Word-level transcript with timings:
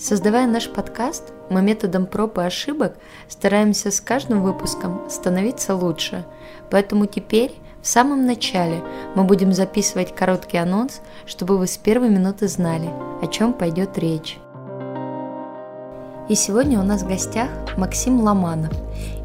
Создавая 0.00 0.46
наш 0.46 0.70
подкаст, 0.70 1.24
мы 1.50 1.60
методом 1.60 2.06
проб 2.06 2.38
и 2.38 2.40
ошибок 2.40 2.94
стараемся 3.28 3.90
с 3.90 4.00
каждым 4.00 4.42
выпуском 4.42 5.02
становиться 5.10 5.74
лучше. 5.74 6.24
Поэтому 6.70 7.04
теперь, 7.04 7.52
в 7.82 7.86
самом 7.86 8.24
начале, 8.24 8.82
мы 9.14 9.24
будем 9.24 9.52
записывать 9.52 10.14
короткий 10.14 10.56
анонс, 10.56 11.02
чтобы 11.26 11.58
вы 11.58 11.66
с 11.66 11.76
первой 11.76 12.08
минуты 12.08 12.48
знали, 12.48 12.88
о 13.20 13.26
чем 13.26 13.52
пойдет 13.52 13.98
речь. 13.98 14.38
И 16.30 16.34
сегодня 16.34 16.80
у 16.80 16.82
нас 16.82 17.02
в 17.02 17.08
гостях 17.08 17.50
Максим 17.76 18.22
Ломанов, 18.22 18.72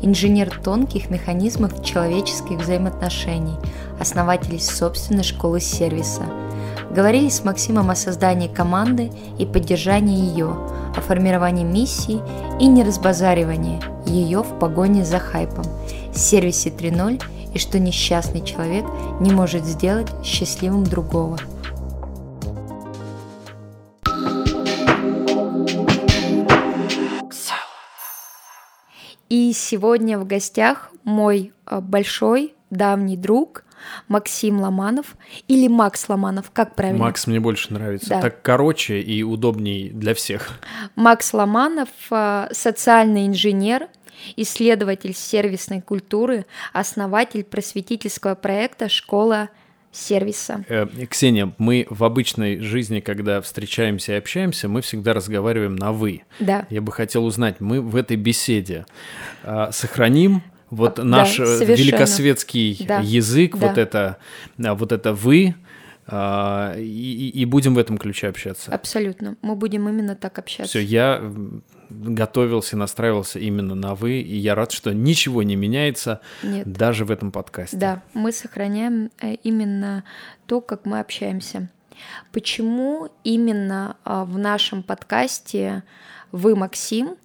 инженер 0.02 0.60
тонких 0.62 1.10
механизмов 1.10 1.86
человеческих 1.86 2.60
взаимоотношений, 2.60 3.56
основатель 3.98 4.60
собственной 4.60 5.24
школы 5.24 5.62
сервиса– 5.62 6.24
Говорили 6.96 7.28
с 7.28 7.44
Максимом 7.44 7.90
о 7.90 7.96
создании 7.96 8.48
команды 8.48 9.12
и 9.38 9.46
поддержании 9.46 10.30
ее, 10.30 10.46
о 10.96 11.02
формировании 11.02 11.66
миссии 11.66 12.22
и 12.58 12.68
неразбазаривании 12.68 13.82
ее 14.06 14.44
в 14.44 14.58
погоне 14.60 15.04
за 15.04 15.20
хайпом, 15.20 15.66
сервисе 16.14 16.70
3.0 16.70 17.22
и 17.54 17.60
что 17.60 17.80
несчастный 17.80 18.46
человек 18.46 18.86
не 19.20 19.32
может 19.32 19.66
сделать 19.66 20.08
счастливым 20.24 20.86
другого. 20.86 21.38
И 29.28 29.52
сегодня 29.52 30.18
в 30.18 30.26
гостях 30.26 30.92
мой 31.04 31.52
э, 31.66 31.82
большой 31.82 32.54
давний 32.70 33.18
друг 33.18 33.65
Максим 34.08 34.60
Ломанов 34.60 35.16
или 35.48 35.68
Макс 35.68 36.08
Ломанов, 36.10 36.52
как 36.52 36.76
правильно? 36.76 37.00
Макс 37.00 37.28
мне 37.28 37.40
больше 37.40 37.74
нравится. 37.74 38.10
Да. 38.10 38.22
Так 38.22 38.42
короче 38.42 39.02
и 39.02 39.24
удобней 39.24 39.90
для 39.90 40.14
всех. 40.14 40.60
Макс 40.96 41.34
Ломанов 41.34 41.90
э,– 42.12 42.48
социальный 42.52 43.28
инженер, 43.28 43.88
исследователь 44.36 45.14
сервисной 45.14 45.82
культуры, 45.82 46.46
основатель 46.74 47.44
просветительского 47.44 48.36
проекта 48.36 48.90
«Школа 48.90 49.50
сервиса. 49.96 50.64
Э, 50.68 50.88
Ксения, 51.10 51.54
мы 51.58 51.88
в 51.90 52.04
обычной 52.04 52.60
жизни, 52.60 53.00
когда 53.00 53.42
встречаемся 53.42 54.14
и 54.14 54.16
общаемся, 54.16 54.68
мы 54.68 54.82
всегда 54.82 55.14
разговариваем 55.14 55.76
на 55.76 55.92
«вы». 55.92 56.24
Да. 56.40 56.68
Я 56.70 56.82
бы 56.82 56.92
хотел 56.92 57.26
узнать, 57.26 57.62
мы 57.62 57.82
в 57.82 57.96
этой 57.96 58.18
беседе 58.18 58.86
э, 59.44 59.70
сохраним 59.72 60.44
вот 60.76 60.98
наш 60.98 61.38
да, 61.38 61.44
великосветский 61.64 62.86
да. 62.88 63.00
язык, 63.00 63.58
да. 63.58 63.68
вот 63.68 63.78
это, 63.78 64.18
вот 64.58 64.92
это 64.92 65.14
вы, 65.14 65.56
а, 66.08 66.76
и, 66.78 67.30
и 67.30 67.46
будем 67.46 67.74
в 67.74 67.78
этом 67.80 67.98
ключе 67.98 68.28
общаться. 68.28 68.72
Абсолютно. 68.72 69.38
Мы 69.42 69.56
будем 69.56 69.90
именно 69.90 70.16
так 70.16 70.38
общаться. 70.38 70.70
Все, 70.70 70.80
я 70.80 71.22
готовился, 71.90 72.78
настраивался 72.78 73.40
именно 73.40 73.76
на 73.76 73.96
вы, 73.96 74.20
и 74.20 74.36
я 74.36 74.56
рад, 74.56 74.72
что 74.72 74.94
ничего 74.94 75.44
не 75.44 75.56
меняется 75.56 76.22
Нет. 76.44 76.72
даже 76.72 77.06
в 77.06 77.12
этом 77.12 77.32
подкасте. 77.32 77.78
Да, 77.78 78.04
мы 78.14 78.32
сохраняем 78.32 79.12
э, 79.22 79.36
именно 79.44 80.04
то, 80.46 80.62
как 80.62 80.86
мы 80.86 81.00
общаемся. 81.00 81.70
Почему 82.32 83.10
именно 83.24 83.98
а, 84.04 84.26
в 84.26 84.38
нашем 84.38 84.84
подкасте 84.84 85.84
вы, 86.32 86.56
Максим, 86.56 87.16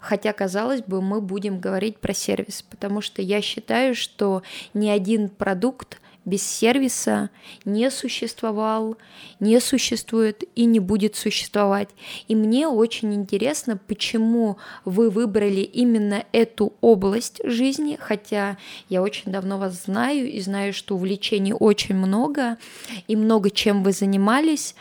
хотя, 0.00 0.32
казалось 0.32 0.82
бы, 0.82 1.02
мы 1.02 1.20
будем 1.20 1.60
говорить 1.60 1.98
про 1.98 2.14
сервис, 2.14 2.62
потому 2.62 3.00
что 3.00 3.22
я 3.22 3.40
считаю, 3.40 3.94
что 3.94 4.42
ни 4.74 4.88
один 4.88 5.28
продукт 5.28 6.00
без 6.28 6.42
сервиса 6.42 7.30
не 7.64 7.90
существовал, 7.90 8.96
не 9.40 9.60
существует 9.60 10.44
и 10.54 10.66
не 10.66 10.78
будет 10.78 11.16
существовать. 11.16 11.88
И 12.28 12.34
мне 12.34 12.68
очень 12.68 13.14
интересно, 13.14 13.78
почему 13.88 14.58
вы 14.84 15.08
выбрали 15.08 15.60
именно 15.60 16.24
эту 16.32 16.74
область 16.82 17.40
жизни, 17.44 17.96
хотя 17.98 18.58
я 18.88 19.02
очень 19.02 19.32
давно 19.32 19.58
вас 19.58 19.84
знаю 19.84 20.30
и 20.30 20.40
знаю, 20.40 20.74
что 20.74 20.96
увлечений 20.96 21.54
очень 21.58 21.94
много 21.94 22.58
и 23.06 23.16
много 23.16 23.50
чем 23.50 23.82
вы 23.82 23.92
занимались. 23.92 24.74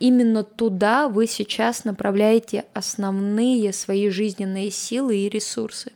Именно 0.00 0.42
туда 0.42 1.08
вы 1.08 1.26
сейчас 1.26 1.84
направляете 1.84 2.64
основные 2.72 3.72
свои 3.74 4.08
жизненные 4.08 4.70
силы 4.70 5.18
и 5.18 5.28
ресурсы. 5.28 5.92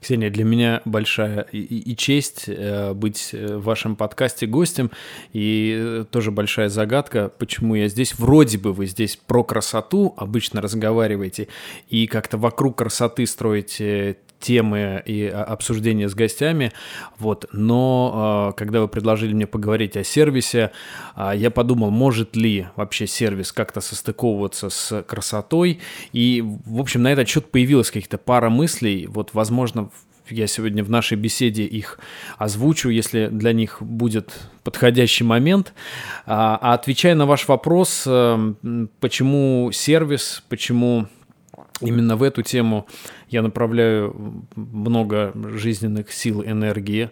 Ксения, 0.00 0.30
для 0.30 0.44
меня 0.44 0.80
большая 0.84 1.42
и, 1.52 1.58
и 1.58 1.96
честь 1.96 2.44
э, 2.46 2.92
быть 2.94 3.30
э, 3.32 3.56
в 3.56 3.64
вашем 3.64 3.96
подкасте 3.96 4.46
гостем, 4.46 4.90
и 5.32 5.76
э, 5.78 6.04
тоже 6.10 6.30
большая 6.30 6.68
загадка, 6.68 7.30
почему 7.38 7.74
я 7.74 7.88
здесь. 7.88 8.14
Вроде 8.18 8.58
бы 8.58 8.72
вы 8.72 8.86
здесь 8.86 9.16
про 9.16 9.44
красоту 9.44 10.14
обычно 10.16 10.60
разговариваете, 10.60 11.48
и 11.88 12.06
как-то 12.06 12.38
вокруг 12.38 12.78
красоты 12.78 13.26
строите 13.26 14.16
темы 14.40 15.02
и 15.04 15.26
обсуждения 15.26 16.08
с 16.08 16.14
гостями, 16.14 16.72
вот, 17.18 17.46
но 17.52 18.52
э, 18.52 18.58
когда 18.58 18.80
вы 18.80 18.88
предложили 18.88 19.32
мне 19.32 19.46
поговорить 19.46 19.96
о 19.96 20.04
сервисе, 20.04 20.70
э, 21.16 21.32
я 21.34 21.50
подумал, 21.50 21.90
может 21.90 22.36
ли 22.36 22.66
вообще 22.76 23.06
сервис 23.06 23.52
как-то 23.52 23.80
состыковываться 23.80 24.70
с 24.70 25.02
красотой, 25.02 25.80
и, 26.12 26.42
в 26.66 26.80
общем, 26.80 27.02
на 27.02 27.12
этот 27.12 27.28
счет 27.28 27.50
появилась 27.50 27.90
каких-то 27.90 28.18
пара 28.18 28.50
мыслей, 28.50 29.06
вот, 29.06 29.30
возможно, 29.34 29.90
я 30.30 30.46
сегодня 30.46 30.84
в 30.84 30.90
нашей 30.90 31.16
беседе 31.16 31.64
их 31.64 31.98
озвучу, 32.36 32.90
если 32.90 33.28
для 33.28 33.52
них 33.52 33.78
будет 33.80 34.32
подходящий 34.62 35.24
момент. 35.24 35.72
А, 36.26 36.58
а 36.60 36.74
отвечая 36.74 37.14
на 37.14 37.26
ваш 37.26 37.48
вопрос, 37.48 38.04
э, 38.06 38.54
почему 39.00 39.70
сервис, 39.72 40.42
почему 40.48 41.06
Именно 41.80 42.16
в 42.16 42.22
эту 42.22 42.42
тему 42.42 42.86
я 43.28 43.42
направляю 43.42 44.46
много 44.56 45.32
жизненных 45.34 46.12
сил, 46.12 46.42
энергии 46.42 47.10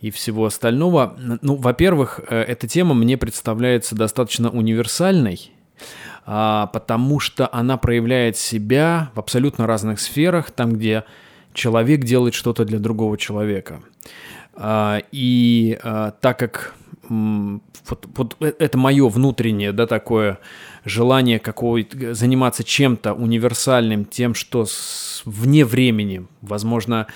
и 0.00 0.10
всего 0.10 0.46
остального. 0.46 1.16
Ну, 1.42 1.56
во-первых, 1.56 2.20
э, 2.28 2.42
эта 2.42 2.68
тема 2.68 2.94
мне 2.94 3.16
представляется 3.16 3.94
достаточно 3.94 4.50
универсальной, 4.50 5.50
а, 6.26 6.68
потому 6.68 7.20
что 7.20 7.48
она 7.52 7.76
проявляет 7.76 8.36
себя 8.36 9.10
в 9.14 9.18
абсолютно 9.18 9.66
разных 9.66 10.00
сферах, 10.00 10.50
там, 10.50 10.72
где 10.72 11.04
человек 11.52 12.04
делает 12.04 12.34
что-то 12.34 12.64
для 12.64 12.78
другого 12.78 13.18
человека. 13.18 13.82
А, 14.54 15.00
и 15.10 15.78
а, 15.82 16.12
так 16.12 16.38
как 16.38 16.74
вот, 17.08 18.06
вот 18.14 18.36
э, 18.40 18.52
это 18.58 18.78
мое 18.78 19.08
внутреннее, 19.08 19.72
да, 19.72 19.86
такое 19.86 20.38
желание 20.84 21.38
какого 21.38 21.80
заниматься 22.12 22.64
чем-то 22.64 23.14
универсальным, 23.14 24.04
тем, 24.04 24.34
что 24.34 24.66
с, 24.66 25.22
вне 25.24 25.64
времени, 25.64 26.26
возможно, 26.42 27.06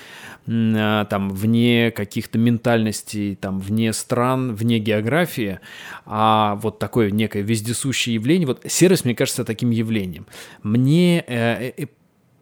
а, 0.47 1.05
там, 1.05 1.29
вне 1.29 1.91
каких-то 1.91 2.37
ментальностей, 2.39 3.35
там, 3.35 3.59
вне 3.59 3.93
стран, 3.93 4.55
вне 4.55 4.79
географии, 4.79 5.59
а 6.05 6.55
вот 6.55 6.79
такое 6.79 7.11
некое 7.11 7.43
вездесущее 7.43 8.15
явление, 8.15 8.47
вот 8.47 8.61
сервис, 8.67 9.05
мне 9.05 9.13
кажется, 9.13 9.45
таким 9.45 9.69
явлением. 9.69 10.25
Мне 10.63 11.23
э, 11.27 11.73
э, 11.77 11.85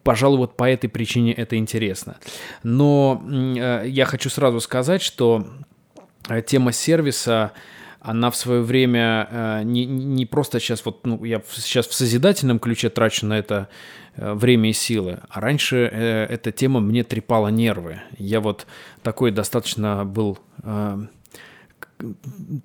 пожалуй, 0.04 0.38
вот 0.38 0.56
по 0.56 0.64
этой 0.64 0.88
причине 0.88 1.34
это 1.34 1.56
интересно. 1.56 2.16
Но 2.62 3.22
э, 3.28 3.84
я 3.86 4.06
хочу 4.06 4.30
сразу 4.30 4.58
сказать, 4.60 5.02
что 5.02 5.46
э, 6.30 6.40
тема 6.40 6.72
сервиса 6.72 7.52
она 8.08 8.30
в 8.30 8.36
свое 8.36 8.62
время 8.62 9.28
э, 9.30 9.62
не, 9.64 9.84
не 9.84 10.24
просто 10.24 10.60
сейчас 10.60 10.82
вот, 10.86 11.06
ну, 11.06 11.22
я 11.24 11.42
сейчас 11.52 11.86
в 11.86 11.92
созидательном 11.92 12.58
ключе 12.58 12.88
трачу 12.88 13.26
на 13.26 13.38
это 13.38 13.68
э, 14.16 14.32
время 14.32 14.70
и 14.70 14.72
силы, 14.72 15.18
а 15.28 15.40
раньше 15.40 15.90
э, 15.92 16.24
эта 16.24 16.50
тема 16.50 16.80
мне 16.80 17.04
трепала 17.04 17.48
нервы. 17.48 18.00
Я 18.16 18.40
вот 18.40 18.66
такой 19.02 19.30
достаточно 19.30 20.06
был 20.06 20.38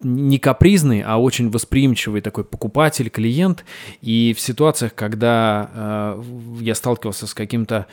не 0.04 0.38
капризный, 0.38 1.02
а 1.02 1.18
очень 1.18 1.50
восприимчивый 1.50 2.22
такой 2.22 2.46
покупатель, 2.46 3.10
клиент. 3.10 3.66
И 4.00 4.34
в 4.38 4.40
ситуациях, 4.40 4.94
когда 4.94 6.16
я 6.60 6.76
сталкивался 6.76 7.26
с 7.26 7.34
каким-то 7.34 7.88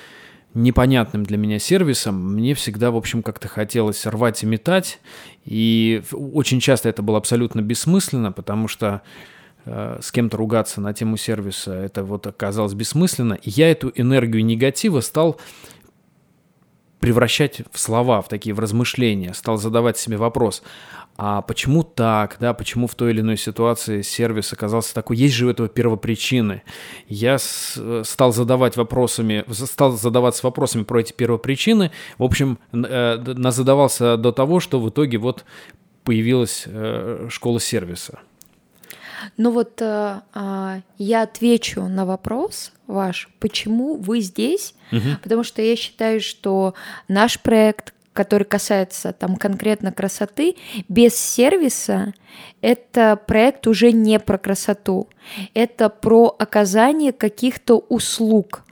непонятным 0.54 1.24
для 1.24 1.36
меня 1.36 1.58
сервисом, 1.58 2.34
мне 2.34 2.54
всегда, 2.54 2.90
в 2.90 2.96
общем, 2.96 3.22
как-то 3.22 3.48
хотелось 3.48 4.06
рвать 4.06 4.42
и 4.42 4.46
метать. 4.46 5.00
И 5.44 6.02
очень 6.12 6.60
часто 6.60 6.88
это 6.88 7.02
было 7.02 7.18
абсолютно 7.18 7.60
бессмысленно, 7.60 8.32
потому 8.32 8.66
что 8.66 9.02
э, 9.64 9.98
с 10.02 10.10
кем-то 10.10 10.36
ругаться 10.36 10.80
на 10.80 10.92
тему 10.92 11.16
сервиса, 11.16 11.72
это 11.72 12.02
вот 12.02 12.26
оказалось 12.26 12.74
бессмысленно. 12.74 13.34
И 13.34 13.50
я 13.50 13.70
эту 13.70 13.92
энергию 13.94 14.44
негатива 14.44 15.00
стал 15.00 15.38
превращать 17.00 17.62
в 17.72 17.78
слова, 17.78 18.22
в 18.22 18.28
такие 18.28 18.54
в 18.54 18.60
размышления, 18.60 19.34
стал 19.34 19.56
задавать 19.56 19.98
себе 19.98 20.16
вопрос, 20.16 20.62
а 21.16 21.42
почему 21.42 21.82
так, 21.82 22.36
да, 22.40 22.54
почему 22.54 22.86
в 22.86 22.94
той 22.94 23.10
или 23.10 23.20
иной 23.20 23.36
ситуации 23.36 24.00
сервис 24.02 24.52
оказался 24.52 24.94
такой, 24.94 25.16
есть 25.16 25.34
же 25.34 25.46
у 25.46 25.50
этого 25.50 25.68
первопричины. 25.68 26.62
Я 27.08 27.38
с, 27.38 27.78
стал 28.04 28.32
задавать 28.32 28.76
вопросами, 28.76 29.44
стал 29.50 29.92
задаваться 29.92 30.46
вопросами 30.46 30.84
про 30.84 31.00
эти 31.00 31.12
первопричины, 31.12 31.90
в 32.16 32.24
общем, 32.24 32.58
э, 32.72 33.16
назадавался 33.16 34.16
до 34.16 34.32
того, 34.32 34.60
что 34.60 34.80
в 34.80 34.88
итоге 34.88 35.18
вот 35.18 35.44
появилась 36.04 36.64
э, 36.66 37.26
школа 37.30 37.60
сервиса. 37.60 38.20
Ну 39.36 39.50
вот 39.50 39.80
э, 39.80 40.20
э, 40.34 40.80
я 40.98 41.22
отвечу 41.22 41.82
на 41.82 42.04
вопрос 42.06 42.72
ваш, 42.86 43.28
почему 43.38 43.96
вы 43.96 44.20
здесь, 44.20 44.74
угу. 44.92 45.16
потому 45.22 45.44
что 45.44 45.62
я 45.62 45.76
считаю, 45.76 46.20
что 46.20 46.74
наш 47.08 47.40
проект, 47.40 47.94
который 48.12 48.44
касается 48.44 49.12
там 49.12 49.36
конкретно 49.36 49.92
красоты, 49.92 50.56
без 50.88 51.14
сервиса 51.14 52.12
это 52.60 53.16
проект 53.16 53.66
уже 53.66 53.92
не 53.92 54.18
про 54.18 54.38
красоту, 54.38 55.08
это 55.54 55.88
про 55.88 56.34
оказание 56.38 57.12
каких-то 57.12 57.78
услуг, 57.88 58.64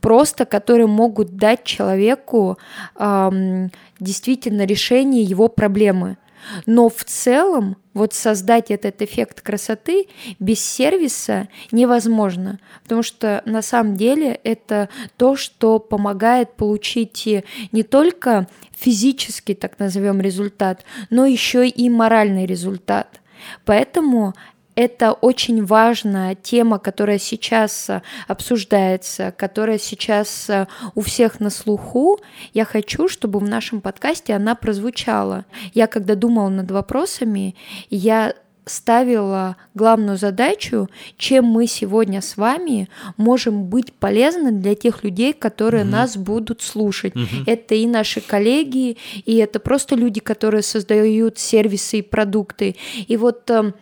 просто 0.00 0.44
которые 0.44 0.86
могут 0.86 1.36
дать 1.36 1.64
человеку 1.64 2.58
эм, 2.96 3.70
действительно 3.98 4.64
решение 4.64 5.22
его 5.22 5.48
проблемы. 5.48 6.18
Но 6.66 6.88
в 6.88 7.04
целом 7.04 7.76
вот 7.94 8.14
создать 8.14 8.70
этот 8.70 9.02
эффект 9.02 9.40
красоты 9.40 10.06
без 10.38 10.64
сервиса 10.64 11.48
невозможно, 11.70 12.58
потому 12.82 13.02
что 13.02 13.42
на 13.44 13.62
самом 13.62 13.96
деле 13.96 14.40
это 14.44 14.88
то, 15.16 15.36
что 15.36 15.78
помогает 15.78 16.54
получить 16.54 17.28
не 17.72 17.82
только 17.82 18.46
физический, 18.76 19.54
так 19.54 19.78
назовем, 19.78 20.20
результат, 20.20 20.84
но 21.10 21.26
еще 21.26 21.68
и 21.68 21.88
моральный 21.90 22.46
результат. 22.46 23.20
Поэтому 23.64 24.34
это 24.74 25.12
очень 25.12 25.64
важная 25.64 26.34
тема, 26.34 26.78
которая 26.78 27.18
сейчас 27.18 27.90
э, 27.90 28.02
обсуждается, 28.26 29.32
которая 29.36 29.78
сейчас 29.78 30.48
э, 30.48 30.66
у 30.94 31.02
всех 31.02 31.40
на 31.40 31.50
слуху. 31.50 32.20
Я 32.54 32.64
хочу, 32.64 33.08
чтобы 33.08 33.38
в 33.38 33.48
нашем 33.48 33.80
подкасте 33.80 34.34
она 34.34 34.54
прозвучала. 34.54 35.44
Я 35.74 35.86
когда 35.86 36.14
думала 36.14 36.48
над 36.48 36.70
вопросами, 36.70 37.54
я 37.90 38.34
ставила 38.64 39.56
главную 39.74 40.16
задачу, 40.16 40.88
чем 41.16 41.46
мы 41.46 41.66
сегодня 41.66 42.20
с 42.20 42.36
вами 42.36 42.88
можем 43.16 43.64
быть 43.64 43.92
полезны 43.92 44.52
для 44.52 44.74
тех 44.74 45.02
людей, 45.04 45.32
которые 45.32 45.84
mm 45.84 45.92
нас 45.92 46.16
будут 46.16 46.62
слушать. 46.62 47.14
mm 47.14 47.42
Это 47.46 47.74
и 47.74 47.86
наши 47.86 48.20
коллеги, 48.20 48.96
и 49.26 49.36
это 49.36 49.58
просто 49.58 49.96
люди, 49.96 50.20
которые 50.20 50.62
создают 50.62 51.38
сервисы 51.38 51.98
и 51.98 52.02
продукты. 52.02 52.76
И 53.08 53.16
вот 53.16 53.50
эм, 53.50 53.74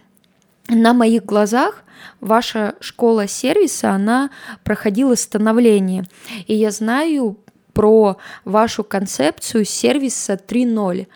на 0.71 0.95
моих 0.95 1.25
глазах 1.25 1.85
ваша 2.21 2.75
школа 2.81 3.27
сервиса, 3.27 3.91
она 3.91 4.31
проходила 4.65 5.15
становление. 5.15 6.05
И 6.47 6.55
я 6.55 6.71
знаю 6.71 7.39
про 7.73 8.17
вашу 8.45 8.85
концепцию 8.85 9.65
сервиса 9.65 10.35
3.0. 10.35 11.07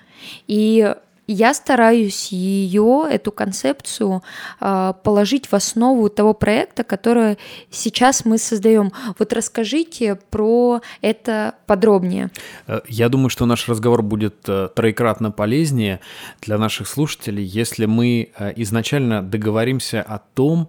И 0.47 0.95
я 1.26 1.55
стараюсь 1.55 2.29
ее, 2.32 3.06
эту 3.11 3.32
концепцию, 3.32 4.23
а, 4.61 4.93
положить 4.93 5.47
в 5.47 5.55
основу 5.55 6.09
того 6.09 6.35
проекта, 6.35 6.85
который 6.85 7.38
сейчас 7.71 8.25
мы 8.25 8.38
создаем. 8.38 8.93
Вот 9.19 9.32
расскажите 9.32 10.17
про 10.31 10.81
это 11.00 11.55
подробнее. 11.67 12.31
Э, 12.67 12.81
я 12.88 13.09
думаю, 13.09 13.31
что 13.31 13.47
наш 13.47 13.69
разговор 13.69 14.03
будет 14.03 14.49
э, 14.49 14.69
троекратно 14.75 15.31
полезнее 15.31 16.00
для 16.43 16.59
наших 16.59 16.88
слушателей, 16.88 17.44
если 17.44 17.87
мы 17.87 18.31
э, 18.37 18.53
изначально 18.56 19.23
договоримся 19.23 20.03
о 20.03 20.19
том, 20.19 20.69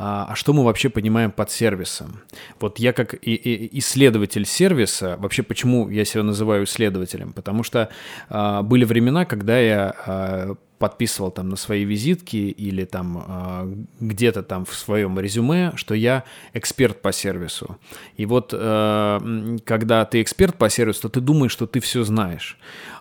а, 0.00 0.26
а 0.30 0.36
что 0.36 0.52
мы 0.52 0.64
вообще 0.64 0.90
понимаем 0.90 1.32
под 1.32 1.50
сервисом? 1.50 2.20
Вот 2.60 2.78
я 2.78 2.92
как 2.92 3.14
исследователь 3.20 4.46
сервиса, 4.46 5.16
вообще 5.18 5.42
почему 5.42 5.88
я 5.88 6.04
себя 6.04 6.22
называю 6.22 6.64
исследователем? 6.64 7.32
Потому 7.32 7.64
что 7.64 7.88
а, 8.28 8.62
были 8.62 8.84
времена, 8.84 9.24
когда 9.24 9.58
я 9.58 9.94
а, 10.06 10.54
подписывал 10.78 11.30
там 11.30 11.48
на 11.48 11.56
свои 11.56 11.84
визитки 11.84 12.36
или 12.36 12.84
там 12.84 13.24
э, 13.26 13.74
где-то 14.00 14.42
там 14.42 14.64
в 14.64 14.74
своем 14.74 15.18
резюме, 15.18 15.72
что 15.76 15.94
я 15.94 16.24
эксперт 16.54 17.02
по 17.02 17.12
сервису. 17.12 17.78
И 18.16 18.26
вот 18.26 18.54
э, 18.56 19.58
когда 19.64 20.04
ты 20.04 20.22
эксперт 20.22 20.56
по 20.56 20.70
сервису, 20.70 21.02
то 21.02 21.08
ты 21.08 21.20
думаешь, 21.20 21.52
что 21.52 21.66
ты 21.66 21.80
все 21.80 22.04
знаешь. 22.04 22.58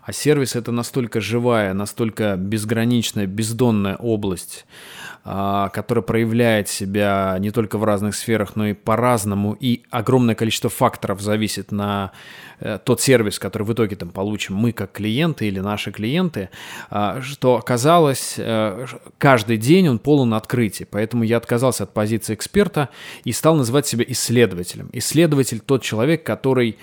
А 0.07 0.13
сервис 0.13 0.55
это 0.55 0.71
настолько 0.71 1.19
живая, 1.19 1.73
настолько 1.73 2.37
безграничная, 2.37 3.25
бездонная 3.25 3.97
область, 3.97 4.65
а, 5.25 5.67
которая 5.67 6.01
проявляет 6.01 6.69
себя 6.69 7.35
не 7.39 7.51
только 7.51 7.77
в 7.77 7.83
разных 7.83 8.15
сферах, 8.15 8.55
но 8.55 8.67
и 8.67 8.73
по-разному, 8.73 9.57
и 9.59 9.83
огромное 9.89 10.35
количество 10.35 10.69
факторов 10.69 11.19
зависит 11.19 11.73
на 11.73 12.13
э, 12.61 12.79
тот 12.81 13.01
сервис, 13.01 13.37
который 13.37 13.63
в 13.63 13.73
итоге 13.73 13.97
там 13.97 14.11
получим 14.11 14.55
мы 14.55 14.71
как 14.71 14.93
клиенты 14.93 15.49
или 15.49 15.59
наши 15.59 15.91
клиенты, 15.91 16.51
а, 16.89 17.21
что 17.21 17.61
оказалось, 17.67 18.35
э, 18.37 18.85
каждый 19.17 19.57
день 19.57 19.89
он 19.89 19.99
полон 19.99 20.33
открытий, 20.33 20.85
поэтому 20.85 21.25
я 21.25 21.35
отказался 21.35 21.83
от 21.83 21.93
позиции 21.93 22.33
эксперта 22.33 22.87
и 23.25 23.33
стал 23.33 23.57
называть 23.57 23.85
себя 23.85 24.05
исследователем. 24.07 24.89
Исследователь 24.93 25.59
тот 25.59 25.81
человек, 25.81 26.23
который 26.23 26.77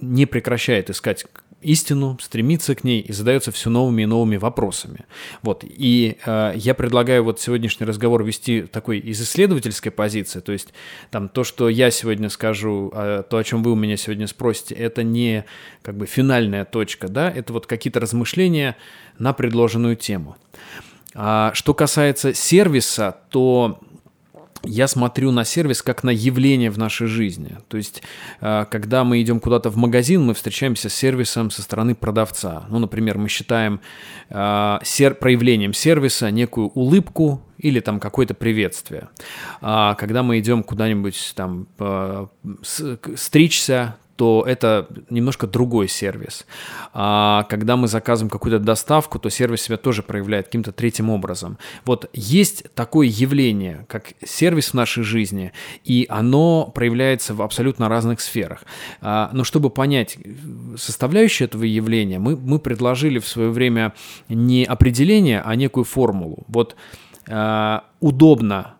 не 0.00 0.26
прекращает 0.26 0.90
искать 0.90 1.24
истину, 1.64 2.18
стремится 2.20 2.74
к 2.74 2.84
ней 2.84 3.00
и 3.00 3.12
задается 3.12 3.50
все 3.52 3.70
новыми 3.70 4.02
и 4.02 4.06
новыми 4.06 4.36
вопросами. 4.36 5.06
Вот. 5.42 5.64
И 5.64 6.18
э, 6.26 6.52
я 6.56 6.74
предлагаю 6.74 7.24
вот 7.24 7.40
сегодняшний 7.40 7.86
разговор 7.86 8.24
вести 8.24 8.62
такой 8.62 8.98
из 8.98 9.20
исследовательской 9.22 9.90
позиции, 9.90 10.40
то 10.40 10.52
есть 10.52 10.74
там 11.10 11.28
то, 11.28 11.44
что 11.44 11.68
я 11.68 11.90
сегодня 11.90 12.28
скажу, 12.28 12.92
э, 12.94 13.22
то, 13.28 13.38
о 13.38 13.44
чем 13.44 13.62
вы 13.62 13.72
у 13.72 13.76
меня 13.76 13.96
сегодня 13.96 14.26
спросите, 14.26 14.74
это 14.74 15.02
не 15.02 15.44
как 15.82 15.96
бы 15.96 16.06
финальная 16.06 16.64
точка, 16.64 17.08
да, 17.08 17.30
это 17.30 17.52
вот 17.52 17.66
какие-то 17.66 18.00
размышления 18.00 18.76
на 19.18 19.32
предложенную 19.32 19.96
тему. 19.96 20.36
А 21.14 21.52
что 21.54 21.74
касается 21.74 22.34
сервиса, 22.34 23.16
то 23.30 23.78
я 24.66 24.88
смотрю 24.88 25.30
на 25.30 25.44
сервис 25.44 25.82
как 25.82 26.04
на 26.04 26.10
явление 26.10 26.70
в 26.70 26.78
нашей 26.78 27.06
жизни. 27.06 27.58
То 27.68 27.76
есть, 27.76 28.02
э, 28.40 28.64
когда 28.70 29.04
мы 29.04 29.20
идем 29.20 29.38
куда-то 29.38 29.70
в 29.70 29.76
магазин, 29.76 30.24
мы 30.24 30.32
встречаемся 30.32 30.88
с 30.88 30.94
сервисом 30.94 31.50
со 31.50 31.62
стороны 31.62 31.94
продавца. 31.94 32.64
Ну, 32.70 32.78
например, 32.78 33.18
мы 33.18 33.28
считаем 33.28 33.80
сер- 34.30 35.14
проявлением 35.16 35.74
сервиса 35.74 36.30
некую 36.30 36.68
улыбку 36.68 37.42
или 37.58 37.80
там 37.80 38.00
какое-то 38.00 38.32
приветствие. 38.34 39.08
А 39.60 39.94
когда 39.96 40.22
мы 40.22 40.38
идем 40.38 40.62
куда-нибудь 40.62 41.34
там 41.36 41.66
стричься, 42.62 43.96
то 44.16 44.44
это 44.46 44.88
немножко 45.10 45.46
другой 45.46 45.88
сервис. 45.88 46.46
А 46.92 47.44
когда 47.48 47.76
мы 47.76 47.88
заказываем 47.88 48.30
какую-то 48.30 48.58
доставку, 48.58 49.18
то 49.18 49.28
сервис 49.28 49.62
себя 49.62 49.76
тоже 49.76 50.02
проявляет 50.02 50.46
каким-то 50.46 50.72
третьим 50.72 51.10
образом. 51.10 51.58
Вот 51.84 52.08
есть 52.12 52.72
такое 52.74 53.08
явление, 53.08 53.86
как 53.88 54.12
сервис 54.24 54.68
в 54.68 54.74
нашей 54.74 55.02
жизни, 55.02 55.52
и 55.84 56.06
оно 56.08 56.70
проявляется 56.74 57.34
в 57.34 57.42
абсолютно 57.42 57.88
разных 57.88 58.20
сферах. 58.20 58.64
А, 59.00 59.30
но 59.32 59.42
чтобы 59.42 59.70
понять 59.70 60.16
составляющие 60.76 61.46
этого 61.46 61.64
явления, 61.64 62.18
мы, 62.18 62.36
мы 62.36 62.58
предложили 62.60 63.18
в 63.18 63.26
свое 63.26 63.50
время 63.50 63.94
не 64.28 64.64
определение, 64.64 65.42
а 65.44 65.56
некую 65.56 65.84
формулу. 65.84 66.44
Вот 66.46 66.76
а, 67.28 67.84
удобно 68.00 68.76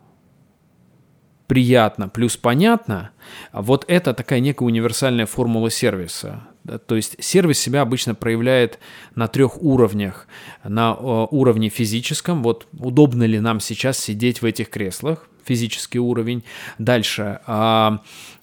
приятно 1.47 2.09
плюс 2.09 2.37
понятно, 2.37 3.11
вот 3.53 3.85
это 3.89 4.15
такая 4.15 4.41
некая 4.41 4.65
универсальная 4.65 5.27
формула 5.27 5.71
сервиса. 5.71 6.43
То 6.87 6.97
есть 6.97 7.23
сервис 7.23 7.59
себя 7.59 7.83
обычно 7.83 8.15
проявляет 8.15 8.79
на 9.15 9.29
трех 9.29 9.63
уровнях. 9.63 10.27
На 10.63 10.97
э, 10.99 11.27
уровне 11.31 11.69
физическом, 11.69 12.43
вот 12.43 12.67
удобно 12.73 13.25
ли 13.25 13.39
нам 13.39 13.61
сейчас 13.61 13.99
сидеть 13.99 14.41
в 14.41 14.47
этих 14.47 14.71
креслах, 14.71 15.29
физический 15.45 15.99
уровень. 15.99 16.43
Дальше, 16.79 17.41
а, 17.47 18.01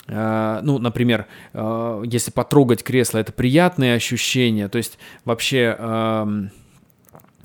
а, 0.08 0.62
ну, 0.62 0.78
например, 0.78 1.26
а, 1.54 2.02
если 2.04 2.32
потрогать 2.32 2.84
кресло, 2.84 3.18
это 3.18 3.32
приятные 3.32 3.96
ощущения, 3.96 4.68
то 4.68 4.78
есть 4.78 4.98
вообще 5.26 5.78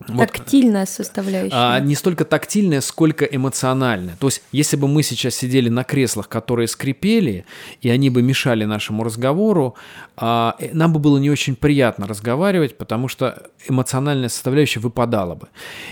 вот, 0.09 0.33
Тактильная 0.33 0.87
составляющая. 0.87 1.57
А, 1.57 1.81
не 1.81 1.95
столько 1.95 2.25
тактильная, 2.25 2.81
сколько 2.81 3.25
эмоциональная. 3.25 4.17
То 4.17 4.27
есть, 4.29 4.43
если 4.53 4.77
бы 4.77 4.89
мы 4.89 5.03
сейчас 5.03 5.35
сидели 5.35 5.69
на 5.69 5.85
креслах, 5.85 6.29
которые 6.29 6.69
скрипели, 6.69 7.47
и 7.81 7.89
они 7.89 8.11
бы 8.11 8.23
мешали 8.23 8.65
нашему 8.65 9.05
разговору, 9.05 9.75
а, 10.17 10.55
э, 10.59 10.71
нам 10.73 10.93
бы 10.93 11.01
было 11.01 11.19
не 11.19 11.31
очень 11.31 11.57
приятно 11.57 12.07
разговаривать, 12.07 12.77
потому 12.77 13.09
что 13.09 13.51
эмоциональная 13.69 14.29
составляющая 14.29 14.81
выпадала 14.81 15.35
бы. 15.35 15.49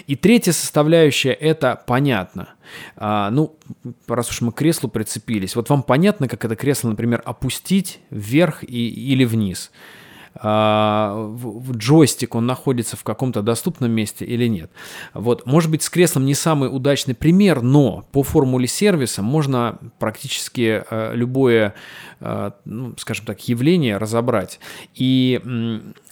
И 0.07 0.17
третья 0.17 0.53
составляющая– 0.53 1.33
это 1.33 1.83
понятно. 1.87 2.51
А, 2.97 3.31
ну, 3.31 3.57
раз 4.07 4.31
уж 4.31 4.43
мы 4.43 4.53
к 4.53 4.57
креслу 4.57 4.89
прицепились, 4.89 5.57
вот 5.57 5.71
вам 5.71 5.83
понятно, 5.83 6.29
как 6.29 6.45
это 6.45 6.57
кресло, 6.57 6.91
например, 6.91 7.23
опустить 7.25 8.01
вверх 8.11 8.63
и, 8.65 8.89
или 8.89 9.25
вниз– 9.25 9.71
джойстик, 10.43 12.35
он 12.35 12.47
находится 12.47 12.97
в 12.97 13.05
каком-то 13.05 13.43
доступном 13.43 13.93
месте 13.93 14.25
или 14.25 14.49
нет. 14.49 14.71
Вот, 15.13 15.47
может 15.47 15.71
быть, 15.71 15.83
с 15.83 15.91
креслом 15.91 16.25
не 16.27 16.35
самый 16.35 16.75
удачный 16.75 17.15
пример, 17.15 17.63
но 17.63 18.05
по 18.13 18.23
формуле 18.23 18.67
сервиса 18.67 19.23
можно 19.23 19.79
практически 19.99 20.85
э, 20.91 21.15
любое, 21.15 21.75
э, 22.21 22.51
ну, 22.65 22.95
скажем 22.99 23.27
так, 23.27 23.47
явление 23.49 23.97
разобрать. 23.97 24.59
И 24.95 25.41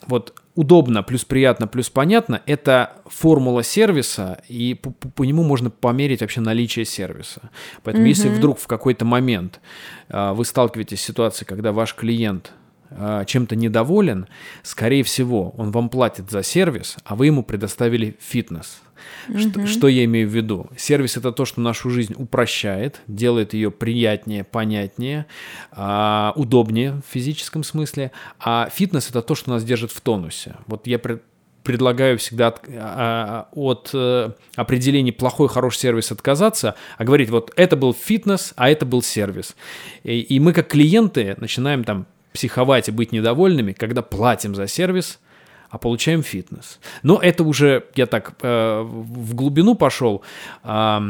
вот 0.07 0.35
удобно, 0.55 1.03
плюс 1.03 1.25
приятно, 1.25 1.67
плюс 1.67 1.91
понятно, 1.91 2.43
это 2.47 2.93
формула 3.07 3.63
сервиса, 3.63 4.43
и 4.49 4.75
по, 4.75 4.91
по 4.91 5.25
нему 5.25 5.43
можно 5.43 5.71
померить 5.71 6.21
вообще 6.21 6.41
наличие 6.41 6.85
сервиса. 6.85 7.51
Поэтому 7.83 8.07
mm-hmm. 8.07 8.09
если 8.09 8.29
вдруг 8.29 8.59
в 8.59 8.67
какой-то 8.67 9.05
момент 9.05 9.61
э, 10.09 10.33
вы 10.33 10.45
сталкиваетесь 10.45 11.01
с 11.01 11.05
ситуацией, 11.05 11.47
когда 11.47 11.73
ваш 11.73 11.95
клиент 11.95 12.53
э, 12.97 13.25
чем-то 13.27 13.57
недоволен, 13.57 14.27
скорее 14.63 15.03
всего, 15.03 15.51
он 15.57 15.71
вам 15.71 15.89
платит 15.89 16.31
за 16.31 16.43
сервис, 16.43 16.97
а 17.05 17.15
вы 17.15 17.27
ему 17.27 17.43
предоставили 17.43 18.17
фитнес– 18.21 18.83
что, 19.37 19.67
что 19.67 19.89
я 19.89 20.05
имею 20.05 20.29
в 20.29 20.33
виду? 20.33 20.67
Сервис 20.77 21.17
это 21.17 21.33
то, 21.33 21.45
что 21.45 21.61
нашу 21.61 21.91
жизнь 21.91 22.15
упрощает, 22.17 23.01
делает 23.07 23.55
ее 23.55 23.71
приятнее, 23.71 24.45
понятнее, 24.45 25.27
а, 25.71 26.33
удобнее 26.37 27.03
в 27.07 27.13
физическом 27.13 27.65
смысле. 27.65 28.13
А 28.39 28.69
фитнес 28.73 29.11
это 29.11 29.23
то, 29.23 29.35
что 29.35 29.51
нас 29.51 29.65
держит 29.65 29.93
в 29.93 30.01
тонусе. 30.01 30.57
Вот 30.67 30.87
я 30.87 30.99
пред, 30.99 31.23
предлагаю 31.63 32.19
всегда 32.19 32.49
от, 32.49 32.63
а, 32.69 33.49
от 33.53 33.91
э, 33.95 34.33
определений 34.57 35.13
плохой, 35.13 35.49
хороший 35.49 35.79
сервис 35.79 36.11
отказаться, 36.11 36.75
а 36.99 37.05
говорить, 37.05 37.31
вот 37.31 37.53
это 37.57 37.77
был 37.77 37.95
фитнес, 37.95 38.53
а 38.57 38.69
это 38.69 38.85
был 38.85 39.03
сервис. 39.03 39.57
И, 40.03 40.21
и 40.21 40.41
мы 40.41 40.53
как 40.53 40.69
клиенты 40.69 41.37
начинаем 41.39 41.85
там 41.85 42.07
психовать 42.33 42.89
и 42.89 42.93
быть 42.93 43.13
недовольными, 43.13 43.73
когда 43.73 44.03
платим 44.03 44.55
за 44.55 44.67
сервис– 44.67 45.19
а 45.73 45.79
получаем 45.79 46.23
фитнес. 46.23 46.79
Но 47.03 47.19
это 47.19 47.45
уже, 47.45 47.87
я 47.95 48.05
так 48.05 48.35
э, 48.43 48.83
в 48.83 49.35
глубину 49.35 49.75
пошел. 49.75 50.23
А, 50.63 51.03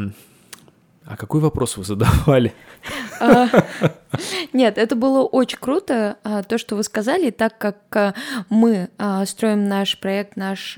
а 1.05 1.17
какой 1.17 1.41
вопрос 1.41 1.75
вы 1.75 1.83
задавали? 1.83 2.53
А, 3.19 3.49
нет, 4.53 4.77
это 4.77 4.95
было 4.95 5.23
очень 5.23 5.57
круто, 5.59 6.15
а, 6.23 6.43
то, 6.43 6.57
что 6.57 6.77
вы 6.77 6.83
сказали, 6.83 7.29
так 7.29 7.57
как 7.57 7.77
а, 7.93 8.13
мы 8.49 8.87
строим 9.25 9.67
наш 9.67 9.99
проект, 9.99 10.37
наш 10.37 10.77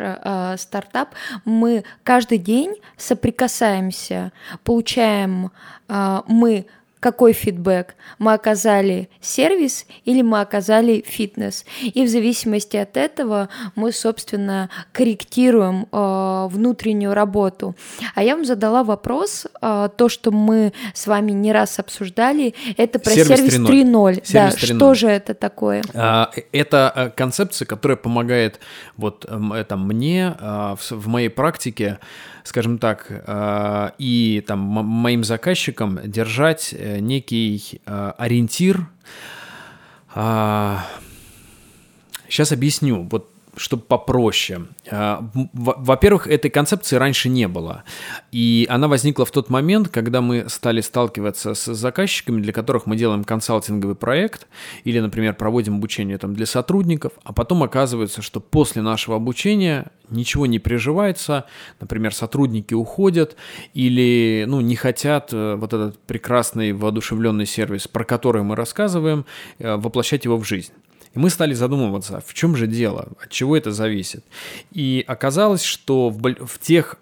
стартап, 0.57 1.09
мы 1.45 1.83
каждый 2.03 2.39
день 2.39 2.75
соприкасаемся, 2.97 4.31
получаем 4.63 5.51
мы 5.87 6.65
какой 7.05 7.33
фидбэк. 7.33 7.93
Мы 8.17 8.33
оказали 8.33 9.09
сервис 9.21 9.85
или 10.05 10.23
мы 10.23 10.41
оказали 10.41 11.03
фитнес. 11.05 11.63
И 11.83 12.03
в 12.03 12.09
зависимости 12.09 12.77
от 12.77 12.97
этого 12.97 13.47
мы, 13.75 13.91
собственно, 13.91 14.71
корректируем 14.91 15.85
э, 15.91 16.47
внутреннюю 16.49 17.13
работу. 17.13 17.75
А 18.15 18.23
я 18.23 18.35
вам 18.35 18.43
задала 18.43 18.83
вопрос, 18.83 19.45
э, 19.61 19.89
то, 19.95 20.09
что 20.09 20.31
мы 20.31 20.73
с 20.95 21.05
вами 21.05 21.31
не 21.31 21.53
раз 21.53 21.77
обсуждали, 21.77 22.55
это 22.75 22.97
про 22.97 23.11
сервис, 23.11 23.37
сервис 23.37 23.59
3.0. 23.59 24.23
Да, 24.33 24.49
3.0. 24.49 24.75
что 24.75 24.93
же 24.95 25.07
это 25.07 25.35
такое? 25.35 25.83
А, 25.93 26.31
это 26.51 26.91
э, 26.95 27.09
концепция, 27.11 27.67
которая 27.67 27.97
помогает 27.97 28.59
вот 28.97 29.25
это 29.25 29.77
мне 29.77 30.35
а, 30.39 30.75
в 30.75 31.07
моей 31.07 31.29
практике 31.29 31.99
скажем 32.45 32.77
так, 32.77 33.07
э, 33.09 33.89
и 33.97 34.43
там 34.47 34.59
моим 34.59 35.23
заказчикам 35.23 35.99
держать 36.05 36.73
э, 36.77 36.99
некий 36.99 37.81
э, 37.85 38.11
ориентир. 38.17 38.87
Сейчас 42.29 42.51
объясню. 42.51 43.05
Вот 43.11 43.34
чтобы 43.57 43.83
попроще. 43.83 44.67
А, 44.89 45.29
во-первых, 45.53 46.27
этой 46.27 46.49
концепции 46.49 46.95
раньше 46.95 47.29
не 47.29 47.47
было. 47.47 47.83
И 48.31 48.67
она 48.69 48.87
возникла 48.87 49.25
в 49.25 49.31
тот 49.31 49.49
момент, 49.49 49.89
когда 49.89 50.21
мы 50.21 50.49
стали 50.49 50.81
сталкиваться 50.81 51.53
с 51.53 51.73
заказчиками, 51.73 52.41
для 52.41 52.53
которых 52.53 52.85
мы 52.85 52.95
делаем 52.95 53.23
консалтинговый 53.23 53.95
проект 53.95 54.47
или, 54.83 54.99
например, 54.99 55.35
проводим 55.35 55.75
обучение 55.75 56.17
там 56.17 56.33
для 56.33 56.45
сотрудников, 56.45 57.13
а 57.23 57.33
потом 57.33 57.63
оказывается, 57.63 58.21
что 58.21 58.39
после 58.39 58.81
нашего 58.81 59.15
обучения 59.15 59.91
ничего 60.09 60.45
не 60.45 60.59
приживается, 60.59 61.45
например, 61.79 62.13
сотрудники 62.13 62.73
уходят 62.73 63.35
или 63.73 64.45
ну, 64.47 64.61
не 64.61 64.75
хотят 64.75 65.33
э, 65.33 65.55
вот 65.55 65.73
этот 65.73 65.97
прекрасный 65.99 66.73
воодушевленный 66.73 67.45
сервис, 67.45 67.87
про 67.87 68.03
который 68.03 68.43
мы 68.43 68.55
рассказываем, 68.55 69.25
э, 69.59 69.75
воплощать 69.75 70.25
его 70.25 70.37
в 70.37 70.45
жизнь. 70.45 70.71
И 71.15 71.19
мы 71.19 71.29
стали 71.29 71.53
задумываться, 71.53 72.21
в 72.25 72.33
чем 72.33 72.55
же 72.55 72.67
дело, 72.67 73.09
от 73.21 73.31
чего 73.31 73.55
это 73.55 73.71
зависит. 73.71 74.23
И 74.71 75.03
оказалось, 75.07 75.63
что 75.63 76.09
в, 76.09 76.45
в 76.45 76.59
тех 76.59 76.97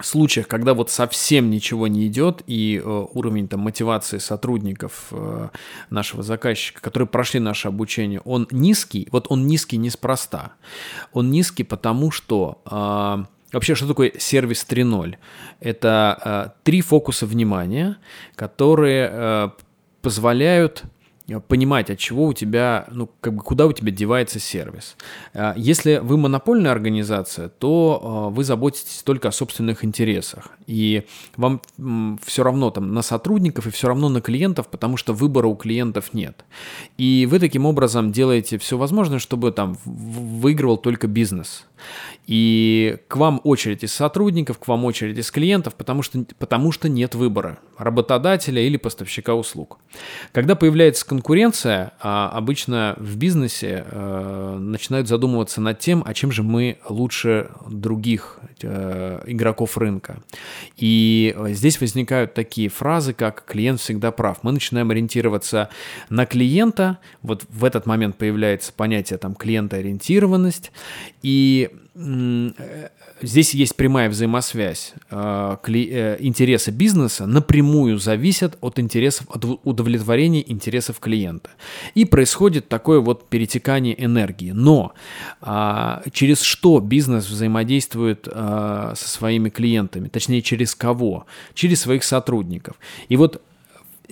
случаях, 0.00 0.48
когда 0.48 0.74
вот 0.74 0.90
совсем 0.90 1.50
ничего 1.50 1.86
не 1.86 2.06
идет, 2.06 2.42
и 2.46 2.80
э, 2.82 3.06
уровень 3.12 3.48
там, 3.48 3.60
мотивации 3.60 4.18
сотрудников 4.18 5.06
э, 5.10 5.48
нашего 5.90 6.22
заказчика, 6.22 6.80
которые 6.80 7.06
прошли 7.08 7.40
наше 7.40 7.68
обучение, 7.68 8.20
он 8.20 8.48
низкий, 8.50 9.08
вот 9.12 9.26
он 9.28 9.46
низкий 9.46 9.76
неспроста. 9.76 10.52
Он 11.12 11.30
низкий 11.30 11.64
потому, 11.64 12.10
что... 12.10 12.62
Э, 12.70 13.24
Вообще, 13.52 13.76
что 13.76 13.86
такое 13.86 14.10
сервис 14.18 14.66
3.0? 14.68 15.14
Это 15.60 16.18
э, 16.24 16.60
три 16.64 16.80
фокуса 16.80 17.24
внимания, 17.24 17.98
которые 18.34 19.08
э, 19.12 19.50
позволяют 20.02 20.82
понимать, 21.48 21.90
от 21.90 21.98
чего 21.98 22.26
у 22.26 22.32
тебя, 22.34 22.86
ну, 22.90 23.08
как 23.20 23.34
бы 23.34 23.42
куда 23.42 23.66
у 23.66 23.72
тебя 23.72 23.90
девается 23.90 24.38
сервис. 24.38 24.96
Э, 25.32 25.54
если 25.56 25.98
вы 26.02 26.16
монопольная 26.16 26.72
организация, 26.72 27.48
то 27.48 28.28
э, 28.30 28.34
вы 28.34 28.44
заботитесь 28.44 29.02
только 29.02 29.28
о 29.28 29.32
собственных 29.32 29.84
интересах. 29.84 30.50
И 30.66 31.04
вам 31.36 31.60
все 32.24 32.42
равно 32.42 32.70
там 32.70 32.92
на 32.92 33.02
сотрудников 33.02 33.66
и 33.66 33.70
все 33.70 33.88
равно 33.88 34.08
на 34.08 34.20
клиентов, 34.20 34.68
потому 34.68 34.96
что 34.96 35.12
выбора 35.14 35.46
у 35.46 35.56
клиентов 35.56 36.12
нет. 36.12 36.44
И 36.98 37.26
вы 37.30 37.38
таким 37.38 37.64
образом 37.66 38.12
делаете 38.12 38.58
все 38.58 38.76
возможное, 38.76 39.18
чтобы 39.18 39.52
там 39.52 39.78
выигрывал 39.84 40.76
только 40.76 41.06
бизнес. 41.06 41.66
И 42.26 42.96
к 43.08 43.16
вам 43.16 43.40
очередь 43.44 43.84
из 43.84 43.92
сотрудников, 43.92 44.58
к 44.58 44.66
вам 44.66 44.84
очередь 44.84 45.18
из 45.18 45.30
клиентов, 45.30 45.74
потому 45.74 46.02
что, 46.02 46.24
потому 46.38 46.72
что 46.72 46.88
нет 46.88 47.14
выбора 47.14 47.58
работодателя 47.76 48.62
или 48.62 48.76
поставщика 48.76 49.34
услуг. 49.34 49.78
Когда 50.32 50.54
появляется 50.54 51.06
конкуренция, 51.06 51.92
а, 52.00 52.30
обычно 52.30 52.94
в 52.98 53.16
бизнесе 53.16 53.84
э, 53.86 54.56
начинают 54.58 55.08
задумываться 55.08 55.60
над 55.60 55.78
тем, 55.80 56.02
а 56.06 56.14
чем 56.14 56.30
же 56.30 56.42
мы 56.42 56.78
лучше 56.88 57.50
других 57.68 58.38
э, 58.62 59.22
игроков 59.26 59.76
рынка. 59.76 60.22
И 60.76 61.36
здесь 61.48 61.80
возникают 61.80 62.32
такие 62.32 62.68
фразы, 62.68 63.12
как 63.12 63.44
«клиент 63.44 63.80
всегда 63.80 64.12
прав». 64.12 64.38
Мы 64.42 64.52
начинаем 64.52 64.90
ориентироваться 64.90 65.68
на 66.08 66.26
клиента, 66.26 66.98
вот 67.22 67.44
в 67.48 67.64
этот 67.64 67.86
момент 67.86 68.16
появляется 68.16 68.72
понятие 68.72 69.18
там 69.18 69.34
клиентоориентированность, 69.34 70.72
и 71.22 71.70
здесь 71.94 73.54
есть 73.54 73.76
прямая 73.76 74.08
взаимосвязь. 74.08 74.94
Э, 75.10 75.56
э, 75.66 76.16
интересы 76.18 76.70
бизнеса 76.72 77.26
напрямую 77.26 77.98
зависят 77.98 78.58
от 78.60 78.78
интересов, 78.78 79.26
от 79.28 79.44
удовлетворения 79.62 80.44
интересов 80.50 80.98
клиента. 80.98 81.50
И 81.94 82.04
происходит 82.04 82.68
такое 82.68 83.00
вот 83.00 83.28
перетекание 83.28 83.94
энергии. 84.04 84.50
Но 84.50 84.92
а, 85.40 86.02
через 86.12 86.42
что 86.42 86.80
бизнес 86.80 87.28
взаимодействует 87.28 88.24
со 88.24 88.94
своими 88.96 89.48
клиентами? 89.48 90.08
Точнее, 90.08 90.42
через 90.42 90.74
кого? 90.74 91.26
Через 91.54 91.82
своих 91.82 92.02
сотрудников. 92.02 92.76
И 93.08 93.16
вот 93.16 93.40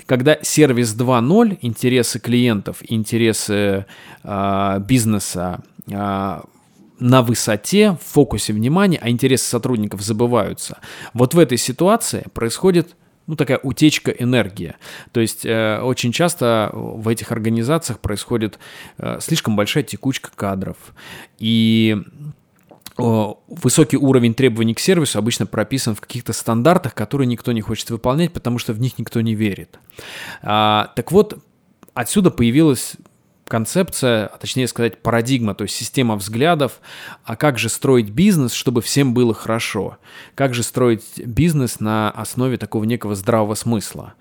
когда 0.07 0.39
сервис 0.43 0.95
2.0, 0.95 1.59
интересы 1.61 2.19
клиентов, 2.19 2.79
интересы 2.89 3.87
э, 4.23 4.81
бизнеса 4.81 5.62
э, 5.87 6.41
на 7.02 7.23
высоте, 7.23 7.92
в 7.92 8.12
фокусе 8.12 8.52
внимания, 8.52 8.99
а 9.02 9.11
интересы 9.11 9.44
сотрудников 9.44 10.02
забываются. 10.02 10.78
Вот 11.12 11.35
в 11.35 11.38
этой 11.38 11.59
ситуации 11.59 12.25
происходит 12.32 12.94
ну, 13.26 13.37
такая 13.37 13.59
утечка 13.62 14.11
энергии. 14.11 14.75
То 15.12 15.21
есть 15.21 15.44
э, 15.44 15.80
очень 15.80 16.12
часто 16.12 16.71
в 16.73 17.09
этих 17.09 17.32
организациях 17.32 17.99
происходит 18.00 18.59
э, 18.99 19.18
слишком 19.21 19.56
большая 19.56 19.85
текучка 19.85 20.30
кадров. 20.35 20.76
И 21.38 21.97
э, 22.99 23.32
высокий 23.49 23.97
уровень 23.97 24.35
требований 24.35 24.75
к 24.75 24.80
сервису 24.80 25.18
обычно 25.18 25.47
прописан 25.47 25.94
в 25.94 26.00
каких-то 26.00 26.32
стандартах, 26.32 26.94
которые 26.94 27.26
никто 27.26 27.52
не 27.52 27.61
хочет 27.61 27.90
выполнять, 27.90 28.32
потому 28.32 28.59
что 28.59 28.73
в 28.73 28.80
них 28.80 28.99
никто 28.99 29.21
не 29.21 29.35
верит. 29.35 29.78
А, 30.42 30.92
так 30.97 31.12
вот, 31.12 31.38
отсюда 31.94 32.30
появилась 32.30 32.97
концепция, 33.52 34.28
а 34.28 34.38
точнее 34.38 34.66
сказать 34.66 35.02
парадигма, 35.02 35.54
то 35.54 35.64
есть 35.64 35.75
система 35.76 36.16
взглядов, 36.16 36.80
а 37.23 37.37
как 37.37 37.59
же 37.59 37.68
строить 37.68 38.09
бизнес, 38.09 38.54
чтобы 38.54 38.80
всем 38.80 39.12
было 39.12 39.35
хорошо, 39.35 39.99
как 40.35 40.54
же 40.54 40.62
строить 40.62 41.04
бизнес 41.18 41.78
на 41.78 42.11
основе 42.12 42.56
такого 42.56 42.85
некого 42.85 43.14
здравого 43.14 43.54
смысла. 43.54 44.14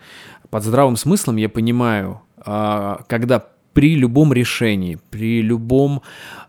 Под 0.50 0.66
здравым 0.66 0.98
смыслом 0.98 1.38
я 1.38 1.48
понимаю, 1.48 2.20
а, 2.46 3.06
когда 3.08 3.48
при 3.72 3.96
любом 3.96 4.34
решении, 4.34 5.00
при 5.12 5.42
любом 5.42 6.02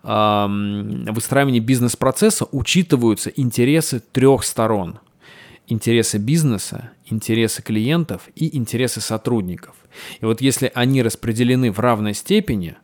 выстраивании 0.02 1.60
бизнес-процесса 1.60 2.48
учитываются 2.50 3.30
интересы 3.30 4.00
трех 4.00 4.42
сторон. 4.42 4.98
Интересы 5.68 6.18
бизнеса, 6.18 6.90
интересы 7.06 7.62
клиентов 7.62 8.22
и 8.34 8.56
интересы 8.56 9.00
сотрудников. 9.00 9.76
И 10.20 10.24
вот 10.24 10.40
если 10.40 10.70
они 10.74 11.02
распределены 11.02 11.70
в 11.70 11.78
равной 11.78 12.14
степени, 12.14 12.76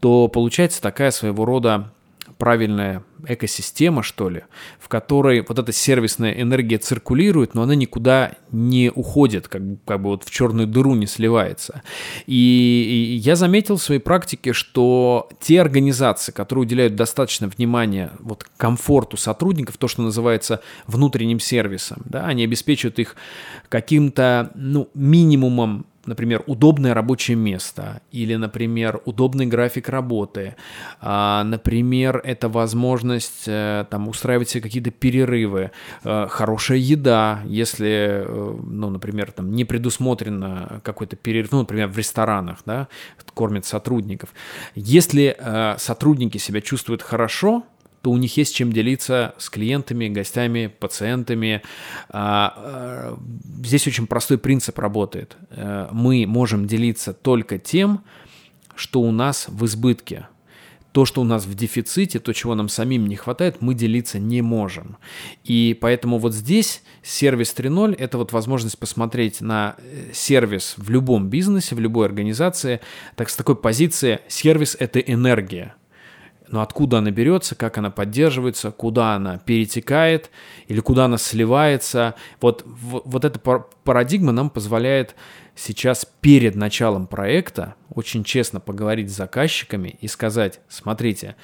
то 0.00 0.28
получается 0.28 0.80
такая 0.82 1.10
своего 1.10 1.44
рода 1.44 1.92
правильная 2.38 3.02
экосистема, 3.26 4.02
что 4.02 4.28
ли, 4.28 4.42
в 4.78 4.88
которой 4.88 5.44
вот 5.46 5.58
эта 5.58 5.72
сервисная 5.72 6.32
энергия 6.32 6.78
циркулирует, 6.78 7.54
но 7.54 7.62
она 7.62 7.74
никуда 7.74 8.32
не 8.52 8.90
уходит, 8.94 9.48
как, 9.48 9.62
как 9.84 10.02
бы 10.02 10.10
вот 10.10 10.24
в 10.24 10.30
черную 10.30 10.66
дыру 10.66 10.94
не 10.94 11.06
сливается. 11.06 11.82
И, 12.26 13.14
и 13.14 13.16
я 13.16 13.36
заметил 13.36 13.76
в 13.76 13.82
своей 13.82 14.00
практике, 14.00 14.52
что 14.52 15.28
те 15.40 15.60
организации, 15.60 16.32
которые 16.32 16.62
уделяют 16.62 16.94
достаточно 16.94 17.48
внимания 17.48 18.12
вот 18.20 18.46
комфорту 18.56 19.16
сотрудников, 19.16 19.76
то, 19.78 19.88
что 19.88 20.02
называется 20.02 20.60
внутренним 20.86 21.40
сервисом, 21.40 22.02
да, 22.04 22.26
они 22.26 22.44
обеспечивают 22.44 22.98
их 22.98 23.16
каким-то 23.68 24.52
ну, 24.54 24.88
минимумом 24.94 25.86
например, 26.06 26.42
удобное 26.46 26.94
рабочее 26.94 27.36
место 27.36 28.00
или, 28.10 28.34
например, 28.34 29.00
удобный 29.04 29.46
график 29.46 29.88
работы, 29.88 30.56
а, 31.00 31.44
например, 31.44 32.20
это 32.24 32.48
возможность 32.48 33.44
э, 33.46 33.84
там 33.90 34.08
устраивать 34.08 34.50
себе 34.50 34.62
какие-то 34.62 34.90
перерывы, 34.90 35.70
э, 36.04 36.26
хорошая 36.28 36.78
еда, 36.78 37.40
если, 37.44 38.24
э, 38.26 38.56
ну, 38.62 38.90
например, 38.90 39.32
там 39.32 39.52
не 39.52 39.64
предусмотрено 39.64 40.80
какой-то 40.84 41.16
перерыв, 41.16 41.52
ну, 41.52 41.60
например, 41.60 41.88
в 41.88 41.98
ресторанах, 41.98 42.58
да, 42.64 42.88
кормят 43.34 43.66
сотрудников. 43.66 44.30
Если 44.74 45.36
сотрудники 45.78 46.38
себя 46.38 46.62
чувствуют 46.62 47.02
хорошо, 47.02 47.64
то 48.06 48.12
у 48.12 48.18
них 48.18 48.36
есть 48.36 48.54
чем 48.54 48.72
делиться 48.72 49.34
с 49.36 49.50
клиентами, 49.50 50.06
гостями, 50.06 50.68
пациентами. 50.68 51.62
А, 52.08 52.54
а, 52.56 53.18
здесь 53.64 53.84
очень 53.88 54.06
простой 54.06 54.38
принцип 54.38 54.78
работает. 54.78 55.36
Э, 55.50 55.88
мы 55.90 56.24
можем 56.28 56.68
делиться 56.68 57.12
только 57.12 57.58
тем, 57.58 58.04
что 58.76 59.00
у 59.00 59.10
нас 59.10 59.48
в 59.48 59.64
избытке. 59.66 60.28
То, 60.92 61.04
что 61.04 61.20
у 61.20 61.24
нас 61.24 61.46
в 61.46 61.54
дефиците, 61.56 62.20
то, 62.20 62.32
чего 62.32 62.54
нам 62.54 62.68
самим 62.68 63.08
не 63.08 63.16
хватает, 63.16 63.56
мы 63.60 63.74
делиться 63.74 64.20
не 64.20 64.40
можем. 64.40 64.98
И 65.42 65.76
поэтому 65.80 66.18
вот 66.18 66.32
здесь 66.32 66.84
сервис 67.02 67.52
3.0– 67.58 67.96
это 67.98 68.18
вот 68.18 68.30
возможность 68.30 68.78
посмотреть 68.78 69.40
на 69.40 69.74
э, 69.78 70.12
сервис 70.12 70.74
в 70.76 70.90
любом 70.90 71.28
бизнесе, 71.28 71.74
в 71.74 71.80
любой 71.80 72.06
организации, 72.06 72.78
так 73.16 73.30
с 73.30 73.34
такой 73.34 73.56
позиции 73.56 74.20
«сервис– 74.28 74.76
это 74.78 75.00
энергия». 75.00 75.74
Но 76.48 76.62
откуда 76.62 76.98
она 76.98 77.10
берется, 77.10 77.54
как 77.54 77.78
она 77.78 77.90
поддерживается, 77.90 78.70
куда 78.70 79.14
она 79.14 79.38
перетекает 79.38 80.30
или 80.68 80.80
куда 80.80 81.06
она 81.06 81.18
сливается. 81.18 82.14
Вот, 82.40 82.64
вот 82.66 83.24
эта 83.24 83.38
парадигма 83.38 84.32
нам 84.32 84.50
позволяет 84.50 85.16
сейчас 85.54 86.06
перед 86.20 86.54
началом 86.54 87.06
проекта 87.06 87.74
очень 87.90 88.24
честно 88.24 88.60
поговорить 88.60 89.10
с 89.10 89.16
заказчиками 89.16 89.96
и 90.00 90.06
сказать, 90.06 90.60
смотрите, 90.68 91.36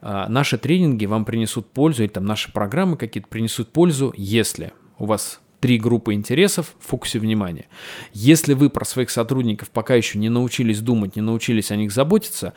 а, 0.00 0.28
наши 0.28 0.56
тренинги 0.56 1.06
вам 1.06 1.24
принесут 1.24 1.70
пользу, 1.70 2.04
или 2.04 2.10
там 2.10 2.24
наши 2.24 2.52
программы 2.52 2.96
какие-то 2.96 3.28
принесут 3.28 3.72
пользу, 3.72 4.14
если 4.16 4.72
у 4.98 5.06
вас 5.06 5.40
три 5.66 5.80
группы 5.80 6.14
интересов 6.14 6.76
в 6.78 6.86
фокусе 6.86 7.18
внимания. 7.18 7.64
Если 8.12 8.54
вы 8.54 8.70
про 8.70 8.84
своих 8.84 9.10
сотрудников 9.10 9.68
пока 9.70 9.96
еще 9.96 10.16
не 10.16 10.28
научились 10.28 10.80
думать, 10.80 11.16
не 11.16 11.22
научились 11.22 11.72
о 11.72 11.76
них 11.76 11.90
заботиться, 11.90 12.52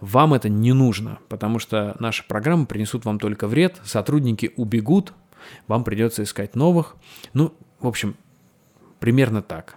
вам 0.00 0.32
это 0.32 0.48
не 0.48 0.72
нужно, 0.72 1.18
потому 1.28 1.58
что 1.58 1.94
наши 1.98 2.26
программы 2.26 2.64
принесут 2.64 3.04
вам 3.04 3.18
только 3.18 3.48
вред, 3.48 3.82
сотрудники 3.84 4.50
убегут, 4.56 5.12
вам 5.66 5.84
придется 5.84 6.22
искать 6.22 6.56
новых. 6.56 6.96
Ну, 7.34 7.52
в 7.80 7.86
общем, 7.86 8.16
примерно 8.98 9.42
так. 9.42 9.76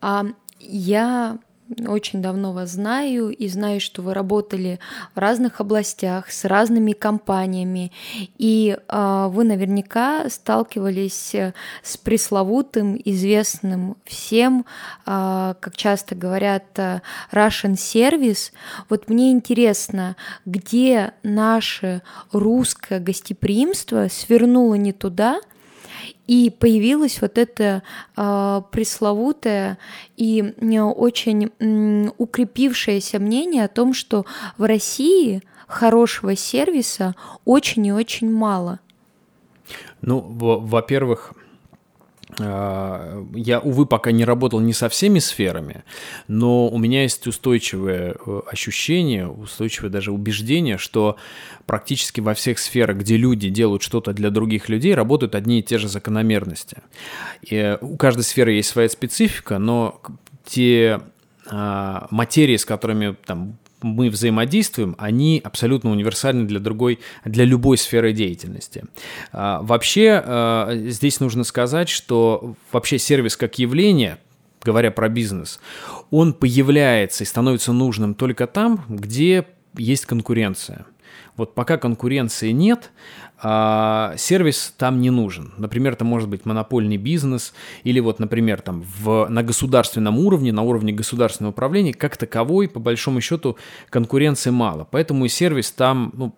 А, 0.00 0.24
я 0.58 1.38
очень 1.86 2.20
давно 2.20 2.52
вас 2.52 2.70
знаю 2.70 3.30
и 3.30 3.48
знаю, 3.48 3.80
что 3.80 4.02
вы 4.02 4.12
работали 4.14 4.78
в 5.14 5.18
разных 5.18 5.60
областях 5.60 6.30
с 6.30 6.44
разными 6.44 6.92
компаниями, 6.92 7.90
и 8.36 8.76
э, 8.76 9.28
вы 9.30 9.44
наверняка 9.44 10.28
сталкивались 10.28 11.34
э, 11.34 11.54
с 11.82 11.96
пресловутым, 11.96 13.00
известным 13.04 13.96
всем, 14.04 14.66
э, 15.06 15.54
как 15.58 15.76
часто 15.76 16.14
говорят, 16.14 16.64
э, 16.76 17.00
Russian 17.32 17.74
Service. 17.74 18.52
Вот 18.90 19.08
мне 19.08 19.32
интересно, 19.32 20.16
где 20.44 21.14
наше 21.22 22.02
русское 22.30 23.00
гостеприимство 23.00 24.08
свернуло 24.10 24.74
не 24.74 24.92
туда, 24.92 25.40
и 26.26 26.50
появилось 26.50 27.20
вот 27.20 27.38
это 27.38 27.82
э, 28.16 28.62
пресловутое 28.70 29.78
и 30.16 30.54
очень 30.96 31.50
укрепившееся 32.18 33.18
мнение 33.18 33.64
о 33.64 33.68
том, 33.68 33.94
что 33.94 34.24
в 34.58 34.64
России 34.64 35.42
хорошего 35.66 36.36
сервиса 36.36 37.14
очень 37.44 37.86
и 37.86 37.92
очень 37.92 38.30
мало. 38.30 38.80
Ну, 40.00 40.20
во-первых, 40.20 41.32
а, 41.32 41.43
я, 42.38 43.60
увы, 43.62 43.86
пока 43.86 44.10
не 44.10 44.24
работал 44.24 44.60
не 44.60 44.72
со 44.72 44.88
всеми 44.88 45.18
сферами, 45.18 45.84
но 46.26 46.68
у 46.68 46.78
меня 46.78 47.02
есть 47.02 47.26
устойчивое 47.26 48.16
э, 48.26 48.40
ощущение, 48.50 49.28
устойчивое 49.28 49.90
даже 49.90 50.10
убеждение, 50.10 50.78
что 50.78 51.16
практически 51.66 52.20
во 52.20 52.34
всех 52.34 52.58
сферах, 52.58 52.98
где 52.98 53.16
люди 53.16 53.50
делают 53.50 53.82
что-то 53.82 54.12
для 54.12 54.30
других 54.30 54.68
людей, 54.68 54.94
работают 54.94 55.34
одни 55.34 55.60
и 55.60 55.62
те 55.62 55.78
же 55.78 55.88
закономерности. 55.88 56.78
И 57.42 57.78
у 57.80 57.96
каждой 57.96 58.22
сферы 58.22 58.52
есть 58.52 58.70
своя 58.70 58.88
специфика, 58.88 59.58
но 59.58 60.00
те 60.44 61.00
а, 61.46 62.06
материи, 62.10 62.56
с 62.56 62.64
которыми 62.64 63.16
там 63.24 63.58
мы 63.84 64.08
взаимодействуем, 64.08 64.96
они 64.98 65.40
абсолютно 65.44 65.90
универсальны 65.90 66.46
для 66.46 66.58
другой, 66.58 67.00
для 67.24 67.44
любой 67.44 67.76
сферы 67.76 68.12
деятельности. 68.12 68.84
А, 69.30 69.60
вообще, 69.62 70.22
а, 70.24 70.74
здесь 70.74 71.20
нужно 71.20 71.44
сказать, 71.44 71.90
что 71.90 72.56
вообще 72.72 72.98
сервис 72.98 73.36
как 73.36 73.58
явление, 73.58 74.18
говоря 74.62 74.90
про 74.90 75.08
бизнес, 75.10 75.60
он 76.10 76.32
появляется 76.32 77.24
и 77.24 77.26
становится 77.26 77.72
нужным 77.72 78.14
только 78.14 78.46
там, 78.46 78.84
где 78.88 79.46
есть 79.76 80.06
конкуренция. 80.06 80.86
Вот 81.36 81.54
пока 81.54 81.76
конкуренции 81.76 82.52
нет, 82.52 82.90
а, 83.46 84.14
сервис 84.16 84.72
там 84.78 85.02
не 85.02 85.10
нужен. 85.10 85.52
Например, 85.58 85.92
это 85.92 86.04
может 86.06 86.30
быть 86.30 86.46
монопольный 86.46 86.96
бизнес 86.96 87.52
или 87.82 88.00
вот, 88.00 88.18
например, 88.18 88.62
там 88.62 88.82
в, 89.00 89.26
на 89.28 89.42
государственном 89.42 90.18
уровне, 90.18 90.50
на 90.50 90.62
уровне 90.62 90.94
государственного 90.94 91.52
управления, 91.52 91.92
как 91.92 92.16
таковой, 92.16 92.68
по 92.68 92.80
большому 92.80 93.20
счету, 93.20 93.58
конкуренции 93.90 94.48
мало. 94.48 94.88
Поэтому 94.90 95.26
и 95.26 95.28
сервис 95.28 95.72
там 95.72 96.10
ну, 96.16 96.34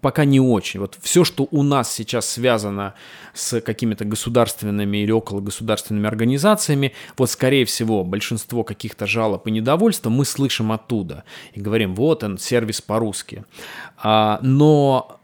пока 0.00 0.24
не 0.24 0.40
очень. 0.40 0.80
Вот 0.80 0.96
все, 1.02 1.24
что 1.24 1.46
у 1.50 1.62
нас 1.62 1.92
сейчас 1.92 2.26
связано 2.26 2.94
с 3.34 3.60
какими-то 3.60 4.06
государственными 4.06 4.96
или 4.96 5.10
около 5.10 5.40
государственными 5.40 6.06
организациями, 6.06 6.94
вот 7.18 7.30
скорее 7.30 7.66
всего 7.66 8.02
большинство 8.02 8.64
каких-то 8.64 9.06
жалоб 9.06 9.46
и 9.46 9.50
недовольства 9.50 10.08
мы 10.08 10.24
слышим 10.24 10.72
оттуда 10.72 11.24
и 11.52 11.60
говорим, 11.60 11.94
вот 11.94 12.24
он, 12.24 12.38
сервис 12.38 12.80
по-русски. 12.80 13.44
А, 13.98 14.38
но 14.42 15.19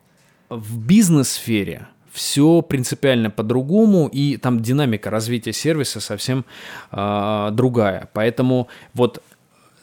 в 0.49 0.79
бизнес-сфере 0.79 1.89
все 2.13 2.63
принципиально 2.63 3.31
по-другому, 3.31 4.09
и 4.09 4.39
там 4.39 4.61
динамика 4.61 5.11
развития 5.11 5.53
сервиса 5.53 6.01
совсем 6.01 6.47
э, 6.91 7.49
другая. 7.53 8.09
Поэтому 8.15 8.69
вот 8.95 9.23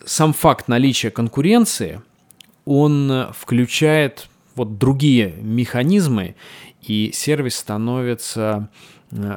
сам 0.03 0.33
факт 0.33 0.67
наличия 0.67 1.11
конкуренции, 1.11 2.01
он 2.65 3.27
включает 3.33 4.27
вот 4.55 4.77
другие 4.77 5.35
механизмы, 5.41 6.35
и 6.81 7.11
сервис 7.13 7.55
становится 7.55 8.69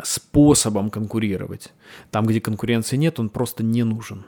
способом 0.05 0.91
конкурировать. 0.91 1.73
Там, 2.11 2.27
где 2.27 2.41
конкуренции 2.41 2.97
нет, 2.97 3.21
он 3.21 3.29
просто 3.29 3.63
не 3.63 3.83
нужен. 3.85 4.25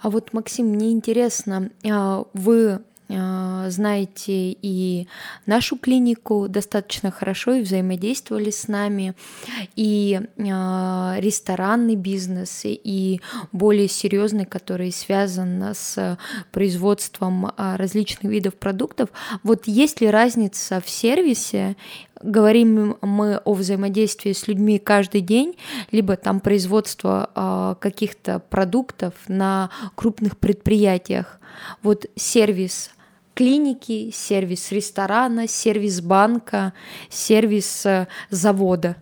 А 0.00 0.10
вот, 0.10 0.32
Максим, 0.32 0.66
мне 0.66 0.92
интересно, 0.92 1.70
а, 1.88 2.24
вы 2.32 2.70
а, 2.70 2.82
знаете 3.08 4.52
и 4.62 5.08
нашу 5.46 5.76
клинику 5.76 6.46
достаточно 6.48 7.10
хорошо 7.10 7.54
и 7.54 7.62
взаимодействовали 7.62 8.50
с 8.50 8.68
нами, 8.68 9.14
и 9.76 10.20
а, 10.38 11.16
ресторанный 11.18 11.96
бизнес, 11.96 12.62
и 12.64 13.20
более 13.52 13.88
серьезный, 13.88 14.44
который 14.44 14.92
связан 14.92 15.74
с 15.74 16.18
производством 16.52 17.52
а, 17.56 17.76
различных 17.76 18.30
видов 18.30 18.54
продуктов. 18.54 19.08
Вот 19.42 19.66
есть 19.66 20.00
ли 20.00 20.10
разница 20.10 20.80
в 20.80 20.90
сервисе 20.90 21.76
говорим 22.20 22.96
мы 23.00 23.36
о 23.44 23.54
взаимодействии 23.54 24.32
с 24.32 24.48
людьми 24.48 24.80
каждый 24.80 25.20
день, 25.20 25.56
либо 25.92 26.16
там 26.16 26.40
производство 26.40 27.76
каких-то 27.80 28.40
продуктов 28.40 29.14
на 29.28 29.70
крупных 29.94 30.36
предприятиях. 30.36 31.38
Вот 31.80 32.06
сервис 32.16 32.90
клиники, 33.38 34.10
сервис 34.12 34.72
ресторана, 34.72 35.46
сервис 35.46 36.00
банка, 36.00 36.72
сервис 37.08 37.86
э, 37.86 38.08
завода. 38.30 38.96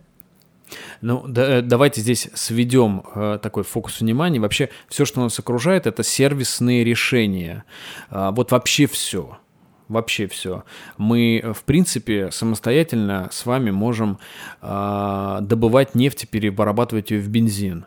Ну, 1.01 1.23
да, 1.27 1.57
э, 1.57 1.61
давайте 1.63 2.01
здесь 2.01 2.29
сведем 2.35 3.01
э, 3.15 3.39
такой 3.41 3.63
фокус 3.63 3.99
внимания. 3.99 4.39
Вообще, 4.39 4.69
все, 4.89 5.05
что 5.05 5.21
нас 5.21 5.39
окружает, 5.39 5.87
это 5.87 6.03
сервисные 6.03 6.83
решения. 6.83 7.63
Э, 8.11 8.29
вот 8.31 8.51
вообще 8.51 8.85
все 8.85 9.39
вообще 9.87 10.27
все. 10.27 10.65
Мы, 10.97 11.53
в 11.55 11.63
принципе, 11.63 12.29
самостоятельно 12.29 13.29
с 13.31 13.45
вами 13.45 13.71
можем 13.71 14.19
э, 14.61 15.37
добывать 15.41 15.95
нефть 15.95 16.25
и 16.25 16.27
перерабатывать 16.27 17.09
ее 17.09 17.21
в 17.21 17.29
бензин 17.29 17.85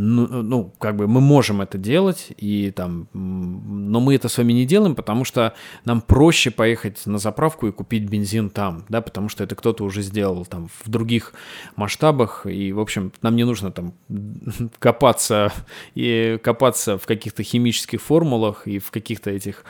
ну, 0.00 0.42
ну, 0.42 0.72
как 0.78 0.94
бы 0.94 1.08
мы 1.08 1.20
можем 1.20 1.60
это 1.60 1.76
делать, 1.76 2.28
и 2.36 2.70
там, 2.70 3.08
но 3.12 3.98
мы 3.98 4.14
это 4.14 4.28
с 4.28 4.38
вами 4.38 4.52
не 4.52 4.64
делаем, 4.64 4.94
потому 4.94 5.24
что 5.24 5.54
нам 5.84 6.00
проще 6.00 6.52
поехать 6.52 7.04
на 7.06 7.18
заправку 7.18 7.66
и 7.66 7.72
купить 7.72 8.04
бензин 8.04 8.48
там, 8.48 8.84
да, 8.88 9.00
потому 9.00 9.28
что 9.28 9.42
это 9.42 9.56
кто-то 9.56 9.82
уже 9.82 10.02
сделал 10.02 10.46
там 10.46 10.68
в 10.68 10.88
других 10.88 11.32
масштабах, 11.74 12.46
и, 12.46 12.72
в 12.72 12.78
общем, 12.78 13.12
нам 13.22 13.34
не 13.34 13.42
нужно 13.42 13.72
там 13.72 13.92
копаться 14.78 15.52
и 15.96 16.38
копаться 16.44 16.96
в 16.96 17.04
каких-то 17.04 17.42
химических 17.42 18.00
формулах 18.00 18.68
и 18.68 18.78
в 18.78 18.92
каких-то 18.92 19.30
этих 19.30 19.64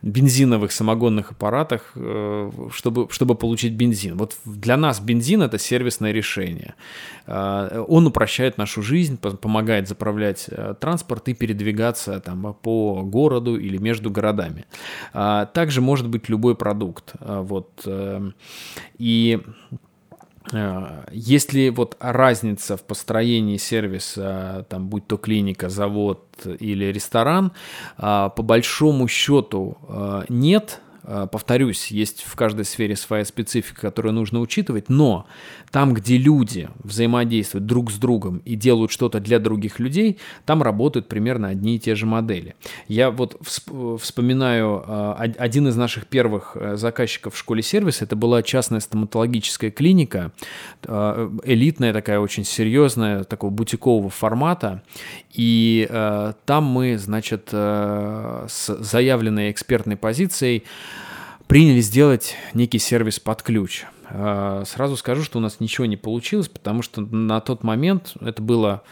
бензиновых 0.00 0.70
самогонных 0.70 1.32
аппаратах, 1.32 1.92
э, 1.96 2.50
чтобы, 2.72 3.08
чтобы 3.10 3.34
получить 3.34 3.72
бензин. 3.72 4.16
Вот 4.16 4.36
для 4.44 4.76
нас 4.76 5.00
бензин– 5.00 5.42
это 5.42 5.58
сервисное 5.58 6.12
решение. 6.12 6.74
Э, 7.26 7.84
он 7.88 8.06
упрощает 8.06 8.58
нашу 8.58 8.80
жизнь, 8.82 9.18
помогает 9.18 9.71
помогает 9.72 9.88
заправлять 9.88 10.46
э, 10.50 10.74
транспорт 10.78 11.28
и 11.28 11.34
передвигаться 11.34 12.20
там, 12.20 12.54
по 12.62 13.02
городу 13.02 13.56
или 13.56 13.78
между 13.78 14.10
городами. 14.10 14.64
А, 15.14 15.46
также 15.46 15.80
может 15.80 16.08
быть 16.08 16.28
любой 16.28 16.54
продукт. 16.54 17.14
А, 17.20 17.40
вот. 17.40 17.70
Э, 17.86 18.30
и 18.98 19.40
э, 20.52 21.04
если 21.12 21.70
вот 21.70 21.96
разница 22.00 22.76
в 22.76 22.82
построении 22.82 23.56
сервиса, 23.58 24.66
там, 24.68 24.88
будь 24.88 25.06
то 25.06 25.16
клиника, 25.16 25.68
завод 25.68 26.20
или 26.60 26.92
ресторан, 26.92 27.52
а, 27.96 28.28
по 28.28 28.42
большому 28.42 29.08
счету 29.08 29.76
нет, 30.28 30.80
Э, 30.91 30.91
повторюсь, 31.02 31.88
есть 31.88 32.22
в 32.22 32.36
каждой 32.36 32.64
сфере 32.64 32.96
своя 32.96 33.24
специфика, 33.24 33.80
которую 33.80 34.14
нужно 34.14 34.40
учитывать, 34.40 34.88
но 34.88 35.26
там, 35.70 35.94
где 35.94 36.16
люди 36.16 36.68
взаимодействуют 36.82 37.66
друг 37.66 37.90
с 37.90 37.96
другом 37.96 38.38
и 38.44 38.54
делают 38.54 38.90
что-то 38.90 39.20
для 39.20 39.38
других 39.38 39.80
людей, 39.80 40.18
там 40.44 40.62
работают 40.62 41.08
примерно 41.08 41.48
одни 41.48 41.76
и 41.76 41.78
те 41.78 41.94
же 41.94 42.06
модели. 42.06 42.54
Я 42.88 43.10
вот 43.10 43.40
вспоминаю 43.44 44.84
э, 44.86 45.32
один 45.38 45.68
из 45.68 45.76
наших 45.76 46.06
первых 46.06 46.56
э, 46.56 46.76
заказчиков 46.76 47.34
в 47.34 47.38
школе 47.38 47.62
сервиса, 47.62 48.04
это 48.04 48.16
была 48.16 48.42
частная 48.42 48.80
стоматологическая 48.80 49.70
клиника, 49.70 50.32
элитная 50.82 51.92
такая, 51.92 52.20
очень 52.20 52.44
серьезная, 52.44 53.24
такого 53.24 53.50
бутикового 53.50 54.10
формата, 54.10 54.82
и 55.32 55.88
там 56.44 56.64
мы, 56.64 56.98
значит, 56.98 57.48
с 57.50 58.66
заявленной 58.66 59.50
экспертной 59.50 59.96
позицией 59.96 60.64
приняли 61.52 61.82
сделать 61.82 62.34
некий 62.54 62.78
сервис 62.78 63.20
под 63.20 63.42
ключ. 63.42 63.84
А, 64.08 64.62
сразу 64.64 64.96
скажу, 64.96 65.22
что 65.22 65.36
у 65.36 65.42
нас 65.42 65.60
ничего 65.60 65.84
не 65.84 65.98
получилось, 65.98 66.48
потому 66.48 66.80
что 66.80 67.02
на 67.02 67.42
тот 67.42 67.62
момент, 67.62 68.14
это 68.22 68.40
было 68.40 68.82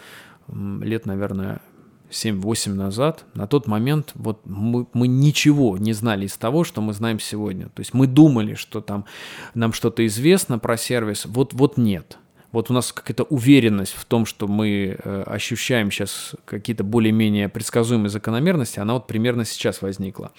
лет, 0.47 1.07
наверное, 1.07 1.63
7-8 2.11 2.75
назад, 2.75 3.25
на 3.33 3.47
тот 3.47 3.67
момент 3.67 4.11
вот 4.13 4.43
мы, 4.45 4.87
мы 4.93 5.09
ничего 5.09 5.79
не 5.79 5.95
знали 5.95 6.27
из 6.27 6.37
того, 6.37 6.65
что 6.65 6.83
мы 6.83 6.93
знаем 6.93 7.19
сегодня. 7.19 7.71
То 7.71 7.81
есть 7.81 7.95
мы 7.95 8.07
думали, 8.07 8.53
что 8.53 8.83
там 8.83 9.07
нам 9.55 9.73
что-то 9.73 10.05
известно 10.07 10.59
про 10.59 10.77
сервис, 10.77 11.25
вот, 11.25 11.55
вот 11.55 11.79
нет. 11.79 12.19
Вот 12.53 12.71
у 12.71 12.75
нас 12.75 12.93
какая-то 12.93 13.23
уверенность 13.23 13.95
в 13.95 14.05
том, 14.05 14.27
что 14.27 14.49
мы 14.49 14.99
э, 15.03 15.23
ощущаем 15.23 15.91
сейчас 15.91 16.35
какие-то 16.45 16.85
более-менее 16.85 17.49
предсказуемые 17.49 18.11
закономерности, 18.11 18.81
она 18.81 18.95
вот 18.95 19.07
примерно 19.07 19.47
сейчас 19.47 19.81
возникла. 19.81 20.33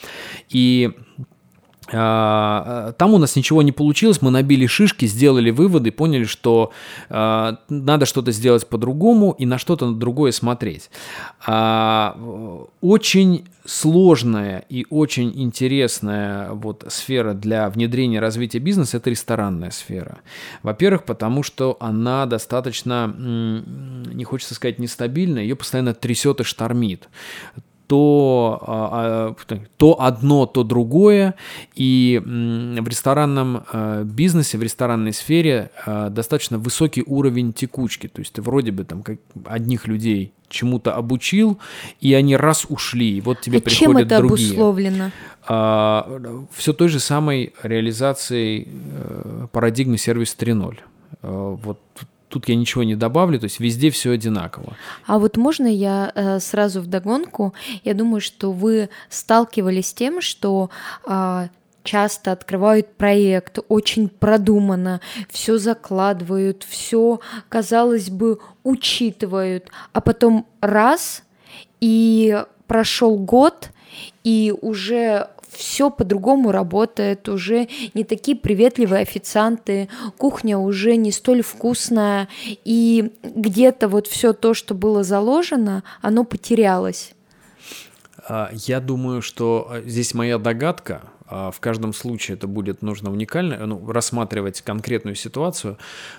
И 0.49 0.91
там 1.91 3.13
у 3.13 3.17
нас 3.17 3.35
ничего 3.35 3.61
не 3.61 3.71
получилось, 3.71 4.21
мы 4.21 4.31
набили 4.31 4.65
шишки, 4.65 5.05
сделали 5.05 5.51
выводы, 5.51 5.91
поняли, 5.91 6.23
что 6.23 6.71
э, 7.09 7.55
надо 7.69 8.05
что-то 8.05 8.31
сделать 8.31 8.67
по-другому 8.67 9.35
и 9.37 9.45
на 9.45 9.57
что-то 9.57 9.91
другое 9.91 10.31
смотреть. 10.31 10.89
Э, 11.45 12.11
очень 12.79 13.45
сложная 13.65 14.63
и 14.69 14.85
очень 14.89 15.31
интересная 15.35 16.51
вот 16.51 16.85
сфера 16.87 17.33
для 17.33 17.69
внедрения 17.69 18.19
развития 18.19 18.59
бизнеса– 18.59 18.97
это 18.97 19.09
ресторанная 19.09 19.71
сфера. 19.71 20.19
Во-первых, 20.63 21.03
потому 21.03 21.43
что 21.43 21.77
она 21.79 22.25
достаточно, 22.25 23.13
не 23.15 24.23
хочется 24.23 24.55
сказать 24.55 24.79
нестабильная, 24.79 25.43
ее 25.43 25.55
постоянно 25.55 25.93
трясет 25.93 26.39
и 26.39 26.43
штормит 26.43 27.09
то, 27.91 28.57
а, 28.65 29.35
а, 29.49 29.57
то 29.75 30.01
одно, 30.01 30.45
то 30.45 30.63
другое. 30.63 31.35
И 31.75 32.21
в 32.23 32.87
ресторанном 32.87 33.65
а, 33.73 34.03
бизнесе, 34.05 34.57
в 34.57 34.63
ресторанной 34.63 35.11
сфере 35.11 35.71
достаточно 35.85 36.57
высокий 36.57 37.03
уровень 37.05 37.51
текучки. 37.51 38.07
То 38.07 38.21
есть 38.21 38.31
ты 38.31 38.41
вроде 38.41 38.71
бы 38.71 38.85
там 38.85 39.03
как 39.03 39.19
одних 39.43 39.87
людей 39.87 40.31
чему-то 40.47 40.95
обучил, 40.95 41.59
и 41.99 42.13
они 42.13 42.37
раз 42.37 42.65
ушли, 42.69 43.17
и 43.17 43.21
вот 43.21 43.41
тебе 43.41 43.57
а 43.57 43.61
приходят 43.61 43.93
чем 43.93 43.97
это 43.97 44.17
другие. 44.19 44.51
обусловлено? 44.51 45.11
А, 45.49 46.45
все 46.53 46.71
той 46.71 46.87
же 46.87 47.01
самой 47.01 47.53
реализацией 47.61 48.69
э, 48.69 49.47
парадигмы 49.51 49.97
сервис 49.97 50.33
3.0. 50.39 50.77
Вот 51.23 51.79
тут 52.31 52.47
я 52.49 52.55
ничего 52.55 52.83
не 52.83 52.95
добавлю, 52.95 53.39
то 53.39 53.45
есть 53.45 53.59
везде 53.59 53.91
все 53.91 54.11
одинаково. 54.11 54.75
А 55.05 55.19
вот 55.19 55.37
можно 55.37 55.67
я 55.67 56.11
э, 56.15 56.39
сразу 56.39 56.81
догонку? 56.81 57.53
Я 57.83 57.93
думаю, 57.93 58.21
что 58.21 58.51
вы 58.51 58.89
сталкивались 59.09 59.89
с 59.89 59.93
тем, 59.93 60.21
что 60.21 60.69
э, 61.05 61.49
часто 61.83 62.31
открывают 62.31 62.95
проект, 62.95 63.59
очень 63.67 64.07
продуманно, 64.07 65.01
все 65.29 65.57
закладывают, 65.57 66.65
все, 66.67 67.19
казалось 67.49 68.09
бы, 68.09 68.39
учитывают, 68.63 69.69
а 69.93 70.01
потом 70.01 70.45
раз 70.61 71.23
и 71.81 72.43
прошел 72.67 73.17
год, 73.17 73.71
и 74.23 74.53
уже 74.61 75.27
все 75.51 75.89
по-другому 75.89 76.51
работает, 76.51 77.27
уже 77.27 77.67
не 77.93 78.03
такие 78.03 78.37
приветливые 78.37 79.01
официанты, 79.01 79.89
кухня 80.17 80.57
уже 80.57 80.95
не 80.95 81.11
столь 81.11 81.41
вкусная, 81.41 82.29
и 82.63 83.11
где-то 83.23 83.87
вот 83.89 84.07
все 84.07 84.33
то, 84.33 84.53
что 84.53 84.73
было 84.73 85.03
заложено, 85.03 85.83
оно 86.01 86.23
потерялось. 86.23 87.13
А, 88.27 88.49
я 88.53 88.79
думаю, 88.79 89.21
что 89.21 89.67
а, 89.69 89.81
здесь 89.81 90.13
моя 90.13 90.37
догадка, 90.37 91.03
в 91.31 91.59
каждом 91.59 91.93
случае 91.93 92.35
это 92.35 92.47
будет 92.47 92.81
нужно 92.81 93.11
уникально, 93.11 93.65
ну, 93.65 93.91
рассматривать 93.91 94.61
конкретную 94.61 95.15
ситуацию. 95.15 95.77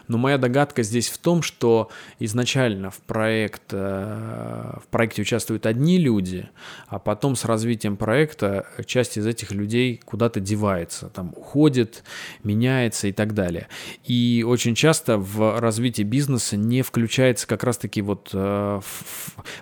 Но 0.09 0.17
моя 0.19 0.39
догадка 0.39 0.83
здесь 0.83 1.09
в 1.09 1.19
том, 1.19 1.43
что 1.43 1.91
изначально 2.19 2.91
в, 2.91 2.99
проект, 2.99 3.63
э, 3.73 4.79
в 4.83 4.87
проекте 4.91 5.23
участвуют 5.23 5.67
одни 5.67 5.99
люди, 5.99 6.49
а 6.89 6.99
потом 6.99 7.37
с 7.37 7.45
развитием 7.45 7.97
проекта 7.97 8.67
часть 8.87 9.19
из 9.19 9.27
этих 9.27 9.53
людей 9.53 10.01
куда-то 10.05 10.41
девается, 10.41 11.09
там 11.09 11.33
уходит, 11.37 12.05
меняется 12.43 13.09
и 13.09 13.13
так 13.13 13.35
далее. 13.35 13.69
И 14.05 14.45
очень 14.47 14.75
часто 14.75 15.19
в 15.19 15.61
развитии 15.61 16.03
бизнеса 16.03 16.57
не 16.57 16.83
включается 16.83 17.47
как 17.47 17.65
раз-таки 17.65 18.01
вот 18.01 18.31
э, 18.33 18.81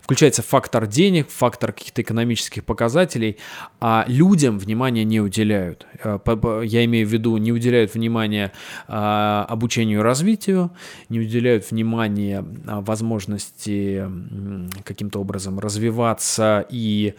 включается 0.01 0.43
фактор 0.43 0.87
денег, 0.87 1.29
фактор 1.29 1.73
каких-то 1.73 2.03
экономических 2.03 2.65
показателей, 2.65 3.39
а 3.81 4.05
людям 4.07 4.59
внимание 4.59 5.05
не 5.05 5.21
уделяется 5.21 5.40
уделяют. 5.41 5.87
Э, 6.05 6.19
я 6.65 6.85
имею 6.85 7.07
в 7.07 7.11
виду, 7.11 7.37
не 7.37 7.53
уделяют 7.53 7.95
внимания 7.95 8.53
а, 8.89 9.47
обучению 9.49 10.01
и 10.01 10.03
развитию, 10.03 10.71
не 11.09 11.21
уделяют 11.21 11.71
внимания 11.71 12.45
а, 12.67 12.81
возможности 12.81 14.05
каким-то 14.85 15.21
образом 15.21 15.59
развиваться 15.59 16.67
и 16.71 17.15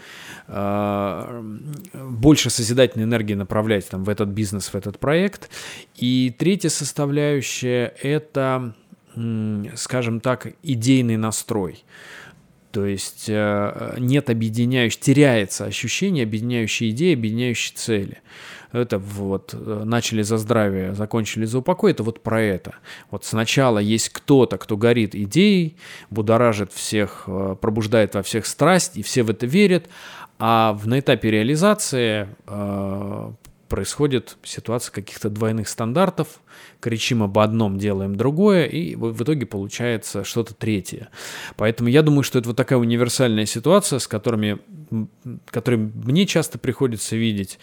а, 0.47 1.43
больше 1.93 2.49
созидательной 2.49 3.05
энергии 3.05 3.33
направлять 3.33 3.89
там, 3.89 4.03
в 4.03 4.09
этот 4.09 4.29
бизнес, 4.29 4.69
в 4.69 4.75
этот 4.75 4.99
проект. 4.99 5.49
И 5.95 6.33
третья 6.37 6.69
составляющая– 6.69 7.93
это, 8.01 8.73
скажем 9.75 10.19
так, 10.19 10.53
идейный 10.63 11.17
настрой. 11.17 11.83
То 12.71 12.85
есть 12.85 13.25
э, 13.27 13.95
нет 13.97 14.29
объединяющей, 14.29 14.99
теряется 14.99 15.65
ощущение 15.65 16.23
объединяющей 16.23 16.89
идеи, 16.91 17.13
объединяющей 17.13 17.75
цели. 17.75 18.19
это 18.71 18.97
вот 18.97 19.53
начали 19.53 20.21
за 20.21 20.37
здравие, 20.37 20.93
закончили 20.95 21.45
за 21.45 21.59
упокой, 21.59 21.91
это 21.91 22.03
вот 22.03 22.21
про 22.21 22.41
это. 22.41 22.75
Вот 23.09 23.25
сначала 23.25 23.79
есть 23.79 24.09
кто-то, 24.09 24.57
кто 24.57 24.77
горит 24.77 25.15
идеей, 25.15 25.75
будоражит 26.09 26.71
всех, 26.71 27.27
пробуждает 27.59 28.15
во 28.15 28.23
всех 28.23 28.45
страсть, 28.45 28.97
и 28.97 29.03
все 29.03 29.23
в 29.23 29.29
это 29.29 29.45
верят, 29.45 29.87
а 30.39 30.79
на 30.85 30.99
этапе 30.99 31.29
реализации 31.29 32.27
происходит 33.71 34.35
ситуация 34.43 34.91
каких-то 34.91 35.29
двойных 35.29 35.69
стандартов, 35.69 36.41
кричим 36.81 37.23
об 37.23 37.39
одном, 37.39 37.77
делаем 37.77 38.17
другое, 38.17 38.65
и 38.65 38.95
в 38.95 39.23
итоге 39.23 39.45
получается 39.45 40.25
что-то 40.25 40.53
третье. 40.53 41.07
Поэтому 41.55 41.87
я 41.87 42.01
думаю, 42.01 42.23
что 42.23 42.37
это 42.37 42.49
вот 42.49 42.57
такая 42.57 42.77
универсальная 42.79 43.45
ситуация, 43.45 43.99
с 43.99 44.09
которыми, 44.09 44.59
которой 45.49 45.77
мне 45.77 46.25
часто 46.25 46.59
приходится 46.59 47.15
видеть 47.15 47.59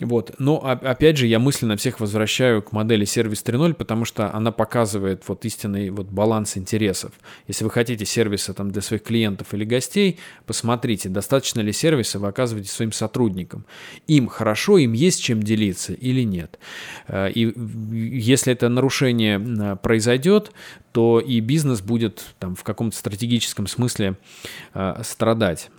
вот. 0.00 0.34
Но 0.38 0.58
опять 0.58 1.16
же, 1.16 1.26
я 1.26 1.38
мысленно 1.38 1.76
всех 1.76 2.00
возвращаю 2.00 2.62
к 2.62 2.72
модели 2.72 3.06
сервис 3.06 3.42
3.0, 3.42 3.74
потому 3.74 4.04
что 4.04 4.32
она 4.34 4.52
показывает 4.52 5.22
вот 5.26 5.44
истинный 5.46 5.88
вот 5.88 6.08
баланс 6.08 6.58
интересов. 6.58 7.12
Если 7.48 7.64
вы 7.64 7.70
хотите 7.70 8.04
сервиса 8.04 8.52
там 8.52 8.70
для 8.70 8.82
своих 8.82 9.02
клиентов 9.02 9.54
или 9.54 9.64
гостей, 9.64 10.18
посмотрите, 10.44 11.08
достаточно 11.08 11.60
ли 11.60 11.72
сервиса 11.72 12.18
вы 12.18 12.28
оказываете 12.28 12.70
своим 12.70 12.92
сотрудникам. 12.92 13.64
Им 14.06 14.28
хорошо, 14.28 14.76
им 14.76 14.92
есть 14.92 15.22
чем 15.22 15.42
делиться 15.42 15.94
или 15.94 16.22
нет. 16.22 16.58
Э, 17.08 17.30
и 17.30 17.54
если 18.16 18.52
это 18.52 18.68
нарушение 18.68 19.76
произойдет, 19.76 20.52
то 20.92 21.20
и 21.20 21.40
бизнес 21.40 21.80
будет 21.80 22.34
там 22.38 22.54
в 22.54 22.64
каком-то 22.64 22.96
стратегическом 22.96 23.66
смысле 23.66 24.16
э, 24.74 25.00
страдать. 25.02 25.70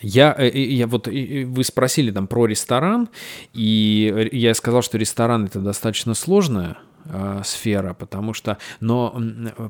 Я, 0.00 0.34
э, 0.38 0.48
я 0.48 0.86
вот 0.86 1.08
вы 1.08 1.64
спросили 1.64 2.10
там 2.10 2.26
про 2.26 2.46
ресторан, 2.46 3.08
и 3.52 4.28
я 4.32 4.54
сказал, 4.54 4.82
что 4.82 4.98
ресторан 4.98 5.46
это 5.46 5.60
достаточно 5.60 6.14
сложная 6.14 6.76
э, 7.08 7.42
сфера, 7.44 7.94
потому 7.94 8.34
что, 8.34 8.58
но 8.80 9.20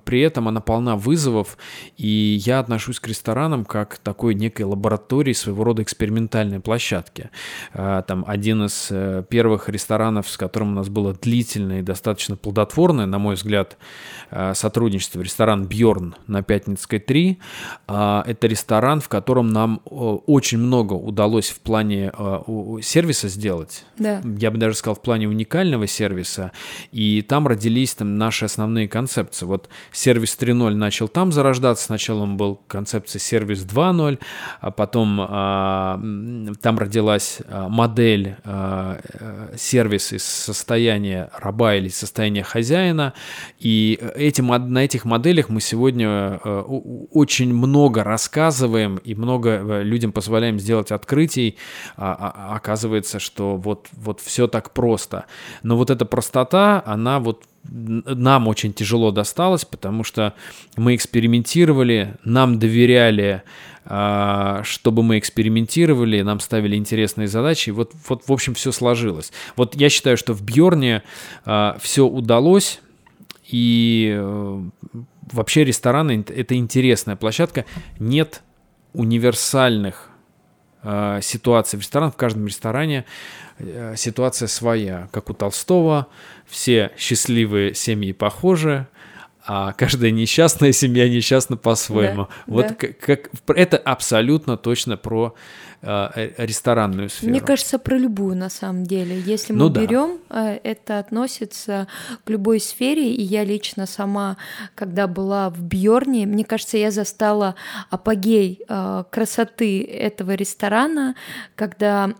при 0.04 0.20
этом 0.20 0.48
она 0.48 0.60
полна 0.60 0.96
вызовов, 0.96 1.56
и 1.96 2.40
я 2.44 2.58
отношусь 2.60 3.00
к 3.00 3.08
ресторанам 3.08 3.64
как 3.64 3.96
к 3.96 3.98
такой 3.98 4.34
некой 4.34 4.64
лаборатории, 4.64 5.32
своего 5.32 5.64
рода 5.64 5.82
экспериментальной 5.82 6.60
площадки. 6.60 7.30
Э, 7.72 8.02
там 8.06 8.24
один 8.26 8.64
из 8.64 8.88
э, 8.90 9.24
первых 9.28 9.68
ресторанов, 9.68 10.28
с 10.28 10.36
которым 10.36 10.72
у 10.72 10.74
нас 10.74 10.88
было 10.88 11.14
длительное 11.14 11.80
и 11.80 11.82
достаточно 11.82 12.36
плодотворное, 12.36 13.06
на 13.06 13.18
мой 13.18 13.34
взгляд, 13.34 13.76
э, 14.30 14.54
сотрудничество, 14.54 15.20
ресторан 15.20 15.66
Бьорн 15.66 16.14
на 16.26 16.42
Пятницкой 16.42 16.98
3. 16.98 17.38
Э, 17.88 18.22
это 18.26 18.46
ресторан, 18.46 19.00
в 19.00 19.08
котором 19.08 19.48
нам 19.48 19.80
э, 19.84 19.88
очень 19.90 20.58
много 20.58 20.94
удалось 20.94 21.48
в 21.50 21.60
плане 21.60 22.12
э, 22.16 22.40
сервиса 22.82 23.28
сделать. 23.28 23.84
Да. 23.98 24.20
Я 24.38 24.50
бы 24.50 24.58
даже 24.58 24.76
сказал, 24.76 24.94
в 24.96 25.02
плане 25.02 25.28
уникального 25.28 25.86
сервиса. 25.86 26.52
И 26.92 27.22
там 27.26 27.46
родились 27.46 27.94
там 27.94 28.16
наши 28.16 28.44
основные 28.44 28.88
концепции. 28.88 29.46
Вот 29.46 29.68
сервис 29.92 30.36
3.0 30.40 30.74
начал 30.74 31.08
там 31.08 31.32
зарождаться. 31.32 31.84
Сначала 31.84 32.20
он 32.22 32.36
был 32.36 32.60
концепция 32.66 33.20
сервис 33.20 33.64
2.0, 33.64 34.18
а 34.60 34.70
потом 34.70 35.20
а, 35.20 36.00
там 36.62 36.78
родилась 36.78 37.38
а, 37.48 37.68
модель 37.68 38.36
а, 38.44 39.00
э, 39.02 39.54
сервис 39.56 40.12
из 40.12 40.24
состояния 40.24 41.30
раба 41.38 41.74
или 41.74 41.88
состояния 41.88 42.42
хозяина. 42.42 43.14
И 43.58 43.98
этим, 44.14 44.46
на 44.48 44.84
этих 44.84 45.04
моделях 45.04 45.48
мы 45.48 45.60
сегодня 45.60 46.08
а, 46.08 46.62
очень 47.12 47.52
много 47.52 48.04
рассказываем 48.04 48.96
и 48.96 49.14
много 49.14 49.50
э, 49.50 49.82
людям 49.82 50.12
позволяем 50.12 50.58
сделать 50.58 50.92
открытий. 50.92 51.56
А, 51.96 52.54
оказывается, 52.56 53.18
что 53.18 53.56
вот, 53.56 53.88
вот 53.92 54.20
все 54.20 54.46
так 54.46 54.72
просто. 54.72 55.26
Но 55.62 55.76
вот 55.76 55.90
эта 55.90 56.04
простота, 56.04 56.82
она 56.86 57.15
вот 57.18 57.44
нам 57.70 58.48
очень 58.48 58.72
тяжело 58.72 59.10
досталась, 59.10 59.64
потому 59.64 60.04
что 60.04 60.34
мы 60.76 60.94
экспериментировали, 60.94 62.14
нам 62.24 62.58
доверяли, 62.58 63.42
а, 63.84 64.62
чтобы 64.64 65.02
мы 65.02 65.18
экспериментировали, 65.18 66.22
нам 66.22 66.40
ставили 66.40 66.76
интересные 66.76 67.28
задачи, 67.28 67.70
вот, 67.70 67.92
вот 68.08 68.26
в 68.26 68.32
общем, 68.32 68.54
все 68.54 68.72
сложилось. 68.72 69.32
Вот 69.56 69.74
я 69.74 69.88
считаю, 69.88 70.16
что 70.16 70.32
в 70.32 70.42
Бьорне 70.42 71.02
а, 71.44 71.76
все 71.80 72.06
удалось, 72.06 72.80
и 73.48 74.16
э, 74.18 74.62
вообще 75.30 75.64
рестораны– 75.64 76.24
это 76.36 76.56
интересная 76.56 77.14
площадка. 77.14 77.64
Нет 78.00 78.42
универсальных 78.92 80.08
а, 80.82 81.20
ситуаций 81.20 81.78
в 81.78 81.82
ресторанах, 81.82 82.14
в 82.14 82.16
каждом 82.16 82.46
ресторане 82.48 83.04
Э, 83.58 83.94
ситуация 83.96 84.48
своя, 84.48 85.08
как 85.12 85.30
у 85.30 85.34
Толстого, 85.34 86.08
все 86.46 86.92
счастливые 86.96 87.74
семьи 87.74 88.12
похожи, 88.12 88.86
а 89.48 89.72
каждая 89.72 90.10
несчастная 90.10 90.72
семья 90.72 91.08
несчастна 91.08 91.56
по-своему. 91.56 92.24
Да, 92.24 92.28
вот 92.46 92.66
да. 92.66 92.74
Как, 92.74 92.98
как 92.98 93.30
это 93.56 93.76
абсолютно 93.76 94.56
точно 94.56 94.96
про 94.96 95.36
э, 95.82 96.30
ресторанную 96.38 97.08
сферу. 97.08 97.30
Мне 97.30 97.40
кажется, 97.40 97.78
про 97.78 97.96
любую 97.96 98.36
на 98.36 98.50
самом 98.50 98.84
деле. 98.84 99.20
Если 99.20 99.52
мы 99.52 99.60
ну, 99.60 99.68
берем, 99.68 100.18
да. 100.28 100.54
э, 100.54 100.60
это 100.64 100.98
относится 100.98 101.86
к 102.24 102.30
любой 102.30 102.58
сфере. 102.58 103.12
И 103.12 103.22
я 103.22 103.44
лично 103.44 103.86
сама, 103.86 104.36
когда 104.74 105.06
была 105.06 105.50
в 105.50 105.62
Бьорне, 105.62 106.26
мне 106.26 106.44
кажется, 106.44 106.76
я 106.76 106.90
застала 106.90 107.54
апогей 107.88 108.64
э, 108.68 109.04
красоты 109.10 109.84
этого 109.84 110.34
ресторана, 110.34 111.14
когда 111.54 112.14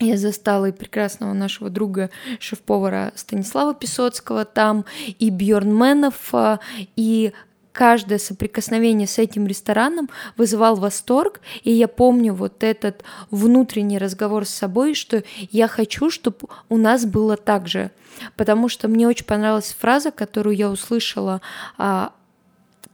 я 0.00 0.16
застала 0.16 0.66
и 0.66 0.72
прекрасного 0.72 1.32
нашего 1.32 1.70
друга 1.70 2.10
шеф-повара 2.38 3.12
Станислава 3.14 3.74
Песоцкого 3.74 4.44
там, 4.44 4.84
и 5.18 5.30
Бьорнменов, 5.30 6.28
а, 6.32 6.60
и 6.96 7.32
каждое 7.72 8.18
соприкосновение 8.18 9.06
с 9.06 9.18
этим 9.18 9.46
рестораном 9.46 10.10
вызывал 10.36 10.74
восторг, 10.74 11.40
и 11.62 11.70
я 11.70 11.86
помню 11.86 12.34
вот 12.34 12.64
этот 12.64 13.04
внутренний 13.30 13.98
разговор 13.98 14.46
с 14.46 14.50
собой, 14.50 14.94
что 14.94 15.22
я 15.52 15.68
хочу, 15.68 16.10
чтобы 16.10 16.38
у 16.68 16.76
нас 16.76 17.04
было 17.04 17.36
так 17.36 17.68
же, 17.68 17.92
потому 18.36 18.68
что 18.68 18.88
мне 18.88 19.06
очень 19.06 19.26
понравилась 19.26 19.76
фраза, 19.78 20.10
которую 20.10 20.56
я 20.56 20.70
услышала 20.70 21.40
а, 21.76 22.12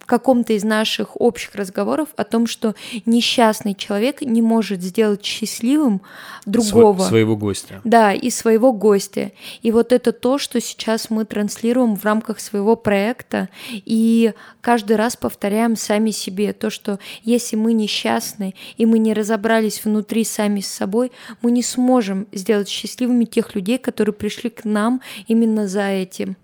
каком-то 0.06 0.52
из 0.52 0.64
наших 0.64 1.20
общих 1.20 1.54
разговоров 1.54 2.08
о 2.16 2.24
том, 2.24 2.46
что 2.46 2.74
несчастный 3.06 3.74
человек 3.74 4.20
не 4.20 4.42
может 4.42 4.82
сделать 4.82 5.24
счастливым 5.24 6.00
другого. 6.46 7.02
Сво- 7.02 7.08
своего 7.08 7.36
гостя. 7.36 7.80
Да, 7.84 8.12
и 8.12 8.30
своего 8.30 8.72
гостя. 8.72 9.32
И 9.62 9.70
вот 9.72 9.92
это 9.92 10.12
то, 10.12 10.38
что 10.38 10.60
сейчас 10.60 11.10
мы 11.10 11.24
транслируем 11.24 11.96
в 11.96 12.04
рамках 12.04 12.40
своего 12.40 12.76
проекта, 12.76 13.48
и 13.72 14.32
каждый 14.60 14.96
раз 14.96 15.16
повторяем 15.16 15.76
сами 15.76 16.10
себе 16.10 16.52
то, 16.52 16.70
что 16.70 16.98
если 17.22 17.56
мы 17.56 17.72
несчастны, 17.72 18.54
и 18.76 18.86
мы 18.86 18.98
не 18.98 19.14
разобрались 19.14 19.84
внутри 19.84 20.24
сами 20.24 20.60
с 20.60 20.68
собой, 20.68 21.12
мы 21.42 21.50
не 21.50 21.62
сможем 21.62 22.26
сделать 22.32 22.68
счастливыми 22.68 23.24
тех 23.24 23.54
людей, 23.54 23.78
которые 23.78 24.14
пришли 24.14 24.50
к 24.50 24.64
нам 24.64 25.00
именно 25.26 25.66
за 25.66 25.88
этим. 25.88 26.36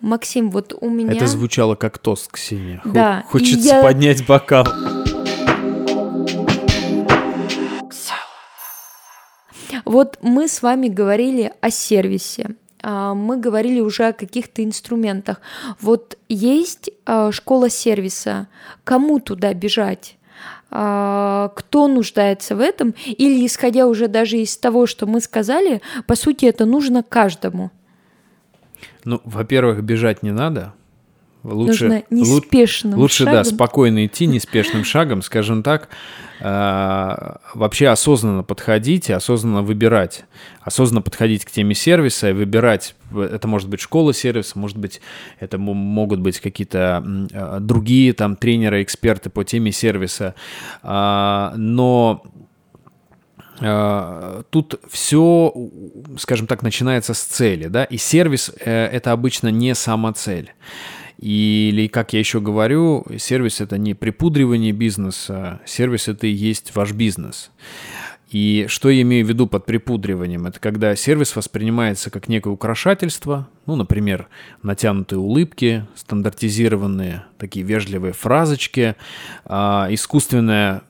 Максим, 0.00 0.50
вот 0.50 0.74
у 0.80 0.88
меня... 0.88 1.12
Это 1.12 1.26
звучало 1.26 1.74
как 1.74 1.98
тост, 1.98 2.30
Ксения. 2.30 2.80
Да. 2.84 3.24
Хочется 3.28 3.76
я... 3.76 3.82
поднять 3.82 4.26
бокал. 4.26 4.66
Вот 9.84 10.18
мы 10.22 10.48
с 10.48 10.62
вами 10.62 10.88
говорили 10.88 11.52
о 11.60 11.70
сервисе, 11.70 12.56
а, 12.82 13.14
мы 13.14 13.38
говорили 13.38 13.80
уже 13.80 14.08
о 14.08 14.12
каких-то 14.12 14.62
инструментах. 14.62 15.40
Вот 15.80 16.18
есть 16.28 16.90
а, 17.06 17.32
школа 17.32 17.70
сервиса, 17.70 18.48
кому 18.84 19.18
туда 19.18 19.54
бежать? 19.54 20.16
А, 20.70 21.50
кто 21.56 21.88
нуждается 21.88 22.54
в 22.54 22.60
этом, 22.60 22.94
или 23.06 23.46
исходя 23.46 23.86
уже 23.86 24.08
даже 24.08 24.38
из 24.38 24.56
того, 24.56 24.86
что 24.86 25.06
мы 25.06 25.20
сказали, 25.20 25.80
по 26.06 26.14
сути, 26.14 26.44
это 26.44 26.66
нужно 26.66 27.02
каждому. 27.02 27.70
Ну, 29.04 29.20
во-первых, 29.24 29.82
бежать 29.82 30.22
не 30.22 30.32
надо. 30.32 30.74
Лучше, 31.44 32.04
неспешным 32.10 32.98
лучше, 32.98 33.24
шагом. 33.24 33.34
да, 33.34 33.44
спокойно 33.44 34.04
идти 34.06 34.26
неспешным 34.26 34.84
шагом, 34.84 35.22
скажем 35.22 35.62
так. 35.62 35.88
Э, 36.40 37.36
вообще 37.54 37.88
осознанно 37.88 38.42
подходить 38.42 39.08
и 39.08 39.12
осознанно 39.12 39.62
выбирать. 39.62 40.24
Осознанно 40.62 41.00
подходить 41.00 41.44
к 41.44 41.50
теме 41.50 41.74
сервиса 41.74 42.30
и 42.30 42.32
выбирать. 42.32 42.96
Это 43.14 43.46
может 43.46 43.68
быть 43.68 43.80
школа 43.80 44.12
сервиса, 44.12 44.58
может 44.58 44.76
быть, 44.76 45.00
это 45.38 45.58
могут 45.58 46.20
быть 46.20 46.40
какие-то 46.40 47.04
э, 47.32 47.58
другие 47.60 48.12
там 48.14 48.34
тренеры, 48.34 48.82
эксперты 48.82 49.30
по 49.30 49.44
теме 49.44 49.70
сервиса. 49.70 50.34
Э, 50.82 51.52
но 51.56 52.24
тут 53.58 54.80
все, 54.90 55.52
скажем 56.18 56.46
так, 56.46 56.62
начинается 56.62 57.14
с 57.14 57.22
цели, 57.22 57.66
да, 57.66 57.84
и 57.84 57.96
сервис 57.96 58.52
э, 58.60 58.86
это 58.86 59.12
обычно 59.12 59.48
не 59.48 59.74
сама 59.74 60.12
цель. 60.12 60.52
Или, 61.18 61.88
как 61.88 62.12
я 62.12 62.20
еще 62.20 62.40
говорю, 62.40 63.04
сервис 63.18 63.60
это 63.60 63.76
не 63.76 63.94
припудривание 63.94 64.70
бизнеса, 64.70 65.60
сервис 65.66 66.06
это 66.06 66.28
и 66.28 66.30
есть 66.30 66.76
ваш 66.76 66.92
бизнес. 66.92 67.50
И 68.30 68.66
что 68.68 68.90
я 68.90 69.02
имею 69.02 69.24
в 69.24 69.28
виду 69.28 69.46
под 69.46 69.64
припудриванием? 69.64 70.46
Это 70.46 70.60
когда 70.60 70.94
сервис 70.94 71.34
воспринимается 71.34 72.10
как 72.10 72.28
некое 72.28 72.50
украшательство, 72.50 73.48
ну, 73.64 73.74
например, 73.74 74.28
натянутые 74.62 75.18
улыбки, 75.18 75.86
стандартизированные 75.94 77.24
такие 77.38 77.64
вежливые 77.64 78.12
фразочки, 78.12 78.96
э, 79.44 79.54
искусственное 79.90 80.82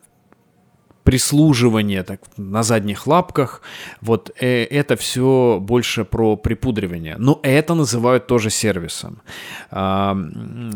прислуживание 1.09 2.03
так, 2.03 2.21
на 2.37 2.63
задних 2.63 3.07
лапках, 3.07 3.63
вот 4.03 4.31
э, 4.39 4.65
это 4.65 4.95
все 4.97 5.59
больше 5.59 6.05
про 6.05 6.37
припудривание. 6.37 7.17
Но 7.19 7.41
это 7.43 7.73
называют 7.73 8.27
тоже 8.27 8.51
сервисом. 8.51 9.23
Э, 9.71 10.15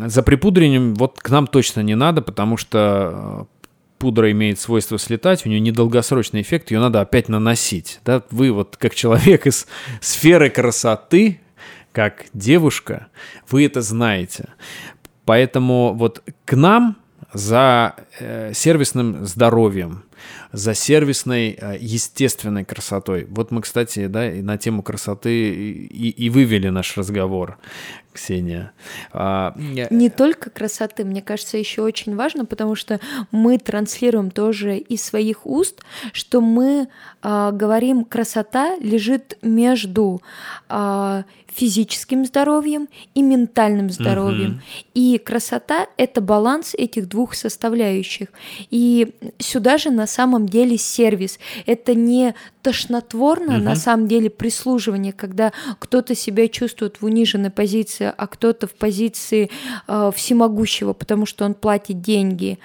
за 0.07 0.23
припудриванием 0.23 0.95
вот 0.95 1.18
к 1.18 1.29
нам 1.29 1.47
точно 1.47 1.83
не 1.83 1.95
надо, 1.95 2.23
потому 2.23 2.57
что 2.57 3.47
пудра 3.99 4.31
имеет 4.31 4.59
свойство 4.59 4.99
слетать, 4.99 5.45
у 5.45 5.51
нее 5.51 5.61
недолгосрочный 5.61 6.40
эффект, 6.40 6.71
ее 6.71 6.81
надо 6.81 7.03
опять 7.03 7.29
наносить. 7.29 8.01
Да? 8.07 8.23
Вы 8.31 8.53
вот 8.53 8.79
как 8.79 8.95
человек 8.95 9.47
из 9.47 9.66
сферы 10.01 10.49
красоты, 10.49 11.42
как 11.92 12.25
девушка, 12.33 13.09
вы 13.51 13.66
это 13.66 13.83
знаете. 13.83 14.49
Поэтому 15.27 15.92
вот 15.92 16.23
к 16.47 16.57
нам 16.57 16.97
за 17.35 17.97
э, 18.18 18.53
сервисным 18.55 19.27
здоровьем, 19.27 20.05
за 20.53 20.75
сервисной 20.75 21.57
э, 21.59 21.77
естественной 21.81 22.65
красотой. 22.65 23.27
Вот 23.31 23.51
мы, 23.51 23.63
кстати, 23.63 24.07
да, 24.07 24.31
на 24.31 24.59
тему 24.59 24.83
красоты 24.83 25.51
и, 25.51 26.11
и 26.11 26.31
вывели 26.31 26.69
наш 26.69 26.97
разговор. 26.97 27.59
Ксения. 28.13 28.73
А, 29.13 29.55
Не 29.57 30.11
только 30.11 30.51
красоты, 30.51 31.05
мне 31.05 31.23
кажется, 31.23 31.57
еще 31.57 31.83
очень 31.83 32.15
важно, 32.15 32.45
потому 32.45 32.75
что 32.75 33.01
мы 33.31 33.59
транслируем 33.59 34.31
тоже 34.31 34.77
из 34.77 35.03
своих 35.03 35.47
уст, 35.47 35.83
что 36.13 36.41
мы 36.41 36.89
а, 37.23 37.53
говорим, 37.53 38.05
красота 38.05 38.77
лежит 38.77 39.39
между 39.41 40.21
а, 40.69 41.25
физическим 41.55 42.25
здоровьем 42.25 42.89
и 43.15 43.23
ментальным 43.23 43.91
здоровьем. 43.91 44.53
Угу. 44.53 44.61
И 44.95 45.19
красота— 45.19 45.87
это 45.97 46.21
баланс 46.21 46.75
этих 46.75 47.09
двух 47.09 47.35
составляющих. 47.35 48.29
И 48.71 49.15
сюда 49.39 49.79
же 49.79 49.91
на 49.91 50.07
самом 50.12 50.48
деле 50.48 50.79
сервис. 50.79 51.38
Это 51.66 51.94
не 51.94 52.35
тошнотворно, 52.62 53.57
угу. 53.57 53.64
на 53.64 53.77
самом 53.77 54.07
деле, 54.07 54.31
прислуживание, 54.31 55.12
когда 55.12 55.53
кто-то 55.79 56.14
себя 56.14 56.48
чувствует 56.48 57.01
в 57.01 57.05
униженной 57.05 57.51
позиции, 57.51 58.12
а 58.16 58.27
кто-то 58.27 58.66
в 58.66 58.75
позиции 58.75 59.51
э, 59.88 60.11
всемогущего, 60.14 60.92
потому 60.92 61.27
что 61.27 61.44
он 61.44 61.55
платит 61.55 62.01
деньги. 62.01 62.59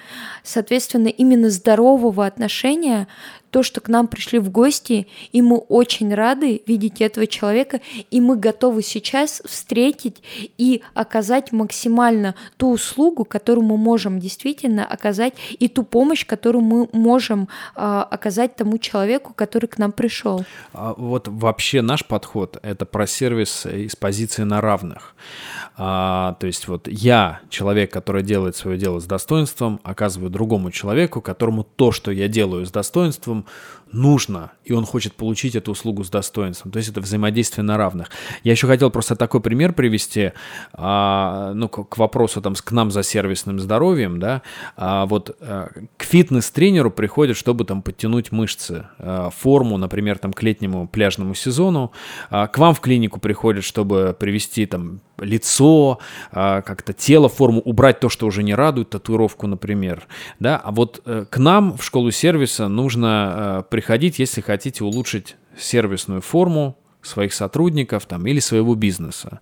Соответственно, 0.44 1.08
именно 1.08 1.50
здорового 1.50 2.24
отношения 2.26 3.08
то, 3.50 3.62
что 3.62 3.80
к 3.80 3.88
нам 3.88 4.06
пришли 4.06 4.38
в 4.38 4.50
гости, 4.50 5.06
и 5.32 5.42
мы 5.42 5.56
очень 5.56 6.14
рады 6.14 6.62
видеть 6.66 7.00
этого 7.00 7.26
человека, 7.26 7.80
и 8.10 8.20
мы 8.20 8.36
готовы 8.36 8.82
сейчас 8.82 9.42
встретить 9.44 10.22
и 10.58 10.82
оказать 10.94 11.52
максимально 11.52 12.34
ту 12.56 12.72
услугу, 12.72 13.24
которую 13.24 13.64
мы 13.66 13.76
можем 13.76 14.20
действительно 14.20 14.84
оказать, 14.84 15.34
и 15.58 15.68
ту 15.68 15.84
помощь, 15.84 16.26
которую 16.26 16.62
мы 16.62 16.88
можем 16.92 17.48
э, 17.76 18.04
оказать 18.10 18.56
тому 18.56 18.78
человеку, 18.78 19.32
который 19.34 19.66
к 19.66 19.78
нам 19.78 19.92
пришел. 19.92 20.44
А 20.72 20.94
вот 20.96 21.28
вообще 21.28 21.82
наш 21.82 22.04
подход 22.04 22.58
это 22.62 22.86
про 22.86 23.06
сервис 23.06 23.66
из 23.66 23.96
позиции 23.96 24.42
на 24.42 24.60
равных. 24.60 25.14
А, 25.76 26.36
то 26.40 26.46
есть 26.46 26.68
вот 26.68 26.88
я, 26.88 27.40
человек, 27.50 27.92
который 27.92 28.22
делает 28.22 28.56
свое 28.56 28.76
дело 28.78 29.00
с 29.00 29.04
достоинством, 29.04 29.80
оказываю 29.84 30.30
другому 30.30 30.70
человеку, 30.70 31.20
которому 31.20 31.64
то, 31.64 31.92
что 31.92 32.10
я 32.10 32.28
делаю 32.28 32.66
с 32.66 32.70
достоинством, 32.70 33.37
om 33.38 33.44
нужно, 33.92 34.52
и 34.64 34.72
он 34.72 34.84
хочет 34.84 35.14
получить 35.14 35.54
эту 35.56 35.72
услугу 35.72 36.04
с 36.04 36.10
достоинством. 36.10 36.72
То 36.72 36.78
есть 36.78 36.90
это 36.90 37.00
взаимодействие 37.00 37.64
на 37.64 37.76
равных. 37.76 38.10
Я 38.42 38.52
еще 38.52 38.66
хотел 38.66 38.90
просто 38.90 39.16
такой 39.16 39.40
пример 39.40 39.72
привести, 39.72 40.32
а, 40.72 41.52
ну, 41.54 41.68
к, 41.68 41.96
вопросу 41.98 42.40
там, 42.40 42.54
к 42.54 42.72
нам 42.72 42.90
за 42.90 43.02
сервисным 43.02 43.58
здоровьем, 43.60 44.20
да, 44.20 44.42
а, 44.76 45.06
вот 45.06 45.36
а, 45.40 45.70
к 45.96 46.04
фитнес-тренеру 46.04 46.90
приходят, 46.90 47.36
чтобы 47.36 47.64
там 47.64 47.82
подтянуть 47.82 48.32
мышцы, 48.32 48.86
а, 48.98 49.30
форму, 49.30 49.76
например, 49.78 50.18
там 50.18 50.32
к 50.32 50.42
летнему 50.42 50.86
пляжному 50.88 51.34
сезону, 51.34 51.92
а, 52.30 52.46
к 52.46 52.58
вам 52.58 52.74
в 52.74 52.80
клинику 52.80 53.20
приходят, 53.20 53.64
чтобы 53.64 54.16
привести 54.18 54.66
там 54.66 55.00
лицо, 55.20 55.98
а, 56.32 56.62
как-то 56.62 56.92
тело, 56.92 57.28
форму, 57.28 57.60
убрать 57.60 58.00
то, 58.00 58.08
что 58.08 58.26
уже 58.26 58.42
не 58.42 58.54
радует, 58.54 58.90
татуировку, 58.90 59.46
например, 59.46 60.06
да, 60.38 60.56
а 60.56 60.70
вот 60.70 61.02
э, 61.04 61.24
к 61.28 61.38
нам 61.38 61.76
в 61.76 61.84
школу 61.84 62.10
сервиса 62.10 62.68
нужно 62.68 63.34
э, 63.60 63.62
приходить, 63.78 64.18
если 64.18 64.40
хотите 64.40 64.82
улучшить 64.82 65.36
сервисную 65.56 66.20
форму, 66.20 66.76
своих 67.00 67.32
сотрудников 67.32 68.06
там, 68.06 68.26
или 68.26 68.40
своего 68.40 68.74
бизнеса. 68.74 69.38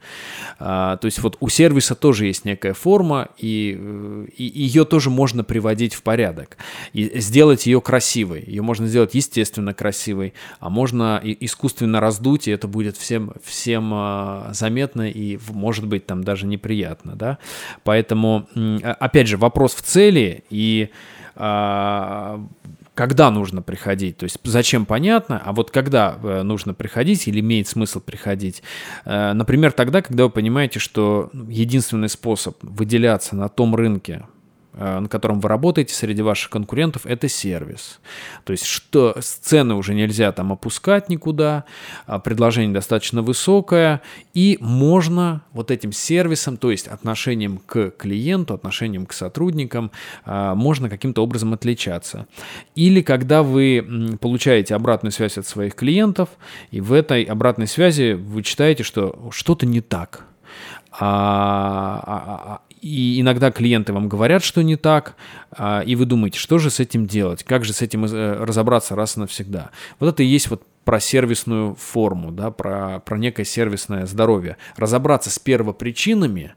А, 0.59 0.99
то 0.99 1.07
есть 1.07 1.21
вот 1.21 1.39
у 1.41 1.49
сервиса 1.49 1.95
тоже 1.95 2.27
есть 2.27 2.45
некая 2.45 2.75
форма, 2.75 3.29
и, 3.39 3.75
э, 3.81 4.27
и 4.37 4.45
ее 4.45 4.85
тоже 4.85 5.09
можно 5.09 5.43
приводить 5.43 5.95
в 5.95 6.03
порядок. 6.03 6.59
И 6.93 7.19
сделать 7.19 7.67
ее 7.67 7.81
красивой. 7.81 8.45
Ее 8.47 8.61
можно 8.61 8.87
сделать 8.87 9.15
естественно 9.15 9.73
красивой, 9.73 10.35
а 10.61 10.69
можно 10.69 11.19
и 11.25 11.35
искусственно 11.47 11.99
раздуть, 11.99 12.47
и 12.47 12.51
это 12.51 12.69
будет 12.69 12.99
всем, 12.99 13.33
всем 13.43 13.91
а, 13.95 14.51
заметно 14.53 15.11
и, 15.11 15.39
может 15.49 15.87
быть, 15.87 16.05
там 16.05 16.23
даже 16.23 16.47
неприятно. 16.47 17.17
Да? 17.17 17.39
Поэтому, 17.85 18.47
опять 19.01 19.29
же, 19.29 19.39
вопрос 19.39 19.75
в 19.75 19.81
цели 19.81 20.45
и 20.51 20.91
а, 21.37 22.47
когда 22.97 23.31
нужно 23.31 23.61
приходить, 23.61 24.17
то 24.17 24.25
есть 24.25 24.39
зачем 24.43 24.87
понятно, 24.87 25.41
а 25.45 25.53
вот 25.53 25.71
когда 25.71 26.17
э, 26.21 26.43
нужно 26.43 26.73
приходить 26.73 27.29
или 27.29 27.41
имеет 27.41 27.69
смысл 27.69 28.01
приходить. 28.01 28.63
Э, 29.05 29.35
например, 29.35 29.73
тогда, 29.73 30.01
когда 30.01 30.25
вы 30.25 30.31
понимаете, 30.31 30.79
что 30.79 31.31
единственный 31.49 32.09
способ 32.09 32.57
выделяться 32.63 33.37
на 33.37 33.51
том 33.51 33.77
рынке, 33.77 34.25
на 34.77 35.09
котором 35.09 35.41
вы 35.41 35.49
работаете 35.49 35.95
среди 35.95 36.23
ваших 36.23 36.51
конкурентов, 36.51 37.07
это 37.07 37.29
сервис. 37.29 38.01
То 38.45 38.53
есть 38.53 38.65
что 38.65 39.17
цены 39.21 39.75
уже 39.75 39.95
нельзя 39.95 40.33
там 40.33 40.53
опускать 40.53 41.09
никуда, 41.09 41.65
а 42.07 42.19
предложение 42.19 42.75
достаточно 42.75 43.23
высокое, 43.23 44.03
и 44.35 44.59
можно 44.61 45.43
вот 45.53 45.71
этим 45.71 45.93
сервисом, 45.93 46.57
то 46.57 46.71
есть 46.71 46.89
отношением 46.89 47.59
к 47.59 47.91
клиенту, 47.91 48.55
отношением 48.55 49.07
к 49.07 49.13
сотрудникам, 49.13 49.91
э, 50.25 50.53
можно 50.55 50.91
каким-то 50.91 51.23
образом 51.23 51.55
отличаться. 51.55 52.27
Или 52.75 53.01
когда 53.01 53.43
вы 53.43 54.19
получаете 54.21 54.75
обратную 54.75 55.13
связь 55.13 55.39
от 55.39 55.47
своих 55.47 55.75
клиентов, 55.75 56.29
и 56.71 56.81
в 56.81 56.93
этой 56.93 57.23
обратной 57.25 57.67
связи 57.67 58.13
вы 58.13 58.43
читаете, 58.43 58.83
что 58.83 59.29
что-то 59.33 59.67
не 59.67 59.81
так, 59.81 60.25
а, 60.99 62.03
а, 62.07 62.55
а, 62.55 62.61
и 62.81 63.21
иногда 63.21 63.51
клиенты 63.51 63.93
вам 63.93 64.09
говорят, 64.09 64.43
что 64.43 64.63
не 64.63 64.77
так, 64.77 65.17
а, 65.51 65.81
и 65.81 65.97
вы 65.97 66.05
думаете, 66.05 66.39
что 66.39 66.59
же 66.59 66.71
с 66.71 66.81
этим 66.81 67.07
делать, 67.07 67.45
как 67.45 67.65
же 67.65 67.73
с 67.73 67.83
этим 67.83 68.05
э, 68.05 68.45
разобраться 68.45 68.95
раз 68.95 69.17
и 69.17 69.21
навсегда. 69.21 69.71
Вот 69.99 70.09
это 70.09 70.23
и 70.23 70.27
есть 70.27 70.51
вот 70.51 70.63
про 70.87 71.01
сервисную 71.01 71.75
форму, 71.75 72.31
да, 72.31 72.53
про, 72.53 73.01
про 73.01 73.19
некое 73.19 73.45
сервисное 73.45 74.07
здоровье. 74.07 74.57
Разобраться 74.77 75.31
с 75.31 75.39
первопричинами 75.41 76.55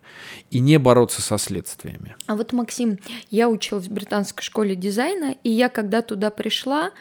и 0.52 0.60
не 0.60 0.78
бороться 0.78 1.24
со 1.24 1.40
следствиями. 1.40 2.16
А 2.28 2.36
вот, 2.36 2.54
Максим, 2.54 3.00
я 3.32 3.50
училась 3.50 3.88
в 3.88 3.92
британской 3.92 4.44
школе 4.44 4.76
дизайна, 4.76 5.36
и 5.44 5.50
я 5.50 5.68
когда 5.68 6.04
туда 6.04 6.30
пришла, 6.30 6.92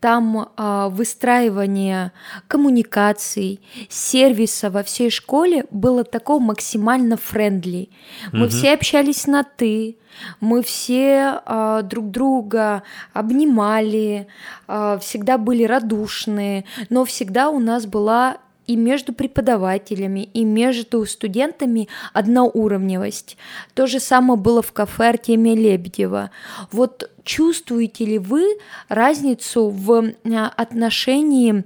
там 0.00 0.48
а, 0.56 0.88
выстраивание 0.88 2.12
коммуникаций, 2.46 3.60
сервиса 3.90 4.70
во 4.70 4.82
всей 4.82 5.10
школе 5.10 5.66
было 5.70 6.04
такого 6.04 6.40
максимально 6.40 7.18
френдли. 7.18 7.90
Мы 8.32 8.46
угу. 8.46 8.48
все 8.48 8.72
общались 8.72 9.26
на 9.26 9.44
«ты», 9.44 9.98
мы 10.40 10.62
все 10.62 11.40
э, 11.44 11.80
друг 11.84 12.10
друга 12.10 12.82
обнимали, 13.12 14.26
э, 14.66 14.98
всегда 15.00 15.38
были 15.38 15.64
радушные, 15.64 16.64
но 16.90 17.04
всегда 17.04 17.50
у 17.50 17.58
нас 17.58 17.86
была 17.86 18.38
и 18.68 18.76
между 18.76 19.12
преподавателями, 19.14 20.28
и 20.34 20.44
между 20.44 21.04
студентами 21.06 21.88
одноуровневость. 22.12 23.38
То 23.74 23.86
же 23.86 23.98
самое 23.98 24.38
было 24.38 24.60
в 24.60 24.72
кафе 24.72 25.08
Артемия 25.08 25.56
Лебедева. 25.56 26.30
Вот 26.70 27.10
чувствуете 27.28 28.06
ли 28.06 28.18
вы 28.18 28.56
разницу 28.88 29.68
в 29.68 30.02
э, 30.02 30.50
отношении 30.56 31.62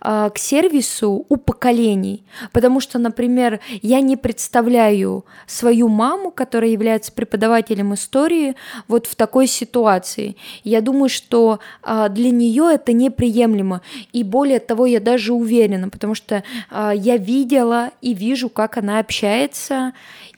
э, 0.00 0.30
к 0.34 0.38
сервису 0.38 1.24
у 1.28 1.36
поколений? 1.36 2.24
Потому 2.52 2.80
что, 2.80 2.98
например, 2.98 3.60
я 3.82 4.00
не 4.00 4.16
представляю 4.16 5.24
свою 5.46 5.88
маму, 5.88 6.32
которая 6.32 6.70
является 6.70 7.12
преподавателем 7.12 7.94
истории, 7.94 8.56
вот 8.88 9.06
в 9.06 9.14
такой 9.14 9.46
ситуации. 9.46 10.36
Я 10.64 10.80
думаю, 10.80 11.08
что 11.08 11.60
э, 11.84 12.08
для 12.10 12.30
нее 12.30 12.70
это 12.74 12.92
неприемлемо. 12.92 13.82
И 14.12 14.24
более 14.24 14.58
того, 14.58 14.86
я 14.86 14.98
даже 14.98 15.32
уверена, 15.32 15.88
потому 15.88 16.14
что 16.16 16.42
я 16.72 17.16
видела 17.16 17.90
и 18.00 18.12
вижу, 18.12 18.48
как 18.48 18.76
она 18.76 18.98
общается, 18.98 19.92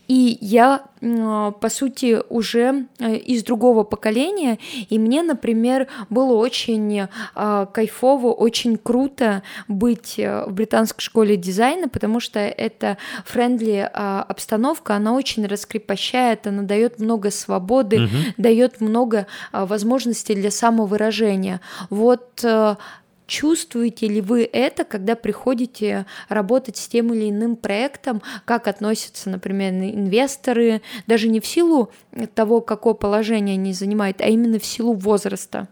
И 0.08 0.38
я, 0.40 0.84
по 1.00 1.68
сути, 1.68 2.18
уже 2.30 2.86
э, 2.98 3.16
из 3.16 3.44
другого 3.44 3.84
поколения, 3.84 4.58
и 4.88 4.98
мне, 4.98 5.22
например, 5.22 5.86
было 6.08 6.34
очень 6.34 7.08
а, 7.34 7.66
кайфово, 7.66 8.32
очень 8.32 8.78
круто 8.78 9.42
быть 9.68 10.18
э, 10.18 10.46
в 10.46 10.52
британской 10.52 11.02
школе 11.02 11.36
дизайна, 11.36 11.88
потому 11.88 12.20
что 12.20 12.40
это 12.40 12.96
friendly 13.26 13.88
а, 13.92 14.22
обстановка, 14.22 14.96
она 14.96 15.12
очень 15.12 15.46
раскрепощает, 15.46 16.46
она 16.46 16.62
дает 16.62 16.98
много 16.98 17.30
свободы, 17.30 18.04
угу. 18.04 18.16
дает 18.38 18.80
много 18.80 19.26
а, 19.52 19.66
возможностей 19.66 20.34
для 20.34 20.50
самовыражения. 20.50 21.60
Вот 21.90 22.42
э, 22.44 22.76
Чувствуете 23.28 24.08
ли 24.08 24.22
вы 24.22 24.48
это, 24.50 24.84
когда 24.84 25.14
приходите 25.14 26.06
работать 26.30 26.78
с 26.78 26.88
тем 26.88 27.12
или 27.12 27.28
иным 27.28 27.56
проектом, 27.56 28.22
как 28.46 28.66
относятся, 28.66 29.28
например, 29.28 29.74
инвесторы, 29.74 30.80
даже 31.06 31.28
не 31.28 31.38
в 31.38 31.46
силу 31.46 31.92
того, 32.34 32.62
какое 32.62 32.94
положение 32.94 33.54
они 33.54 33.74
занимают, 33.74 34.22
а 34.22 34.28
именно 34.28 34.58
в 34.58 34.64
силу 34.64 34.94
возраста? 34.94 35.68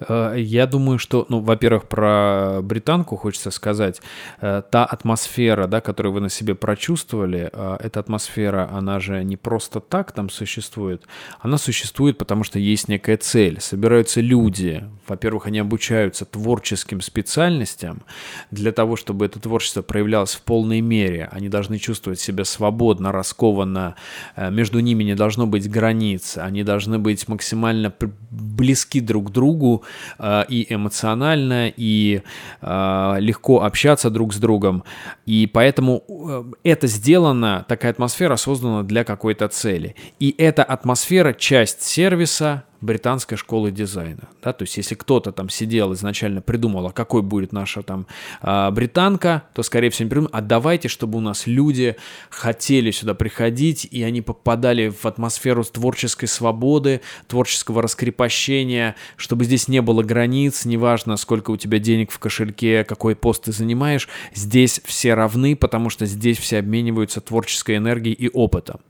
Э, 0.00 0.34
я 0.36 0.66
думаю, 0.66 0.98
что, 0.98 1.26
ну, 1.28 1.40
во-первых, 1.40 1.88
про 1.88 2.60
британку 2.62 3.16
хочется 3.16 3.50
сказать. 3.50 4.00
Э, 4.40 4.62
та 4.70 4.84
атмосфера, 4.84 5.66
да, 5.66 5.80
которую 5.80 6.12
вы 6.12 6.20
на 6.20 6.28
себе 6.28 6.54
прочувствовали, 6.54 7.50
э, 7.52 7.76
эта 7.80 8.00
атмосфера, 8.00 8.68
она 8.72 9.00
же 9.00 9.24
не 9.24 9.36
просто 9.36 9.80
так 9.80 10.12
там 10.12 10.30
существует. 10.30 11.04
Она 11.40 11.58
существует, 11.58 12.18
потому 12.18 12.44
что 12.44 12.58
есть 12.58 12.88
некая 12.88 13.16
цель. 13.16 13.60
Собираются 13.60 14.20
люди. 14.20 14.84
Во-первых, 15.06 15.46
они 15.46 15.58
обучаются 15.58 16.24
творческим 16.24 17.00
специальностям. 17.00 18.02
Для 18.50 18.72
того, 18.72 18.96
чтобы 18.96 19.26
это 19.26 19.40
творчество 19.40 19.82
проявлялось 19.82 20.34
в 20.34 20.42
полной 20.42 20.80
мере, 20.80 21.28
они 21.32 21.48
должны 21.48 21.78
чувствовать 21.78 22.20
себя 22.20 22.44
свободно, 22.44 23.12
раскованно. 23.12 23.96
Между 24.36 24.80
ними 24.80 25.04
не 25.04 25.14
должно 25.14 25.46
быть 25.46 25.70
границ. 25.70 26.38
Они 26.38 26.62
должны 26.62 26.98
быть 26.98 27.28
максимально 27.28 27.92
близки 28.30 29.00
друг 29.00 29.28
к 29.28 29.30
другу 29.30 29.59
другу 29.60 29.84
э, 30.18 30.44
и 30.48 30.74
эмоционально, 30.74 31.72
и 31.76 32.22
э, 32.62 33.16
легко 33.18 33.62
общаться 33.62 34.10
друг 34.10 34.32
с 34.32 34.38
другом. 34.38 34.84
И 35.26 35.46
поэтому 35.52 36.02
э, 36.08 36.44
это 36.64 36.86
сделано, 36.86 37.64
такая 37.68 37.92
атмосфера 37.92 38.36
создана 38.36 38.82
для 38.82 39.04
какой-то 39.04 39.48
цели. 39.48 39.94
И 40.18 40.34
эта 40.38 40.64
атмосфера 40.64 41.32
часть 41.32 41.82
сервиса, 41.82 42.64
британской 42.80 43.36
школы 43.36 43.70
дизайна. 43.70 44.28
Да? 44.42 44.52
То 44.52 44.62
есть, 44.62 44.76
если 44.76 44.94
кто-то 44.94 45.32
там 45.32 45.48
сидел 45.48 45.92
изначально 45.94 46.40
придумал, 46.40 46.86
а 46.86 46.92
какой 46.92 47.22
будет 47.22 47.52
наша 47.52 47.82
там 47.82 48.06
а, 48.40 48.70
британка, 48.70 49.44
то, 49.54 49.62
скорее 49.62 49.90
всего, 49.90 50.08
придумал, 50.08 50.30
а 50.32 50.40
давайте, 50.40 50.88
чтобы 50.88 51.18
у 51.18 51.20
нас 51.20 51.46
люди 51.46 51.96
хотели 52.30 52.90
сюда 52.90 53.14
приходить, 53.14 53.86
и 53.90 54.02
они 54.02 54.22
попадали 54.22 54.88
в 54.88 55.04
атмосферу 55.06 55.64
творческой 55.64 56.26
свободы, 56.26 57.00
творческого 57.26 57.82
раскрепощения, 57.82 58.96
чтобы 59.16 59.44
здесь 59.44 59.68
не 59.68 59.82
было 59.82 60.02
границ, 60.02 60.64
неважно, 60.64 61.16
сколько 61.16 61.50
у 61.50 61.56
тебя 61.56 61.78
денег 61.78 62.10
в 62.10 62.18
кошельке, 62.18 62.84
какой 62.84 63.14
пост 63.14 63.44
ты 63.44 63.52
занимаешь, 63.52 64.08
здесь 64.34 64.80
все 64.84 65.14
равны, 65.14 65.56
потому 65.56 65.90
что 65.90 66.06
здесь 66.06 66.38
все 66.38 66.58
обмениваются 66.58 67.20
творческой 67.20 67.76
энергией 67.76 68.14
и 68.14 68.28
опытом. 68.28 68.80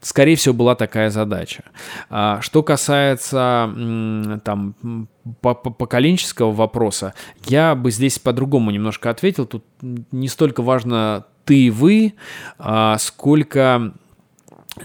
Скорее 0.00 0.36
всего, 0.36 0.54
была 0.54 0.74
такая 0.74 1.10
задача. 1.10 1.64
А, 2.10 2.40
что 2.40 2.62
касается 2.62 3.31
там 3.32 5.08
поколенческого 5.40 6.52
вопроса, 6.52 7.14
я 7.46 7.74
бы 7.74 7.90
здесь 7.90 8.18
по-другому 8.18 8.70
немножко 8.70 9.10
ответил. 9.10 9.46
Тут 9.46 9.64
не 9.80 10.28
столько 10.28 10.62
важно 10.62 11.24
ты 11.44 11.66
и 11.66 11.70
вы, 11.70 12.14
а 12.58 12.98
сколько 12.98 13.92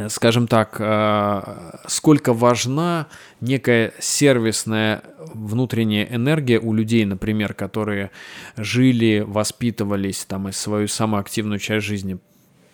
скажем 0.09 0.47
так, 0.47 0.77
а, 0.79 1.79
сколько 1.87 2.33
важна 2.33 3.07
некая 3.39 3.93
сервисная 3.99 5.01
внутренняя 5.33 6.05
энергия 6.05 6.59
у 6.59 6.73
людей, 6.73 7.05
например, 7.05 7.53
которые 7.53 8.11
жили, 8.57 9.23
воспитывались 9.25 10.25
там 10.25 10.49
и 10.49 10.51
свою 10.51 10.87
самую 10.87 11.21
активную 11.21 11.59
часть 11.59 11.85
жизни 11.85 12.17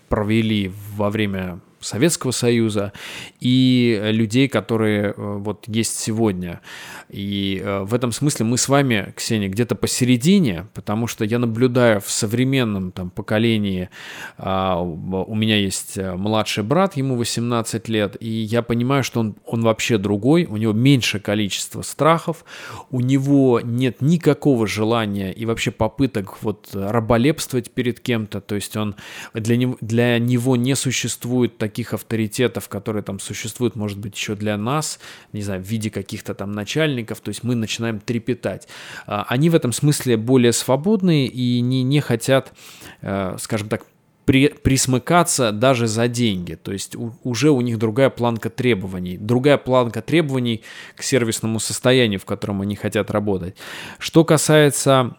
провели 0.10 0.72
во 0.96 1.10
время 1.10 1.60
Советского 1.84 2.32
Союза 2.32 2.94
и 3.40 4.00
людей, 4.12 4.48
которые 4.48 5.10
э, 5.12 5.14
вот 5.18 5.66
есть 5.68 6.00
сегодня. 6.00 6.62
И 7.10 7.62
э, 7.64 7.84
в 7.84 7.94
этом 7.94 8.12
смысле 8.12 8.46
мы 8.46 8.58
с 8.58 8.70
вами, 8.70 9.14
Ксения, 9.16 9.50
где-то 9.50 9.76
посередине, 9.76 10.68
потому 10.74 11.08
что 11.08 11.26
я 11.26 11.40
наблюдаю 11.40 12.02
в 12.02 12.10
современном 12.10 12.92
там 12.92 13.10
поколении, 13.10 13.90
а, 14.38 14.80
у 14.80 15.36
меня 15.36 15.58
есть 15.58 15.98
э, 15.98 16.16
младший 16.16 16.64
брат, 16.64 16.98
ему 16.98 17.16
18 17.16 17.90
лет, 17.90 18.18
и 18.20 18.30
я 18.30 18.62
понимаю, 18.62 19.04
что 19.04 19.20
он, 19.20 19.36
он 19.46 19.62
вообще 19.62 19.98
другой, 19.98 20.46
у 20.46 20.58
него 20.58 20.74
меньше 20.74 21.20
количество 21.20 21.82
страхов, 21.82 22.46
у 22.90 23.00
него 23.00 23.60
нет 23.64 24.02
никакого 24.02 24.68
желания 24.68 25.32
и 25.32 25.46
вообще 25.46 25.72
попыток 25.72 26.42
вот 26.42 26.70
раболепствовать 26.74 27.72
перед 27.72 28.00
кем-то, 28.00 28.42
то 28.42 28.56
есть 28.56 28.76
он 28.78 28.96
для 29.34 29.58
него, 29.58 29.78
для 29.82 30.18
него 30.20 30.56
не 30.56 30.76
существует 30.76 31.58
таких 31.58 31.73
таких 31.74 31.94
авторитетов, 31.94 32.70
которые 32.70 33.02
там 33.02 33.20
существуют, 33.20 33.76
может 33.76 33.98
быть, 33.98 34.16
еще 34.16 34.36
для 34.36 34.58
нас, 34.58 35.00
не 35.34 35.42
знаю, 35.42 35.64
в 35.64 35.66
виде 35.66 35.90
каких-то 35.90 36.36
там 36.36 36.52
начальников, 36.52 37.20
то 37.20 37.30
есть 37.30 37.44
мы 37.44 37.56
начинаем 37.56 38.00
трепетать. 38.00 38.68
А, 39.08 39.26
они 39.28 39.50
в 39.50 39.56
этом 39.56 39.74
смысле 39.74 40.18
более 40.18 40.54
свободные 40.54 41.26
и 41.26 41.62
не, 41.62 41.82
не 41.82 42.00
хотят, 42.00 42.54
э, 43.02 43.38
скажем 43.40 43.70
так, 43.70 43.86
при, 44.26 44.50
присмыкаться 44.50 45.52
даже 45.52 45.88
за 45.88 46.08
деньги. 46.08 46.54
То 46.54 46.72
есть 46.72 46.96
у, 46.96 47.14
уже 47.24 47.50
у 47.50 47.62
них 47.62 47.80
другая 47.80 48.12
планка 48.12 48.52
требований, 48.52 49.18
другая 49.18 49.58
планка 49.58 50.04
требований 50.04 50.62
к 50.96 51.02
сервисному 51.02 51.60
состоянию, 51.60 52.20
в 52.20 52.26
котором 52.26 52.62
они 52.62 52.76
хотят 52.76 53.10
работать. 53.10 53.56
Что 53.98 54.24
касается 54.24 55.18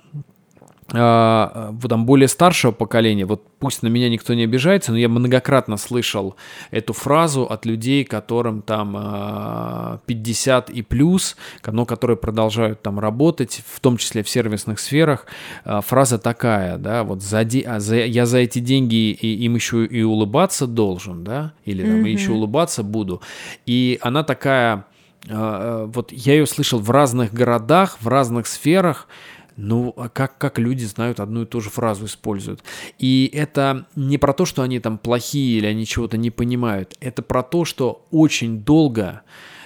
там 0.95 2.07
более 2.07 2.29
старшего 2.29 2.71
поколения, 2.71 3.27
вот 3.27 3.43
пусть 3.59 3.83
на 3.83 3.89
меня 3.89 4.09
никто 4.09 4.33
не 4.35 4.45
обижается, 4.45 4.93
но 4.93 4.99
я 4.99 5.09
многократно 5.09 5.77
слышал 5.77 6.37
эту 6.71 6.93
фразу 6.93 7.43
от 7.43 7.67
людей, 7.67 8.05
которым 8.05 8.63
там 8.63 10.01
50 10.07 10.71
а, 10.71 10.73
и 10.73 10.83
плюс, 10.83 11.37
но 11.67 11.85
которые 11.85 12.17
продолжают 12.17 12.83
там 12.83 13.01
работать, 13.01 13.63
в 13.67 13.81
том 13.81 13.97
числе 13.97 14.23
в 14.23 14.29
сервисных 14.29 14.79
сферах. 14.79 15.27
А, 15.65 15.81
фраза 15.81 16.19
такая, 16.19 16.79
да, 16.79 17.03
вот 17.03 17.23
за, 17.23 17.45
за, 17.79 17.97
я 17.97 18.27
за 18.27 18.39
эти 18.39 18.61
деньги 18.61 19.11
и, 19.11 19.45
им 19.45 19.57
еще 19.57 19.85
и 19.85 20.03
улыбаться 20.03 20.67
должен, 20.69 21.25
да, 21.25 21.55
или 21.65 21.83
там 21.83 22.05
mm-hmm. 22.05 22.11
еще 22.11 22.33
улыбаться 22.33 22.85
буду. 22.85 23.21
И 23.67 23.99
она 24.01 24.23
такая, 24.23 24.87
вот 25.29 26.13
я 26.13 26.35
ее 26.35 26.47
слышал 26.47 26.79
в 26.79 26.91
разных 26.91 27.33
городах, 27.33 27.97
в 28.01 28.07
разных 28.09 28.47
сферах, 28.47 29.09
ну, 29.57 29.95
а 29.97 30.09
как, 30.09 30.39
как 30.39 30.59
люди 30.59 30.85
знают 30.85 31.21
одну 31.21 31.43
и 31.43 31.47
ту 31.47 31.61
же 31.61 31.71
фразу 31.71 32.07
используют? 32.07 32.63
И 32.99 33.31
это 33.33 33.87
не 33.95 34.19
про 34.19 34.33
то, 34.33 34.45
что 34.45 34.63
они 34.63 34.81
там 34.81 34.99
плохие 34.99 35.59
или 35.59 35.67
они 35.67 35.87
чего-то 35.87 36.17
не 36.17 36.31
понимают. 36.31 36.97
Это 37.01 37.23
про 37.23 37.43
то, 37.43 37.65
что 37.65 38.07
очень 38.11 38.63
долго 38.63 39.23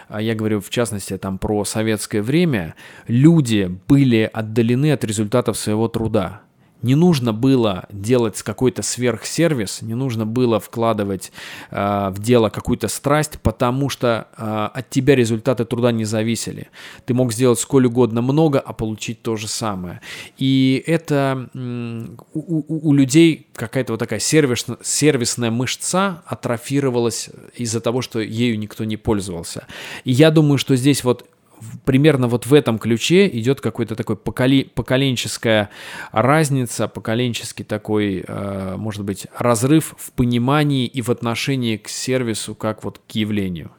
а 0.09 0.23
я 0.23 0.35
говорю 0.35 0.61
в 0.61 0.71
частности 0.71 1.17
там 1.19 1.39
про 1.39 1.65
советское 1.65 2.23
время, 2.23 2.75
люди 3.07 3.71
были 3.87 4.29
отдалены 4.33 4.93
от 4.93 5.05
результатов 5.05 5.59
своего 5.59 5.87
труда. 5.89 6.41
Не 6.83 6.95
нужно 6.95 7.33
было 7.33 7.87
делать 7.91 8.41
какой-то 8.43 8.83
сверхсервис, 8.83 9.83
не 9.83 9.95
нужно 9.95 10.27
было 10.27 10.61
вкладывать 10.61 11.33
э, 11.71 12.11
в 12.11 12.21
дело 12.21 12.51
какую-то 12.51 12.89
страсть, 12.89 13.41
потому 13.43 13.89
что 13.89 14.29
э, 14.37 14.69
от 14.75 14.89
тебя 14.91 15.17
результаты 15.17 15.65
труда 15.65 15.91
не 15.91 16.05
зависели. 16.05 16.69
Ты 17.05 17.15
мог 17.15 17.33
сделать 17.33 17.59
сколь 17.59 17.87
угодно 17.87 18.23
много, 18.23 18.61
а 18.61 18.73
получить 18.73 19.23
то 19.23 19.37
же 19.37 19.49
самое. 19.49 20.01
И 20.37 20.83
это 20.87 21.49
э, 21.53 22.07
у, 22.35 22.89
у 22.89 22.93
людей 22.95 23.49
какая-то 23.55 23.95
вот 23.95 23.99
такая 23.99 24.21
сервисная, 24.21 24.79
сервисная 24.83 25.51
мышца 25.51 26.23
атрофировалась 26.27 27.31
из-за 27.57 27.81
того, 27.81 28.03
что 28.03 28.21
ею 28.21 28.59
никто 28.59 28.85
не 28.85 28.97
пользовался. 28.97 29.67
И 30.05 30.13
я 30.13 30.31
думаю, 30.31 30.59
что 30.59 30.77
здесь 30.77 31.03
вот 31.03 31.27
примерно 31.85 32.29
вот 32.29 32.47
в 32.47 32.55
этом 32.55 32.79
ключе 32.79 33.29
идет 33.29 33.61
какой-то 33.61 33.95
такой 33.95 34.17
поколе, 34.17 34.65
поколенческая 34.65 35.71
разница, 36.13 36.89
поколенческий 36.89 37.65
такой, 37.65 38.25
э, 38.27 38.77
может 38.77 39.05
быть, 39.05 39.27
разрыв 39.37 39.95
в 39.99 40.13
понимании 40.13 40.87
и 40.87 41.03
в 41.03 41.11
отношении 41.11 41.77
к 41.77 41.89
сервису 41.89 42.55
как 42.55 42.85
вот 42.85 43.01
к 43.07 43.11
явлению. 43.13 43.71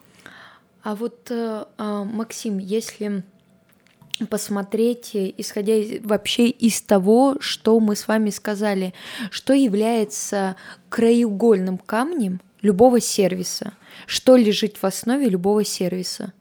А 0.83 0.95
вот, 0.95 1.29
э, 1.29 1.65
а, 1.77 2.03
Максим, 2.03 2.57
если 2.57 3.23
посмотреть, 4.29 5.11
исходя 5.13 5.75
вообще 6.03 6.47
из 6.49 6.81
того, 6.81 7.37
что 7.39 7.79
мы 7.79 7.95
с 7.95 8.07
вами 8.07 8.31
сказали, 8.31 8.93
что 9.31 9.53
является 9.53 10.57
краеугольным 10.89 11.77
камнем 11.77 12.41
любого 12.61 12.99
сервиса, 12.99 13.73
что 14.07 14.35
лежит 14.35 14.77
в 14.77 14.85
основе 14.85 15.29
любого 15.29 15.63
сервиса– 15.63 16.33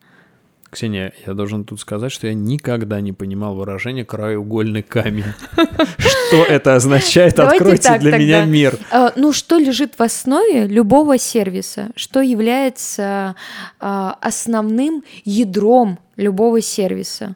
Ксения, 0.71 1.14
я 1.27 1.33
должен 1.33 1.64
тут 1.64 1.81
сказать, 1.81 2.12
что 2.12 2.27
я 2.27 2.35
никогда 2.35 3.01
не 3.01 3.12
понимал 3.12 3.55
выражение 3.55 4.05
«краеугольный 4.05 4.83
камень». 4.83 5.25
Что 5.99 6.45
это 6.45 6.75
означает? 6.75 7.39
Откройте 7.41 7.99
для 7.99 8.19
меня 8.19 8.45
мир. 8.45 8.79
А, 8.91 9.12
ну, 9.16 9.33
что 9.33 9.57
лежит 9.57 9.95
в 9.99 10.03
основе 10.03 10.66
любого 10.66 11.16
сервиса? 11.16 11.89
Что 11.97 12.21
является 12.21 13.35
а, 13.81 14.19
основным 14.21 15.05
ядром 15.25 15.99
любого 16.16 16.61
сервиса? 16.61 17.35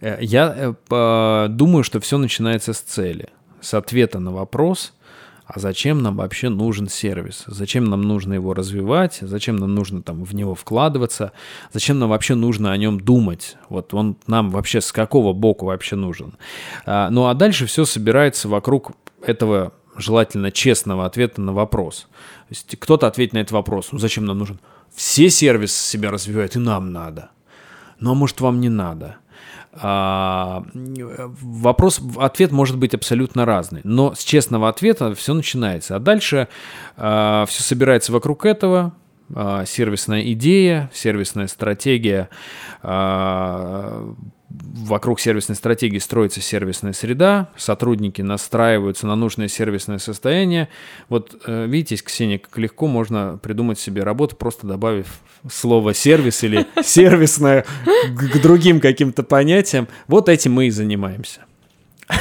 Э, 0.00 0.18
я 0.20 0.74
э, 0.90 1.46
думаю, 1.50 1.82
что 1.82 1.98
все 1.98 2.18
начинается 2.18 2.72
с 2.72 2.78
цели, 2.78 3.30
с 3.60 3.74
ответа 3.74 4.20
на 4.20 4.30
вопрос– 4.30 4.92
а 5.48 5.58
зачем 5.58 6.02
нам 6.02 6.16
вообще 6.16 6.50
нужен 6.50 6.88
сервис, 6.88 7.44
зачем 7.46 7.84
нам 7.84 8.02
нужно 8.02 8.34
его 8.34 8.52
развивать, 8.52 9.18
зачем 9.22 9.56
нам 9.56 9.74
нужно 9.74 10.02
там 10.02 10.22
в 10.22 10.34
него 10.34 10.54
вкладываться, 10.54 11.32
зачем 11.72 11.98
нам 11.98 12.10
вообще 12.10 12.34
нужно 12.34 12.70
о 12.70 12.76
нем 12.76 13.00
думать, 13.00 13.56
вот 13.70 13.94
он 13.94 14.18
нам 14.26 14.50
вообще 14.50 14.82
с 14.82 14.92
какого 14.92 15.32
боку 15.32 15.64
вообще 15.64 15.96
нужен. 15.96 16.34
А, 16.84 17.08
ну 17.08 17.28
а 17.28 17.34
дальше 17.34 17.64
все 17.64 17.86
собирается 17.86 18.46
вокруг 18.46 18.92
этого 19.22 19.72
желательно 19.96 20.52
честного 20.52 21.06
ответа 21.06 21.40
на 21.40 21.54
вопрос. 21.54 22.08
То 22.48 22.50
есть 22.50 22.76
кто-то 22.78 23.06
ответит 23.06 23.32
на 23.32 23.38
этот 23.38 23.52
вопрос, 23.52 23.88
ну 23.90 23.98
зачем 23.98 24.26
нам 24.26 24.36
нужен? 24.36 24.60
Все 24.94 25.30
сервисы 25.30 25.82
себя 25.82 26.10
развивают, 26.10 26.56
и 26.56 26.58
нам 26.58 26.92
надо. 26.92 27.30
Ну 28.00 28.10
а 28.10 28.14
может 28.14 28.42
вам 28.42 28.60
не 28.60 28.68
надо? 28.68 29.16
А, 29.72 30.64
вопрос, 30.74 32.00
ответ 32.18 32.52
может 32.52 32.78
быть 32.78 32.94
абсолютно 32.94 33.44
разный, 33.44 33.80
но 33.84 34.14
с 34.14 34.24
честного 34.24 34.68
ответа 34.68 35.14
все 35.14 35.34
начинается. 35.34 35.96
А 35.96 35.98
дальше 35.98 36.48
а, 36.96 37.44
все 37.46 37.62
собирается 37.62 38.12
вокруг 38.12 38.46
этого, 38.46 38.94
а, 39.34 39.64
сервисная 39.64 40.22
идея, 40.32 40.90
сервисная 40.92 41.46
стратегия, 41.48 42.28
вокруг 44.50 45.20
сервисной 45.20 45.56
стратегии 45.56 45.98
строится 45.98 46.40
сервисная 46.40 46.92
среда, 46.92 47.48
сотрудники 47.56 48.22
настраиваются 48.22 49.06
на 49.06 49.14
нужное 49.14 49.48
сервисное 49.48 49.98
состояние. 49.98 50.68
Вот 51.08 51.36
э, 51.46 51.66
видите, 51.66 52.02
Ксения, 52.02 52.38
как 52.38 52.56
легко 52.56 52.86
можно 52.86 53.38
придумать 53.42 53.78
себе 53.78 54.02
работу, 54.02 54.36
просто 54.36 54.66
добавив 54.66 55.20
слово 55.50 55.92
сервис 55.92 56.42
или 56.44 56.66
сервисное 56.82 57.66
к 58.08 58.40
другим 58.40 58.80
каким-то 58.80 59.22
понятиям. 59.22 59.86
Вот 60.06 60.28
этим 60.28 60.54
мы 60.54 60.68
и 60.68 60.70
занимаемся. 60.70 61.42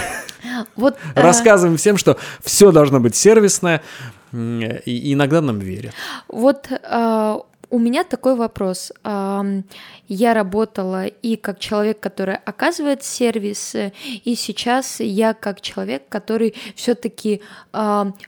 Вот, 0.75 0.97
э, 1.13 1.21
Рассказываем 1.21 1.77
всем, 1.77 1.97
что 1.97 2.17
все 2.43 2.71
должно 2.71 2.99
быть 2.99 3.15
сервисное, 3.15 3.83
и 4.33 5.13
иногда 5.13 5.39
нам 5.39 5.59
верят. 5.59 5.93
Вот 6.27 6.67
э, 6.71 7.37
у 7.69 7.79
меня 7.79 8.03
такой 8.03 8.35
вопрос. 8.35 8.91
Я 10.07 10.33
работала 10.33 11.05
и 11.05 11.35
как 11.35 11.59
человек, 11.59 11.99
который 11.99 12.35
оказывает 12.35 13.03
сервис, 13.03 13.75
и 13.75 14.35
сейчас 14.35 14.99
я 14.99 15.33
как 15.33 15.61
человек, 15.61 16.03
который 16.09 16.55
все-таки 16.75 17.41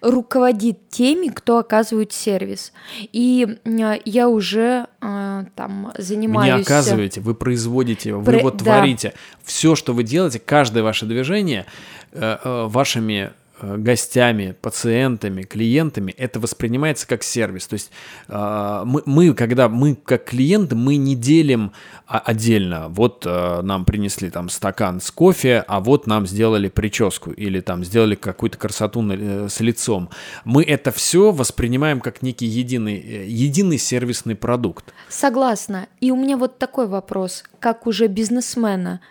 руководит 0.02 0.90
теми, 0.90 1.28
кто 1.28 1.60
оказывает 1.60 2.12
сервис. 2.12 2.74
И 3.14 3.58
я 4.06 4.30
уже 4.30 4.88
там 5.00 5.94
занимаюсь... 5.98 6.52
Вы 6.52 6.58
не 6.58 6.62
оказываете, 6.62 7.22
вы 7.22 7.34
производите, 7.34 8.14
вы 8.14 8.24
Про... 8.24 8.40
вот 8.40 8.58
творите. 8.58 9.10
Да. 9.10 9.20
Все, 9.44 9.76
что 9.76 9.94
вы 9.94 10.04
делаете, 10.04 10.40
каждое 10.40 10.84
ваше 10.84 11.06
движение 11.06 11.66
э, 12.12 12.38
э, 12.44 12.66
вашими 12.68 13.20
Э, 13.20 13.32
гостями, 13.62 14.56
пациентами, 14.62 15.44
клиентами, 15.44 16.12
это 16.12 16.40
воспринимается 16.40 17.08
как 17.08 17.24
сервис. 17.24 17.68
То 17.68 17.74
есть 17.74 17.92
э, 18.28 18.84
мы, 18.86 19.02
мы, 19.06 19.34
когда 19.34 19.70
мы 19.70 19.96
как 19.96 20.26
клиенты, 20.26 20.76
мы 20.76 20.98
не 20.98 21.16
делим 21.16 21.72
отдельно. 22.06 22.88
Вот 22.90 23.26
э, 23.26 23.62
нам 23.62 23.86
принесли 23.86 24.30
там 24.30 24.50
стакан 24.50 25.02
с 25.02 25.12
кофе, 25.12 25.64
а 25.68 25.80
вот 25.80 26.08
нам 26.08 26.28
сделали 26.28 26.70
прическу 26.70 27.32
или 27.32 27.60
там 27.60 27.84
сделали 27.84 28.16
какую-то 28.16 28.58
красоту 28.58 29.02
с 29.50 29.60
лицом. 29.60 30.10
Мы 30.46 30.64
это 30.64 30.92
все 30.92 31.32
воспринимаем 31.32 32.00
как 32.00 32.22
некий 32.22 32.46
единый, 32.46 33.28
единый 33.28 33.78
сервисный 33.78 34.36
продукт. 34.36 34.94
Согласна. 35.10 35.88
И 36.02 36.12
у 36.12 36.16
меня 36.16 36.38
вот 36.38 36.58
такой 36.58 36.88
вопрос, 36.88 37.44
как 37.60 37.88
уже 37.88 38.08
бизнесмена. 38.08 39.02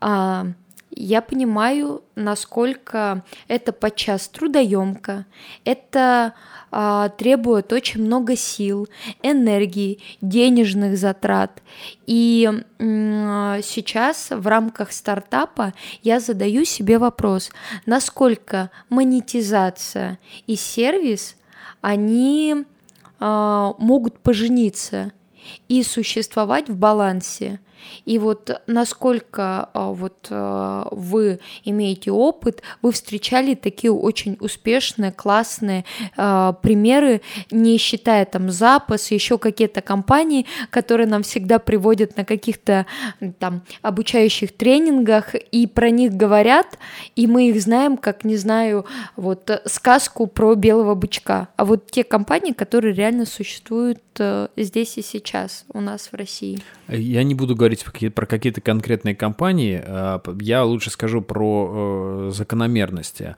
А, 0.00 0.46
я 0.90 1.22
понимаю, 1.22 2.02
насколько 2.14 3.24
это 3.48 3.72
подчас 3.72 4.28
трудоемко, 4.28 5.26
это 5.64 6.34
а, 6.70 7.08
требует 7.10 7.72
очень 7.72 8.02
много 8.02 8.36
сил, 8.36 8.88
энергии, 9.22 10.00
денежных 10.20 10.96
затрат. 10.96 11.62
И 12.06 12.48
м, 12.78 13.62
сейчас 13.62 14.30
в 14.30 14.46
рамках 14.46 14.92
стартапа 14.92 15.74
я 16.02 16.20
задаю 16.20 16.64
себе 16.64 16.98
вопрос, 16.98 17.50
насколько 17.86 18.70
монетизация 18.88 20.18
и 20.46 20.56
сервис, 20.56 21.36
они 21.80 22.64
а, 23.18 23.74
могут 23.78 24.18
пожениться 24.18 25.12
и 25.68 25.82
существовать 25.82 26.68
в 26.68 26.76
балансе. 26.76 27.60
И 28.04 28.18
вот 28.18 28.62
насколько 28.66 29.68
а, 29.72 29.92
вот 29.92 30.28
а, 30.30 30.88
вы 30.90 31.40
имеете 31.64 32.10
опыт, 32.10 32.62
вы 32.82 32.92
встречали 32.92 33.54
такие 33.54 33.92
очень 33.92 34.36
успешные, 34.40 35.12
классные 35.12 35.84
а, 36.16 36.52
примеры, 36.52 37.20
не 37.50 37.78
считая 37.78 38.24
там 38.24 38.50
запас, 38.50 39.10
еще 39.10 39.38
какие-то 39.38 39.80
компании, 39.80 40.46
которые 40.70 41.06
нам 41.06 41.22
всегда 41.22 41.58
приводят 41.58 42.16
на 42.16 42.24
каких-то 42.24 42.86
там 43.38 43.62
обучающих 43.82 44.56
тренингах, 44.56 45.34
и 45.34 45.66
про 45.66 45.90
них 45.90 46.12
говорят, 46.12 46.78
и 47.16 47.26
мы 47.26 47.50
их 47.50 47.60
знаем, 47.60 47.96
как, 47.96 48.24
не 48.24 48.36
знаю, 48.36 48.86
вот 49.16 49.50
сказку 49.66 50.26
про 50.26 50.54
белого 50.54 50.94
бычка. 50.94 51.48
А 51.56 51.64
вот 51.64 51.90
те 51.90 52.04
компании, 52.04 52.52
которые 52.52 52.94
реально 52.94 53.26
существуют 53.26 54.00
э, 54.18 54.48
здесь 54.56 54.98
и 54.98 55.02
сейчас 55.02 55.64
у 55.72 55.80
нас 55.80 56.08
в 56.12 56.14
России. 56.14 56.60
Я 56.88 57.22
не 57.22 57.34
буду 57.34 57.54
говорить 57.54 57.69
про 58.14 58.26
какие-то 58.26 58.60
конкретные 58.60 59.14
компании, 59.14 59.82
а, 59.84 60.22
я 60.40 60.64
лучше 60.64 60.90
скажу 60.90 61.22
про 61.22 62.28
э, 62.28 62.30
закономерности. 62.32 63.34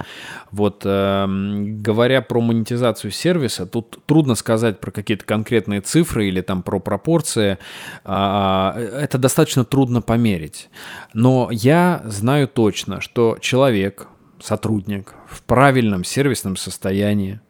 Вот 0.51 0.83
эм, 0.85 1.83
говоря 1.83 2.23
про 2.23 2.41
монетизацию 2.41 3.11
сервиса, 3.11 3.67
тут 3.67 3.99
трудно 4.07 4.35
сказать 4.35 4.81
про 4.81 4.91
какие-то 4.91 5.25
конкретные 5.25 5.81
цифры 5.81 6.29
или 6.29 6.41
там 6.41 6.63
про 6.63 6.79
пропорции. 6.79 7.59
А, 8.05 8.77
это 8.77 9.19
достаточно 9.19 9.65
трудно 9.65 10.03
померить. 10.03 10.69
Но 11.15 11.49
я 11.51 12.03
знаю 12.05 12.49
точно, 12.49 13.01
что 13.01 13.39
человек, 13.41 14.09
сотрудник 14.41 15.15
в 15.29 15.43
правильном 15.43 16.05
сервисном 16.05 16.57
состоянии, 16.57 17.41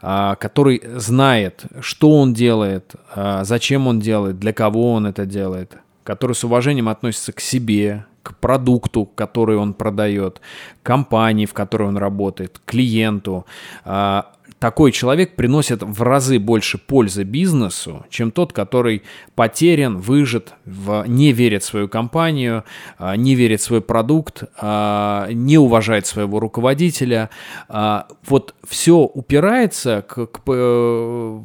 а, 0.00 0.34
который 0.34 0.82
знает, 0.96 1.64
что 1.80 2.10
он 2.18 2.34
делает, 2.34 2.94
а, 3.14 3.44
зачем 3.44 3.86
он 3.86 4.00
делает, 4.00 4.38
для 4.38 4.52
кого 4.52 4.92
он 4.92 5.06
это 5.06 5.24
делает, 5.26 5.76
который 6.04 6.34
с 6.34 6.44
уважением 6.44 6.88
относится 6.88 7.32
к 7.32 7.40
себе, 7.40 8.06
к 8.22 8.36
продукту, 8.36 9.04
который 9.04 9.56
он 9.56 9.74
продает, 9.74 10.40
компании, 10.82 11.46
в 11.46 11.52
которой 11.52 11.88
он 11.88 11.96
работает, 11.96 12.60
клиенту, 12.64 13.46
а, 13.84 14.32
такой 14.58 14.92
человек 14.92 15.34
приносит 15.34 15.82
в 15.82 16.02
разы 16.02 16.38
больше 16.38 16.78
пользы 16.78 17.24
бизнесу, 17.24 18.06
чем 18.10 18.30
тот, 18.30 18.52
который 18.52 19.02
потерян, 19.34 19.98
выжит, 19.98 20.54
в, 20.64 21.04
не 21.08 21.32
верит 21.32 21.64
в 21.64 21.66
свою 21.66 21.88
компанию, 21.88 22.62
а, 22.96 23.16
не 23.16 23.34
верит 23.34 23.60
в 23.60 23.64
свой 23.64 23.80
продукт, 23.80 24.44
а, 24.60 25.28
не 25.32 25.58
уважает 25.58 26.06
своего 26.06 26.38
руководителя. 26.38 27.30
Вот 27.68 28.54
все 28.68 28.98
упирается 28.98 30.04
к, 30.06 30.26
к 30.26 30.40
э, 30.46 31.40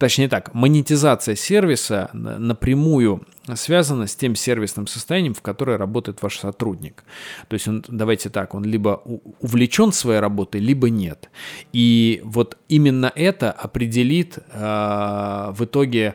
точнее 0.00 0.28
так, 0.28 0.54
монетизация 0.54 1.36
сервиса 1.36 2.08
напрямую 2.14 3.26
связана 3.54 4.06
с 4.06 4.16
тем 4.16 4.34
сервисным 4.34 4.86
состоянием, 4.86 5.34
в 5.34 5.42
которое 5.42 5.76
работает 5.76 6.22
ваш 6.22 6.38
сотрудник. 6.38 7.04
То 7.48 7.54
есть 7.54 7.68
он, 7.68 7.84
давайте 7.86 8.30
так, 8.30 8.54
он 8.54 8.64
либо 8.64 9.02
увлечен 9.40 9.92
своей 9.92 10.20
работой, 10.20 10.60
либо 10.60 10.88
нет. 10.88 11.28
И 11.74 12.22
вот 12.24 12.56
именно 12.68 13.12
это 13.14 13.52
определит 13.52 14.38
э, 14.38 15.52
в 15.52 15.64
итоге, 15.64 16.14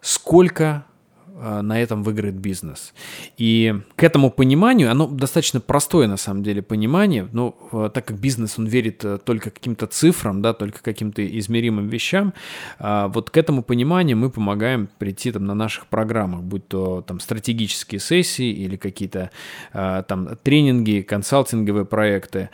сколько 0.00 0.84
на 1.40 1.80
этом 1.80 2.02
выиграет 2.02 2.34
бизнес. 2.36 2.92
И 3.38 3.74
к 3.96 4.02
этому 4.04 4.30
пониманию, 4.30 4.90
оно 4.90 5.06
достаточно 5.06 5.60
простое 5.60 6.06
на 6.08 6.16
самом 6.16 6.42
деле 6.42 6.62
понимание, 6.62 7.28
но 7.32 7.56
э, 7.72 7.90
так 7.92 8.04
как 8.06 8.18
бизнес, 8.18 8.58
он 8.58 8.66
верит 8.66 9.04
э, 9.04 9.18
только 9.18 9.50
каким-то 9.50 9.86
цифрам, 9.86 10.42
да, 10.42 10.52
только 10.52 10.82
каким-то 10.82 11.22
измеримым 11.38 11.88
вещам, 11.88 12.32
вот 12.78 13.30
к 13.30 13.36
этому 13.36 13.62
пониманию 13.62 14.16
мы 14.16 14.30
помогаем 14.30 14.88
прийти 14.98 15.32
там 15.32 15.44
на 15.44 15.54
наших 15.54 15.86
программах, 15.86 16.42
будь 16.42 16.66
то 16.68 17.02
там 17.06 17.20
стратегические 17.20 18.00
сессии 18.00 18.50
или 18.50 18.76
какие-то 18.76 19.30
там 19.72 20.36
тренинги, 20.42 21.00
консалтинговые 21.00 21.84
проекты. 21.84 22.50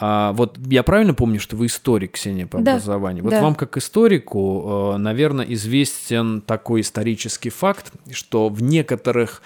Вот 0.00 0.58
я 0.66 0.82
правильно 0.82 1.14
помню, 1.14 1.40
что 1.40 1.56
вы 1.56 1.66
историк, 1.66 2.12
Ксения, 2.12 2.46
по 2.46 2.58
да, 2.58 2.72
образованию? 2.72 3.24
Вот 3.24 3.30
да. 3.30 3.42
вам 3.42 3.54
как 3.54 3.76
историку, 3.76 4.94
наверное, 4.98 5.46
известен 5.46 6.40
такой 6.40 6.82
исторический 6.82 7.50
факт, 7.50 7.92
что 8.10 8.27
что 8.28 8.50
в 8.50 8.62
некоторых 8.62 9.40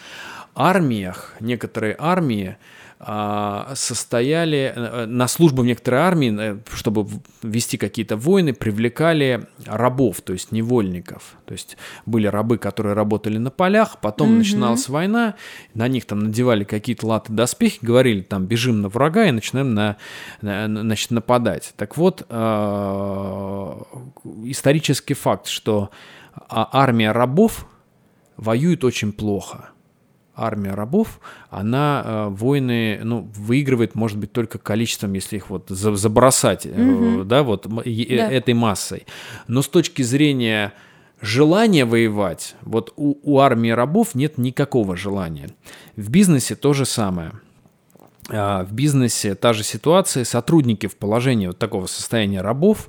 армиях, 0.56 1.34
некоторые 1.38 1.94
армии 1.98 2.56
а, 2.98 3.72
состояли 3.74 4.72
э, 4.74 5.06
на 5.06 5.28
службу 5.28 5.62
в 5.62 5.64
некоторые 5.64 6.02
армии, 6.02 6.36
э, 6.38 6.58
чтобы 6.74 7.06
вести 7.42 7.76
какие-то 7.76 8.16
войны, 8.16 8.52
привлекали 8.52 9.46
рабов, 9.66 10.20
то 10.20 10.32
есть 10.32 10.50
невольников. 10.50 11.36
То 11.44 11.52
есть 11.52 11.76
были 12.06 12.26
рабы, 12.26 12.58
которые 12.58 12.94
работали 12.94 13.38
на 13.38 13.50
полях, 13.50 14.00
потом 14.00 14.30
mm-hmm. 14.30 14.38
начиналась 14.38 14.88
война, 14.88 15.34
на 15.74 15.86
них 15.86 16.04
там 16.04 16.24
надевали 16.24 16.64
какие-то 16.64 17.06
латы 17.06 17.32
доспехи, 17.32 17.78
говорили 17.82 18.22
там 18.22 18.46
бежим 18.46 18.82
на 18.82 18.88
врага 18.88 19.26
и 19.26 19.30
начинаем 19.30 19.74
на, 19.74 19.96
на, 20.40 20.66
значит, 20.66 21.12
нападать. 21.12 21.72
Так 21.76 21.96
вот, 21.96 22.26
э, 22.28 23.80
исторический 24.44 25.14
факт, 25.14 25.46
что 25.46 25.90
а, 26.34 26.68
армия 26.72 27.12
рабов 27.12 27.66
воюет 28.42 28.84
очень 28.84 29.12
плохо– 29.12 29.70
армия 30.34 30.74
рабов, 30.74 31.20
она 31.50 32.02
э, 32.04 32.28
войны, 32.30 33.00
ну, 33.02 33.28
выигрывает, 33.34 33.94
может 33.94 34.18
быть, 34.18 34.32
только 34.32 34.58
количеством, 34.58 35.12
если 35.12 35.36
их 35.36 35.50
вот 35.50 35.68
забросать, 35.68 36.66
mm-hmm. 36.66 37.24
да, 37.24 37.42
вот 37.42 37.66
да. 37.66 37.84
этой 37.84 38.54
массой. 38.54 39.06
Но 39.46 39.62
с 39.62 39.68
точки 39.68 40.02
зрения 40.02 40.72
желания 41.20 41.84
воевать, 41.84 42.54
вот 42.62 42.92
у, 42.96 43.16
у 43.22 43.40
армии 43.40 43.70
рабов 43.70 44.14
нет 44.14 44.38
никакого 44.38 44.96
желания. 44.96 45.50
В 45.96 46.10
бизнесе 46.10 46.54
то 46.54 46.72
же 46.72 46.86
самое. 46.86 47.32
А, 48.30 48.64
в 48.64 48.72
бизнесе 48.72 49.34
та 49.34 49.52
же 49.52 49.62
ситуация, 49.64 50.24
сотрудники 50.24 50.86
в 50.86 50.96
положении 50.96 51.48
вот 51.48 51.58
такого 51.58 51.86
состояния 51.86 52.40
рабов, 52.40 52.88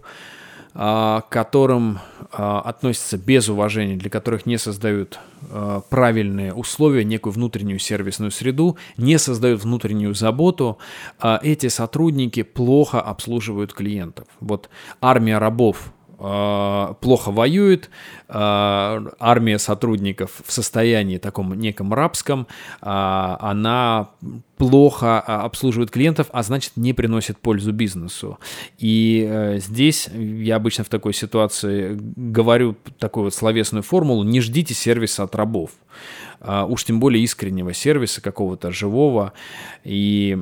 к 0.73 1.25
которым 1.29 1.99
а, 2.31 2.61
относятся 2.61 3.17
без 3.17 3.47
уважения, 3.47 3.95
для 3.95 4.09
которых 4.09 4.47
не 4.47 4.57
создают 4.57 5.19
а, 5.51 5.81
правильные 5.81 6.53
условия, 6.53 7.03
некую 7.03 7.33
внутреннюю 7.33 7.77
сервисную 7.77 8.31
среду, 8.31 8.77
не 8.97 9.19
создают 9.19 9.63
внутреннюю 9.63 10.15
заботу, 10.15 10.79
эти 11.41 11.67
сотрудники 11.67 12.41
плохо 12.43 12.99
обслуживают 13.01 13.73
клиентов. 13.73 14.27
Вот 14.39 14.69
армия 14.99 15.37
рабов 15.37 15.93
плохо 16.23 17.31
воюет, 17.31 17.89
армия 18.29 19.59
сотрудников 19.59 20.41
в 20.45 20.51
состоянии 20.51 21.17
таком 21.17 21.53
неком 21.53 21.93
рабском, 21.93 22.47
она 22.79 24.09
плохо 24.57 25.19
обслуживает 25.19 25.91
клиентов, 25.91 26.27
а 26.31 26.41
значит 26.43 26.73
не 26.77 26.93
приносит 26.93 27.37
пользу 27.37 27.73
бизнесу. 27.73 28.39
И 28.77 29.27
э, 29.29 29.57
здесь 29.59 30.07
я 30.07 30.55
обычно 30.55 30.85
в 30.85 30.89
такой 30.89 31.13
ситуации 31.13 31.97
говорю 31.99 32.77
такую 32.97 33.25
вот 33.25 33.33
словесную 33.33 33.83
формулу 33.83 34.23
«не 34.23 34.39
ждите 34.39 34.73
сервиса 34.73 35.23
от 35.23 35.35
рабов». 35.35 35.71
А, 36.43 36.65
уж 36.65 36.83
тем 36.83 36.99
более 36.99 37.23
искреннего 37.23 37.73
сервиса, 37.73 38.21
какого-то 38.21 38.71
живого 38.71 39.33
и 39.83 40.37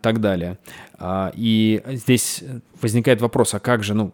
так 0.00 0.20
далее. 0.20 0.58
А, 0.98 1.32
и 1.34 1.82
здесь 1.86 2.44
возникает 2.80 3.20
вопрос, 3.20 3.54
а 3.54 3.60
как 3.60 3.82
же, 3.82 3.94
ну, 3.94 4.12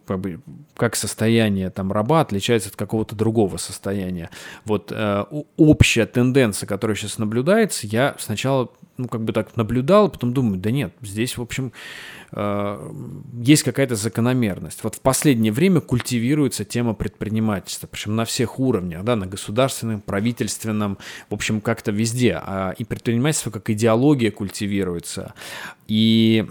как 0.75 0.95
состояние 0.95 1.69
там 1.69 1.91
раба 1.91 2.21
отличается 2.21 2.69
от 2.69 2.75
какого-то 2.75 3.15
другого 3.15 3.57
состояния? 3.57 4.31
Вот 4.65 4.91
э, 4.91 5.25
общая 5.55 6.07
тенденция, 6.07 6.65
которая 6.65 6.97
сейчас 6.97 7.19
наблюдается, 7.19 7.85
я 7.85 8.15
сначала 8.17 8.69
ну, 8.97 9.07
как 9.07 9.23
бы 9.23 9.31
так 9.31 9.55
наблюдал, 9.55 10.09
потом 10.09 10.33
думаю, 10.33 10.57
да 10.57 10.71
нет, 10.71 10.93
здесь, 11.01 11.37
в 11.37 11.41
общем, 11.41 11.71
есть 12.31 13.63
какая-то 13.63 13.95
закономерность. 13.95 14.83
Вот 14.83 14.95
в 14.95 15.01
последнее 15.01 15.51
время 15.51 15.81
культивируется 15.81 16.65
тема 16.65 16.93
предпринимательства, 16.93 17.87
причем 17.87 18.15
на 18.15 18.25
всех 18.25 18.59
уровнях, 18.59 19.03
да, 19.03 19.15
на 19.15 19.25
государственном, 19.25 20.01
правительственном, 20.01 20.97
в 21.29 21.33
общем, 21.33 21.61
как-то 21.61 21.91
везде. 21.91 22.39
А 22.41 22.71
и 22.77 22.83
предпринимательство 22.83 23.51
как 23.51 23.69
идеология 23.69 24.31
культивируется. 24.31 25.33
И 25.87 26.45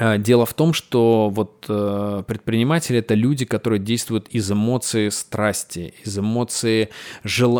Дело 0.00 0.46
в 0.46 0.54
том, 0.54 0.72
что 0.72 1.28
вот 1.28 1.66
э, 1.68 2.22
предприниматели 2.26 3.00
это 3.00 3.12
люди, 3.12 3.44
которые 3.44 3.78
действуют 3.78 4.26
из 4.28 4.50
эмоции 4.50 5.10
страсти, 5.10 5.92
из 6.02 6.18
эмоции 6.18 6.88
жел... 7.24 7.58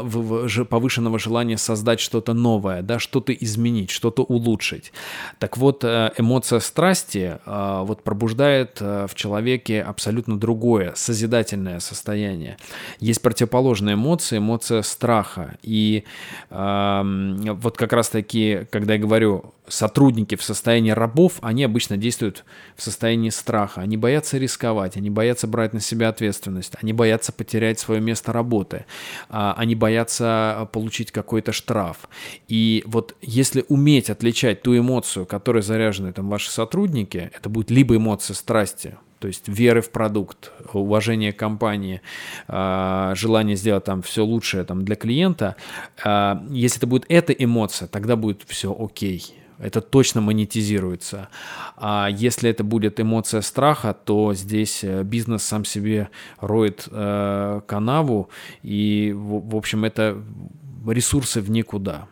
повышенного 0.65 1.19
желания 1.19 1.59
создать 1.59 2.01
что-то 2.01 2.33
новое, 2.33 2.81
да, 2.81 2.99
что-то 2.99 3.35
изменить, 3.35 3.91
что-то 3.91 4.23
улучшить. 4.23 4.93
Так 5.41 5.59
вот, 5.59 5.85
э, 5.85 6.11
эмоция 6.17 6.61
страсти 6.61 7.39
э, 7.45 7.83
вот 7.85 8.03
пробуждает 8.03 8.81
в 8.81 9.11
человеке 9.15 9.83
абсолютно 9.83 10.39
другое, 10.39 10.95
созидательное 10.97 11.81
состояние. 11.81 12.57
Есть 12.99 13.21
противоположная 13.21 13.95
эмоция, 13.95 14.39
эмоция 14.39 14.81
страха. 14.83 15.59
И 15.63 16.05
эм, 16.49 17.37
вот 17.57 17.77
как 17.77 17.93
раз-таки, 17.93 18.67
когда 18.71 18.95
я 18.95 19.01
говорю 19.01 19.53
сотрудники 19.69 20.35
в 20.35 20.43
состоянии 20.43 20.91
рабов, 20.91 21.35
они 21.41 21.65
обычно 21.65 21.97
действуют 21.97 22.22
в 22.77 22.83
состоянии 22.83 23.31
страха. 23.31 23.81
Они 23.81 23.97
боятся 23.97 24.39
рисковать, 24.39 24.97
они 24.97 25.11
боятся 25.11 25.47
брать 25.47 25.73
на 25.73 25.81
себя 25.81 26.09
ответственность, 26.09 26.75
они 26.81 26.93
боятся 26.93 27.33
потерять 27.33 27.79
свое 27.79 28.01
место 28.01 28.33
работы, 28.33 28.87
а, 29.29 29.55
они 29.57 29.75
боятся 29.75 30.69
получить 30.73 31.11
какой-то 31.11 31.53
штраф. 31.53 32.09
И 32.49 32.83
вот 32.87 33.17
если 33.21 33.65
уметь 33.69 34.11
отличать 34.11 34.63
ту 34.63 34.77
эмоцию, 34.77 35.27
которой 35.27 35.63
заряжены 35.63 36.13
там 36.13 36.29
ваши 36.29 36.51
сотрудники, 36.51 37.31
это 37.37 37.49
будет 37.49 37.71
либо 37.71 37.97
эмоция 37.97 38.35
страсти, 38.35 38.97
то 39.19 39.29
есть 39.29 39.47
веры 39.47 39.83
в 39.83 39.91
продукт, 39.91 40.51
уважение 40.73 41.33
компании, 41.33 42.01
а, 42.49 43.15
желание 43.15 43.55
сделать 43.55 43.85
там 43.85 44.03
все 44.03 44.25
лучшее 44.25 44.65
там 44.65 44.85
для 44.85 44.97
клиента. 44.97 45.55
А, 46.05 46.45
если 46.51 46.79
это 46.79 46.87
будет 46.89 47.05
эта 47.09 47.33
эмоция, 47.33 47.87
тогда 47.87 48.17
будет 48.17 48.43
все 48.47 48.77
окей 48.77 49.42
это 49.63 49.81
точно 49.81 50.21
монетизируется. 50.21 51.29
А 51.77 52.09
если 52.11 52.51
это 52.51 52.65
будет 52.65 53.01
эмоция 53.01 53.41
страха, 53.41 53.95
то 54.05 54.35
здесь 54.35 54.83
э, 54.83 55.03
бизнес 55.05 55.45
сам 55.45 55.65
себе 55.65 56.09
роет 56.41 56.89
э, 56.91 57.61
канаву, 57.67 58.29
и, 58.63 59.15
в, 59.17 59.51
в 59.51 59.57
общем, 59.57 59.85
это 59.85 60.23
ресурсы 60.87 61.41
в 61.41 61.51
никуда. 61.51 62.09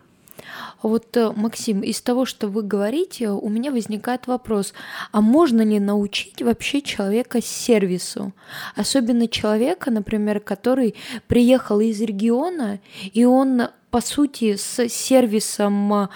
Вот, 0.82 1.16
э, 1.16 1.32
Максим, 1.36 1.80
из 1.80 2.00
того, 2.00 2.24
что 2.24 2.48
вы 2.48 2.62
говорите, 2.62 3.28
у 3.30 3.48
меня 3.48 3.70
возникает 3.70 4.26
вопрос, 4.26 4.72
а 5.12 5.20
можно 5.20 5.62
ли 5.62 5.78
научить 5.78 6.40
вообще 6.42 6.80
человека 6.80 7.42
сервису? 7.42 8.32
Особенно 8.76 9.28
человека, 9.28 9.90
например, 9.90 10.40
который 10.40 10.94
приехал 11.26 11.80
из 11.80 12.00
региона, 12.00 12.78
и 13.12 13.24
он, 13.24 13.62
по 13.90 14.00
сути, 14.00 14.56
с 14.56 14.88
сервисом 14.88 15.92
а, 15.92 16.10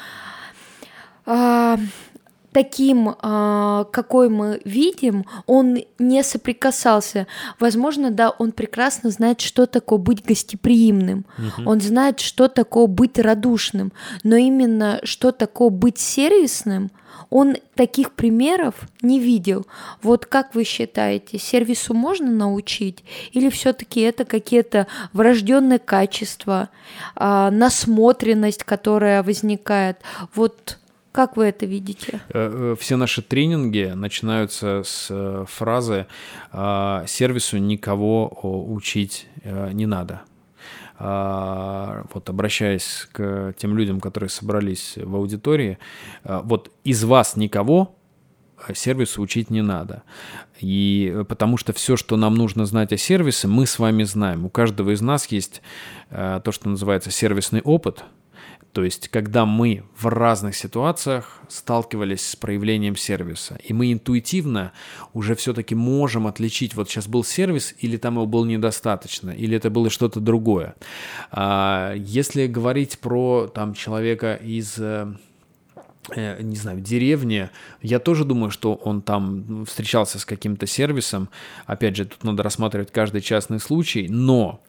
таким, 2.54 3.16
а, 3.20 3.84
какой 3.92 4.28
мы 4.28 4.60
видим, 4.64 5.26
он 5.46 5.78
не 5.98 6.22
соприкасался. 6.22 7.26
Возможно, 7.58 8.12
да, 8.12 8.30
он 8.30 8.52
прекрасно 8.52 9.10
знает, 9.10 9.40
что 9.40 9.66
такое 9.66 9.98
быть 9.98 10.24
гостеприимным, 10.24 11.26
угу. 11.36 11.68
он 11.70 11.80
знает, 11.80 12.20
что 12.20 12.46
такое 12.48 12.86
быть 12.86 13.18
радушным, 13.18 13.92
но 14.22 14.36
именно 14.36 15.00
что 15.02 15.32
такое 15.32 15.70
быть 15.70 15.98
сервисным, 15.98 16.90
он 17.28 17.56
таких 17.74 18.12
примеров 18.12 18.74
не 19.02 19.18
видел. 19.18 19.66
Вот 20.02 20.24
как 20.24 20.54
вы 20.54 20.62
считаете, 20.62 21.38
сервису 21.38 21.92
можно 21.92 22.30
научить? 22.30 23.02
Или 23.32 23.50
все-таки 23.50 24.00
это 24.00 24.24
какие-то 24.24 24.86
врожденные 25.12 25.80
качества, 25.80 26.68
а, 27.16 27.50
насмотренность, 27.50 28.62
которая 28.62 29.24
возникает? 29.24 29.98
Вот 30.36 30.78
как 31.14 31.36
вы 31.36 31.44
это 31.44 31.64
видите? 31.64 32.20
Э, 32.30 32.72
э, 32.72 32.76
все 32.76 32.96
наши 32.96 33.22
тренинги 33.22 33.92
начинаются 33.94 34.82
с 34.84 35.06
э, 35.10 35.44
фразы 35.46 36.06
«А, 36.50 37.04
«сервису 37.06 37.58
никого 37.58 38.36
учить 38.42 39.28
не 39.44 39.86
надо». 39.86 40.22
А, 40.98 42.04
вот 42.12 42.28
обращаясь 42.28 43.06
к 43.12 43.54
тем 43.56 43.78
людям, 43.78 44.00
которые 44.00 44.28
собрались 44.28 44.94
в 44.96 45.14
аудитории, 45.14 45.78
вот 46.24 46.72
из 46.82 47.04
вас 47.04 47.36
никого 47.36 47.94
сервису 48.74 49.22
учить 49.22 49.50
не 49.50 49.62
надо. 49.62 50.02
И 50.58 51.22
потому 51.28 51.58
что 51.58 51.72
все, 51.72 51.96
что 51.96 52.16
нам 52.16 52.34
нужно 52.34 52.66
знать 52.66 52.92
о 52.92 52.96
сервисе, 52.96 53.46
мы 53.46 53.66
с 53.66 53.78
вами 53.78 54.02
знаем. 54.02 54.46
У 54.46 54.50
каждого 54.50 54.90
из 54.90 55.00
нас 55.00 55.26
есть 55.26 55.62
то, 56.10 56.50
что 56.50 56.68
называется 56.68 57.12
сервисный 57.12 57.60
опыт– 57.60 58.02
то 58.74 58.82
есть, 58.82 59.06
когда 59.08 59.46
мы 59.46 59.84
в 59.96 60.06
разных 60.06 60.56
ситуациях 60.56 61.38
сталкивались 61.48 62.26
с 62.26 62.34
проявлением 62.34 62.96
сервиса, 62.96 63.56
и 63.62 63.72
мы 63.72 63.92
интуитивно 63.92 64.72
уже 65.12 65.36
все-таки 65.36 65.76
можем 65.76 66.26
отличить, 66.26 66.74
вот 66.74 66.90
сейчас 66.90 67.06
был 67.06 67.22
сервис, 67.22 67.72
или 67.78 67.96
там 67.96 68.14
его 68.14 68.26
было 68.26 68.44
недостаточно, 68.44 69.30
или 69.30 69.56
это 69.56 69.70
было 69.70 69.90
что-то 69.90 70.18
другое. 70.18 70.74
А, 71.30 71.94
если 71.94 72.48
говорить 72.48 72.98
про 72.98 73.46
там 73.46 73.74
человека 73.74 74.34
из 74.34 74.74
э, 74.78 75.06
не 76.14 76.56
знаю, 76.56 76.80
деревне, 76.80 77.50
я 77.80 77.98
тоже 77.98 78.24
думаю, 78.24 78.50
что 78.50 78.74
он 78.74 79.00
там 79.00 79.64
встречался 79.64 80.18
с 80.18 80.24
каким-то 80.24 80.66
сервисом. 80.66 81.28
Опять 81.66 81.96
же, 81.96 82.04
тут 82.04 82.24
надо 82.24 82.42
рассматривать 82.42 82.92
каждый 82.92 83.22
частный 83.22 83.58
случай, 83.58 84.06
но 84.08 84.60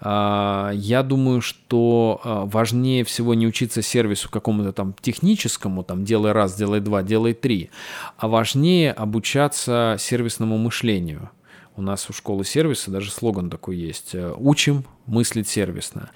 э, 0.00 0.70
я 0.74 1.02
думаю, 1.02 1.40
что 1.40 2.20
э, 2.22 2.42
важнее 2.44 3.04
всего 3.04 3.34
не 3.34 3.46
учиться 3.46 3.80
сервису 3.80 4.28
какому-то 4.28 4.72
там 4.72 4.94
техническому, 5.00 5.82
там 5.82 6.04
делай 6.04 6.32
раз, 6.32 6.54
делай 6.56 6.80
два, 6.80 7.02
делай 7.02 7.32
три, 7.32 7.70
а 8.18 8.28
важнее 8.28 8.92
обучаться 8.92 9.96
сервисному 9.98 10.58
мышлению. 10.58 11.30
У 11.74 11.80
нас 11.80 12.08
у 12.10 12.12
школы 12.12 12.44
сервиса 12.44 12.90
даже 12.90 13.10
слоган 13.10 13.48
такой 13.48 13.76
есть. 13.76 14.14
Э, 14.14 14.34
Учим 14.36 14.84
мыслить 15.06 15.48
сервисно. 15.48 16.10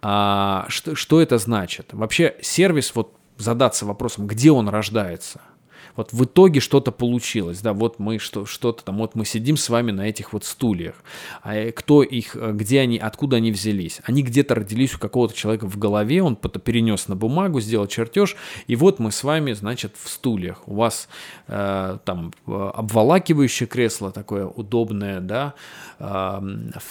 А, 0.00 0.64
что, 0.68 0.94
что 0.94 1.20
это 1.20 1.36
значит? 1.36 1.88
Вообще 1.92 2.34
сервис, 2.40 2.94
вот 2.94 3.14
задаться 3.42 3.84
вопросом, 3.86 4.26
где 4.26 4.50
он 4.50 4.68
рождается– 4.68 5.40
вот 5.96 6.12
в 6.12 6.24
итоге 6.24 6.60
что-то 6.60 6.92
получилось, 6.92 7.60
да, 7.60 7.72
вот 7.72 7.98
мы 7.98 8.18
что, 8.18 8.46
что-то 8.46 8.84
там, 8.84 8.98
вот 8.98 9.14
мы 9.14 9.24
сидим 9.24 9.56
с 9.56 9.68
вами 9.68 9.90
на 9.90 10.08
этих 10.08 10.32
вот 10.32 10.44
стульях, 10.44 10.94
а 11.42 11.54
э, 11.54 11.72
кто 11.72 12.02
их, 12.02 12.36
э, 12.36 12.52
где 12.52 12.80
они, 12.80 12.98
откуда 12.98 13.36
они 13.36 13.52
взялись? 13.52 14.00
Они 14.04 14.22
где-то 14.22 14.54
родились 14.54 14.94
у 14.94 14.98
какого-то 14.98 15.34
человека 15.34 15.66
в 15.66 15.78
голове, 15.78 16.22
он 16.22 16.36
перенес 16.36 17.08
на 17.08 17.16
бумагу, 17.16 17.60
сделал 17.60 17.86
чертеж, 17.86 18.36
и 18.66 18.76
вот 18.76 18.98
мы 18.98 19.12
с 19.12 19.24
вами, 19.24 19.52
значит, 19.52 19.94
в 20.02 20.08
стульях. 20.08 20.66
У 20.66 20.74
вас 20.74 21.08
э, 21.48 21.98
там 22.04 22.32
обволакивающее 22.46 23.66
кресло 23.66 24.10
такое 24.12 24.46
удобное, 24.46 25.20
да, 25.20 25.54
э, 25.98 26.40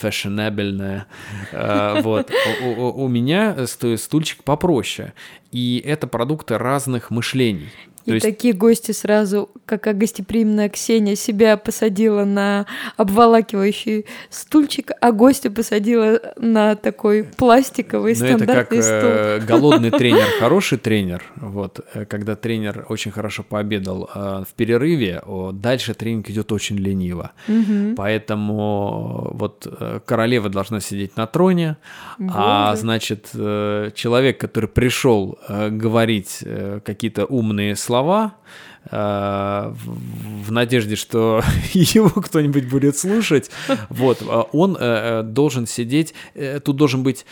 фешенебельное, 0.00 1.06
э, 1.50 2.00
вот. 2.02 2.30
У 2.62 3.08
меня 3.08 3.66
стульчик 3.66 4.44
попроще, 4.44 5.12
и 5.50 5.82
это 5.84 6.06
продукты 6.06 6.58
разных 6.58 7.10
мышлений. 7.10 7.68
И 8.04 8.10
То 8.10 8.14
есть... 8.14 8.26
такие 8.26 8.54
гости 8.54 8.92
сразу, 8.92 9.50
как 9.64 9.86
гостеприимная 9.96 10.68
Ксения, 10.68 11.14
себя 11.14 11.56
посадила 11.56 12.24
на 12.24 12.66
обволакивающий 12.96 14.06
стульчик, 14.30 14.90
а 15.00 15.12
гостя 15.12 15.50
посадила 15.50 16.20
на 16.36 16.74
такой 16.74 17.24
пластиковый 17.24 18.14
Но 18.18 18.26
ну, 18.26 18.36
стандартный 18.36 18.78
это 18.78 18.88
как, 18.88 19.00
стул. 19.00 19.10
Э, 19.12 19.40
голодный 19.46 19.90
тренер, 19.98 20.26
хороший 20.40 20.78
тренер. 20.78 21.22
Вот, 21.36 21.80
э, 21.94 22.04
когда 22.04 22.36
тренер 22.36 22.86
очень 22.88 23.12
хорошо 23.12 23.42
пообедал 23.42 24.10
э, 24.14 24.44
в 24.48 24.52
перерыве, 24.54 25.22
о, 25.24 25.52
дальше 25.52 25.94
тренинг 25.94 26.28
идет 26.30 26.50
очень 26.52 26.76
лениво. 26.76 27.32
Угу. 27.48 27.94
Поэтому 27.96 29.30
вот 29.32 29.66
э, 29.66 30.00
королева 30.04 30.48
должна 30.48 30.80
сидеть 30.80 31.16
на 31.16 31.26
троне, 31.26 31.76
Боже. 32.18 32.34
а 32.36 32.76
значит 32.76 33.30
э, 33.34 33.90
человек, 33.94 34.38
который 34.38 34.68
пришел 34.68 35.38
э, 35.48 35.68
говорить 35.70 36.38
э, 36.42 36.80
какие-то 36.84 37.26
умные 37.26 37.76
слова 37.76 37.91
слова 37.92 38.36
э, 38.90 39.74
в 40.46 40.50
надежде, 40.50 40.96
что 40.96 41.42
его 41.74 42.08
кто-нибудь 42.08 42.70
будет 42.70 42.96
слушать. 42.96 43.50
Вот, 43.90 44.22
а 44.26 44.48
он 44.52 44.76
э, 44.76 44.80
э, 44.80 45.22
должен 45.22 45.66
сидеть, 45.66 46.14
тут 46.64 46.76
должен 46.76 47.02
быть 47.02 47.26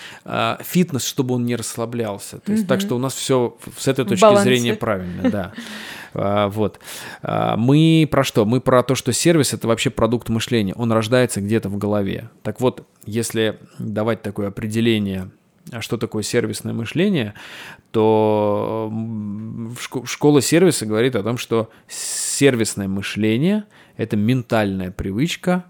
фитнес, 0.61 1.05
чтобы 1.07 1.35
он 1.35 1.47
не 1.47 1.57
расслаблялся. 1.57 2.39
То 2.41 2.53
есть, 2.53 2.67
так 2.67 2.83
что 2.83 2.95
у 2.95 2.99
нас 2.99 3.15
все 3.15 3.57
с 3.79 3.89
этой 3.89 4.05
точки 4.05 4.43
зрения 4.43 4.75
правильно, 4.75 5.31
да. 5.31 5.53
Вот. 6.13 6.81
Мы 7.57 8.09
про 8.11 8.25
что? 8.25 8.45
Мы 8.45 8.61
про 8.61 8.83
то, 8.83 8.97
что 8.97 9.13
сервис— 9.13 9.53
это 9.55 9.69
вообще 9.69 9.91
продукт 9.91 10.29
мышления. 10.29 10.75
Он 10.75 10.91
рождается 10.93 11.41
где-то 11.41 11.69
в 11.69 11.79
голове. 11.79 12.31
Так 12.43 12.61
вот, 12.61 12.85
если 13.07 13.61
давать 13.79 14.21
такое 14.23 14.49
определение 14.49 15.23
а 15.23 15.40
что 15.81 15.97
такое 15.97 16.23
сервисное 16.23 16.73
мышление, 16.73 17.35
то 17.91 18.93
школа 20.05 20.43
сервиса 20.43 20.87
говорит 20.87 21.17
о 21.17 21.23
том, 21.23 21.39
что 21.39 21.71
сервисное 21.89 22.89
мышление– 22.89 23.65
это 23.97 24.17
ментальная 24.17 24.91
привычка 24.91 25.65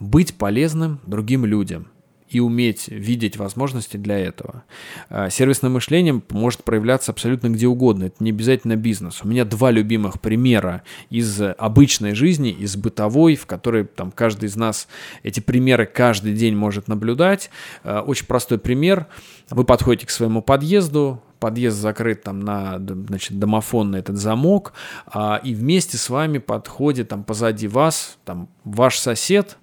быть 0.00 0.36
полезным 0.36 1.00
другим 1.06 1.44
людям– 1.44 1.88
и 2.36 2.40
уметь 2.40 2.88
видеть 2.88 3.38
возможности 3.38 3.96
для 3.96 4.18
этого. 4.18 4.62
А, 5.08 5.30
сервисное 5.30 5.70
мышление 5.70 6.20
может 6.28 6.64
проявляться 6.64 7.10
абсолютно 7.10 7.48
где 7.48 7.66
угодно. 7.66 8.04
Это 8.04 8.22
не 8.22 8.28
обязательно 8.28 8.76
бизнес. 8.76 9.22
У 9.24 9.28
меня 9.28 9.46
два 9.46 9.70
любимых 9.70 10.20
примера 10.20 10.82
из 11.08 11.40
обычной 11.40 12.14
жизни, 12.14 12.50
из 12.50 12.76
бытовой, 12.76 13.36
в 13.36 13.46
которой 13.46 13.84
там 13.84 14.10
каждый 14.10 14.50
из 14.50 14.56
нас 14.56 14.86
эти 15.22 15.40
примеры 15.40 15.86
каждый 15.86 16.34
день 16.34 16.54
может 16.54 16.88
наблюдать. 16.88 17.48
А, 17.82 18.02
очень 18.02 18.26
простой 18.26 18.58
пример. 18.58 19.06
Вы 19.48 19.64
подходите 19.64 20.06
к 20.06 20.10
своему 20.10 20.42
подъезду, 20.42 21.22
подъезд 21.38 21.78
закрыт 21.78 22.22
там 22.22 22.40
на 22.40 22.78
значит, 22.78 23.38
домофон 23.38 23.92
на 23.92 23.96
этот 23.96 24.16
замок, 24.16 24.74
а, 25.06 25.40
и 25.42 25.54
вместе 25.54 25.96
с 25.96 26.10
вами 26.10 26.36
подходит 26.36 27.08
там 27.08 27.24
позади 27.24 27.68
вас 27.68 28.18
там 28.24 28.48
ваш 28.64 28.98
сосед, 28.98 29.56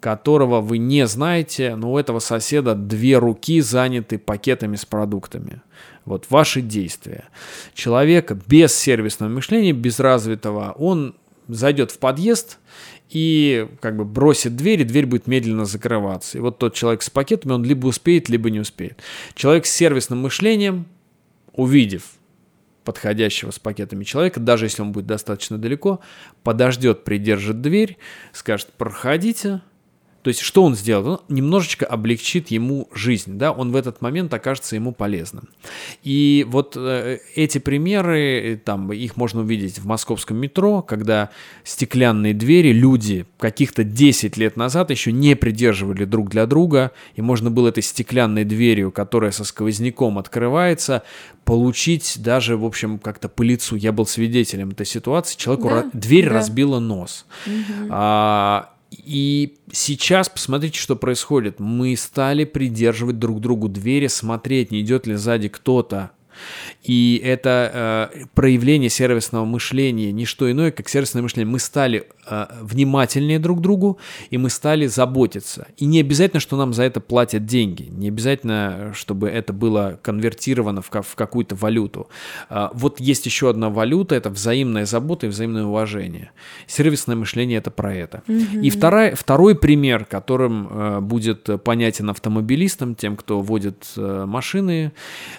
которого 0.00 0.60
вы 0.60 0.78
не 0.78 1.06
знаете, 1.06 1.74
но 1.76 1.92
у 1.92 1.98
этого 1.98 2.18
соседа 2.18 2.74
две 2.74 3.18
руки 3.18 3.60
заняты 3.60 4.18
пакетами 4.18 4.76
с 4.76 4.84
продуктами. 4.84 5.62
Вот 6.04 6.26
ваши 6.30 6.60
действия. 6.60 7.24
Человек 7.74 8.32
без 8.46 8.74
сервисного 8.74 9.30
мышления, 9.30 9.72
без 9.72 10.00
развитого, 10.00 10.74
он 10.78 11.14
зайдет 11.48 11.90
в 11.90 11.98
подъезд 11.98 12.58
и 13.10 13.68
как 13.80 13.96
бы 13.96 14.04
бросит 14.04 14.56
дверь, 14.56 14.82
и 14.82 14.84
дверь 14.84 15.06
будет 15.06 15.26
медленно 15.26 15.64
закрываться. 15.64 16.38
И 16.38 16.40
вот 16.40 16.58
тот 16.58 16.74
человек 16.74 17.02
с 17.02 17.10
пакетами, 17.10 17.52
он 17.52 17.64
либо 17.64 17.86
успеет, 17.86 18.28
либо 18.28 18.50
не 18.50 18.60
успеет. 18.60 19.02
Человек 19.34 19.66
с 19.66 19.70
сервисным 19.70 20.20
мышлением, 20.20 20.86
увидев 21.52 22.02
подходящего 22.84 23.50
с 23.50 23.58
пакетами 23.58 24.04
человека, 24.04 24.40
даже 24.40 24.64
если 24.64 24.80
он 24.80 24.92
будет 24.92 25.06
достаточно 25.06 25.58
далеко, 25.58 26.00
подождет, 26.42 27.04
придержит 27.04 27.60
дверь, 27.60 27.98
скажет, 28.32 28.70
проходите, 28.78 29.60
то 30.28 30.30
есть, 30.30 30.40
что 30.40 30.62
он 30.62 30.74
сделает? 30.74 31.06
Он 31.06 31.34
немножечко 31.34 31.86
облегчит 31.86 32.48
ему 32.50 32.90
жизнь, 32.92 33.38
да, 33.38 33.50
он 33.50 33.72
в 33.72 33.76
этот 33.76 34.02
момент 34.02 34.34
окажется 34.34 34.76
ему 34.76 34.92
полезным. 34.92 35.48
И 36.02 36.44
вот 36.46 36.74
э, 36.76 37.20
эти 37.34 37.56
примеры, 37.56 38.52
э, 38.52 38.56
там, 38.58 38.92
их 38.92 39.16
можно 39.16 39.40
увидеть 39.40 39.78
в 39.78 39.86
московском 39.86 40.36
метро, 40.36 40.82
когда 40.82 41.30
стеклянные 41.64 42.34
двери 42.34 42.72
люди 42.72 43.24
каких-то 43.38 43.84
10 43.84 44.36
лет 44.36 44.58
назад 44.58 44.90
еще 44.90 45.12
не 45.12 45.34
придерживали 45.34 46.04
друг 46.04 46.28
для 46.28 46.44
друга, 46.44 46.92
и 47.16 47.22
можно 47.22 47.50
было 47.50 47.68
этой 47.68 47.82
стеклянной 47.82 48.44
дверью, 48.44 48.92
которая 48.92 49.30
со 49.30 49.44
сквозняком 49.44 50.18
открывается, 50.18 51.04
получить 51.46 52.18
даже, 52.18 52.58
в 52.58 52.66
общем, 52.66 52.98
как-то 52.98 53.30
по 53.30 53.40
лицу. 53.40 53.76
Я 53.76 53.92
был 53.92 54.04
свидетелем 54.04 54.72
этой 54.72 54.84
ситуации, 54.84 55.38
человеку 55.38 55.70
да, 55.70 55.90
дверь 55.94 56.28
да. 56.28 56.34
разбила 56.34 56.80
нос. 56.80 57.24
Угу. 57.46 57.88
А, 57.88 58.74
и 58.98 59.58
сейчас 59.72 60.28
посмотрите, 60.28 60.78
что 60.78 60.96
происходит. 60.96 61.60
Мы 61.60 61.96
стали 61.96 62.44
придерживать 62.44 63.18
друг 63.18 63.40
другу 63.40 63.68
двери, 63.68 64.06
смотреть, 64.06 64.70
не 64.70 64.80
идет 64.80 65.06
ли 65.06 65.14
сзади 65.14 65.48
кто-то. 65.48 66.10
И 66.82 67.20
это 67.24 68.10
э, 68.14 68.24
проявление 68.34 68.90
сервисного 68.90 69.44
мышления, 69.44 70.12
не 70.12 70.24
что 70.24 70.50
иное, 70.50 70.70
как 70.70 70.88
сервисное 70.88 71.22
мышление. 71.22 71.50
Мы 71.50 71.58
стали 71.58 72.08
внимательнее 72.60 73.38
друг 73.38 73.58
к 73.58 73.60
другу, 73.62 73.98
и 74.30 74.38
мы 74.38 74.50
стали 74.50 74.86
заботиться. 74.86 75.68
И 75.76 75.86
не 75.86 76.00
обязательно, 76.00 76.40
что 76.40 76.56
нам 76.56 76.72
за 76.72 76.84
это 76.84 77.00
платят 77.00 77.46
деньги, 77.46 77.88
не 77.90 78.08
обязательно, 78.08 78.92
чтобы 78.94 79.28
это 79.28 79.52
было 79.52 79.98
конвертировано 80.02 80.82
в, 80.82 80.90
в 80.90 81.14
какую-то 81.14 81.54
валюту. 81.54 82.08
Э, 82.50 82.68
вот 82.72 83.00
есть 83.00 83.26
еще 83.26 83.50
одна 83.50 83.70
валюта, 83.70 84.14
это 84.14 84.30
взаимная 84.30 84.86
забота 84.86 85.26
и 85.26 85.28
взаимное 85.28 85.64
уважение. 85.64 86.30
Сервисное 86.66 87.16
мышление 87.16 87.58
это 87.58 87.70
про 87.70 87.94
это. 87.94 88.22
Mm-hmm. 88.26 88.62
И 88.62 88.70
второй, 88.70 89.14
второй 89.14 89.54
пример, 89.54 90.04
которым 90.04 90.68
э, 90.70 91.00
будет 91.00 91.48
понятен 91.64 92.10
автомобилистам, 92.10 92.94
тем, 92.94 93.16
кто 93.16 93.40
водит 93.40 93.86
э, 93.96 94.24
машины, 94.26 94.92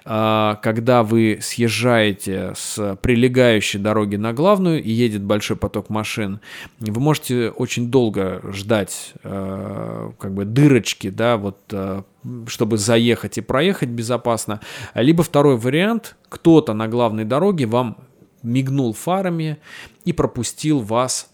э, 0.06 0.56
когда 0.62 1.04
вы 1.04 1.40
съезжаете 1.42 2.54
с 2.56 2.98
прилегающей 3.02 3.80
дороги 3.80 4.16
на 4.16 4.34
главную 4.34 4.84
и 4.84 4.92
едет 4.92 5.24
большой 5.24 5.58
поток 5.58 5.90
машин, 5.90 6.40
вы 6.80 7.02
можете 7.02 7.50
очень 7.50 7.92
долго 7.92 8.42
ждать 8.54 9.14
э, 9.24 10.12
как 10.18 10.34
бы 10.34 10.46
дырочки, 10.46 11.10
да, 11.10 11.38
вот 11.38 11.60
э, 11.72 12.04
чтобы 12.48 12.78
заехать 12.78 13.38
и 13.38 13.42
проехать 13.42 13.90
безопасно. 13.90 14.62
Либо 14.94 15.24
второй 15.24 15.58
вариант, 15.58 16.16
кто-то 16.30 16.74
на 16.74 16.88
главной 16.88 17.26
дороге 17.26 17.66
вам 17.66 17.98
мигнул 18.44 18.94
фарами 18.94 19.58
и 20.06 20.14
пропустил 20.14 20.80
вас 20.80 21.30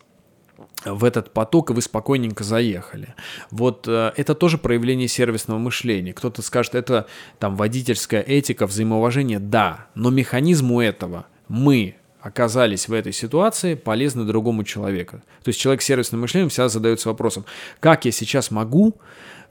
в 0.83 1.03
этот 1.03 1.31
поток, 1.31 1.69
и 1.69 1.73
вы 1.73 1.81
спокойненько 1.81 2.43
заехали. 2.43 3.15
Вот 3.51 3.87
э, 3.87 4.13
это 4.15 4.33
тоже 4.35 4.57
проявление 4.57 5.07
сервисного 5.07 5.59
мышления. 5.59 6.13
Кто-то 6.13 6.41
скажет, 6.41 6.75
это 6.75 7.07
там 7.39 7.55
водительская 7.55 8.21
этика, 8.21 8.65
взаимоуважение. 8.65 9.39
Да, 9.39 9.87
но 9.95 10.09
механизм 10.09 10.71
у 10.71 10.81
этого 10.81 11.27
мы 11.47 11.95
оказались 12.25 12.87
в 12.87 12.93
этой 12.93 13.13
ситуации 13.13 13.75
полезны 13.75 14.23
другому 14.23 14.63
человеку. 14.63 15.17
То 15.43 15.49
есть 15.49 15.59
человек 15.59 15.83
с 15.83 15.85
сервисным 15.85 16.21
мышлением 16.21 16.49
всегда 16.49 16.69
задается 16.69 17.09
вопросом, 17.09 17.45
как 17.79 18.05
я 18.05 18.11
сейчас 18.11 18.49
могу 18.49 18.95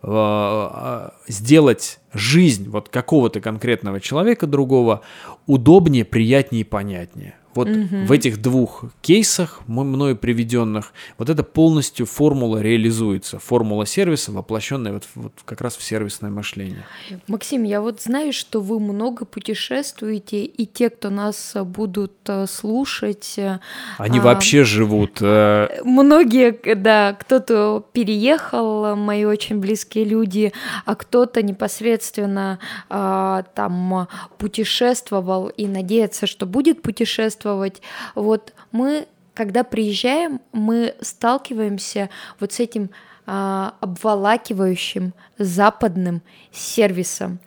э, 0.03 0.09
э, 0.11 1.11
сделать 1.29 2.01
жизнь 2.13 2.69
вот 2.69 2.89
какого-то 2.89 3.41
конкретного 3.41 4.01
человека 4.01 4.49
другого 4.49 5.03
удобнее, 5.47 6.05
приятнее 6.05 6.63
и 6.63 6.65
понятнее. 6.65 7.37
Вот 7.55 7.69
угу. 7.69 8.05
в 8.07 8.13
этих 8.13 8.43
двух 8.43 8.85
кейсах, 9.01 9.61
мною 9.67 10.17
приведенных, 10.17 10.93
вот 11.19 11.31
эта 11.31 11.43
полностью 11.43 12.07
формула 12.07 12.59
реализуется. 12.59 13.39
Формула 13.39 13.87
сервиса, 13.87 14.33
воплощенная 14.33 14.93
вот, 14.93 15.05
вот 15.15 15.33
как 15.45 15.61
раз 15.61 15.77
в 15.77 15.83
сервисное 15.83 16.31
мышление. 16.31 16.85
Максим, 17.29 17.63
я 17.63 17.81
вот 17.81 18.03
знаю, 18.03 18.33
что 18.33 18.61
вы 18.61 18.81
много 18.81 19.25
путешествуете, 19.25 20.45
и 20.45 20.67
те, 20.67 20.91
кто 20.91 21.11
нас 21.11 21.57
будут 21.65 22.13
э, 22.27 22.47
слушать... 22.47 23.35
Э, 23.37 23.61
Они 23.99 24.19
а, 24.19 24.23
вообще 24.23 24.65
живут... 24.65 25.19
А... 25.21 25.69
Многие, 25.85 26.75
да, 26.75 27.17
кто-то 27.19 27.85
переехал, 27.93 28.97
мои 28.97 29.25
очень 29.25 29.61
близкие 29.61 30.05
люди, 30.05 30.53
а 30.85 30.95
кто-то 30.95 31.43
непосредственно 31.43 32.59
а, 32.89 33.45
там 33.55 34.09
путешествовал 34.39 35.49
и 35.49 35.67
надеется, 35.67 36.27
что 36.27 36.47
будет 36.47 36.83
путешествовать 36.83 37.44
чувствовать. 37.45 37.83
Вот 38.15 38.53
мы, 38.73 39.07
когда 39.35 39.65
приезжаем, 39.65 40.41
мы 40.53 40.95
сталкиваемся 41.01 42.09
вот 42.41 42.53
с 42.53 42.61
этим 42.61 42.91
а, 43.27 43.75
обволакивающим 43.81 45.13
западным 45.39 46.23
сервисом. 46.53 47.39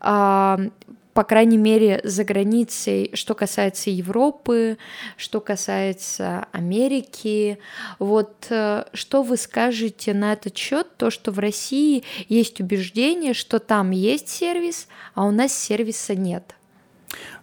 А, 0.00 0.58
по 1.14 1.24
крайней 1.24 1.56
мере, 1.56 2.00
за 2.04 2.24
границей, 2.24 3.10
что 3.14 3.34
касается 3.34 3.88
Европы, 3.88 4.76
что 5.16 5.40
касается 5.40 6.46
Америки. 6.52 7.58
Вот 7.98 8.46
э, 8.50 8.84
что 8.92 9.22
вы 9.22 9.38
скажете 9.38 10.12
на 10.12 10.34
этот 10.34 10.58
счет, 10.58 10.86
то, 10.98 11.10
что 11.10 11.32
в 11.32 11.38
России 11.38 12.04
есть 12.28 12.60
убеждение, 12.60 13.32
что 13.32 13.60
там 13.60 13.92
есть 13.92 14.28
сервис, 14.28 14.88
а 15.14 15.24
у 15.24 15.30
нас 15.30 15.54
сервиса 15.54 16.14
нет? 16.14 16.54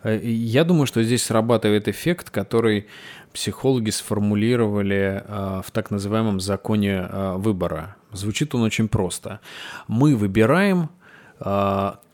Э, 0.04 0.20
я 0.24 0.64
думаю, 0.64 0.86
что 0.86 1.04
здесь 1.04 1.24
срабатывает 1.24 1.88
эффект, 1.88 2.30
который 2.30 2.88
психологи 3.34 3.90
сформулировали 3.90 5.24
э, 5.26 5.62
в 5.66 5.72
так 5.72 5.92
называемом 5.92 6.40
законе 6.40 7.08
э, 7.10 7.34
выбора. 7.38 7.96
Звучит 8.12 8.54
он 8.56 8.62
очень 8.62 8.88
просто. 8.88 9.40
Мы 9.88 10.16
выбираем... 10.16 10.90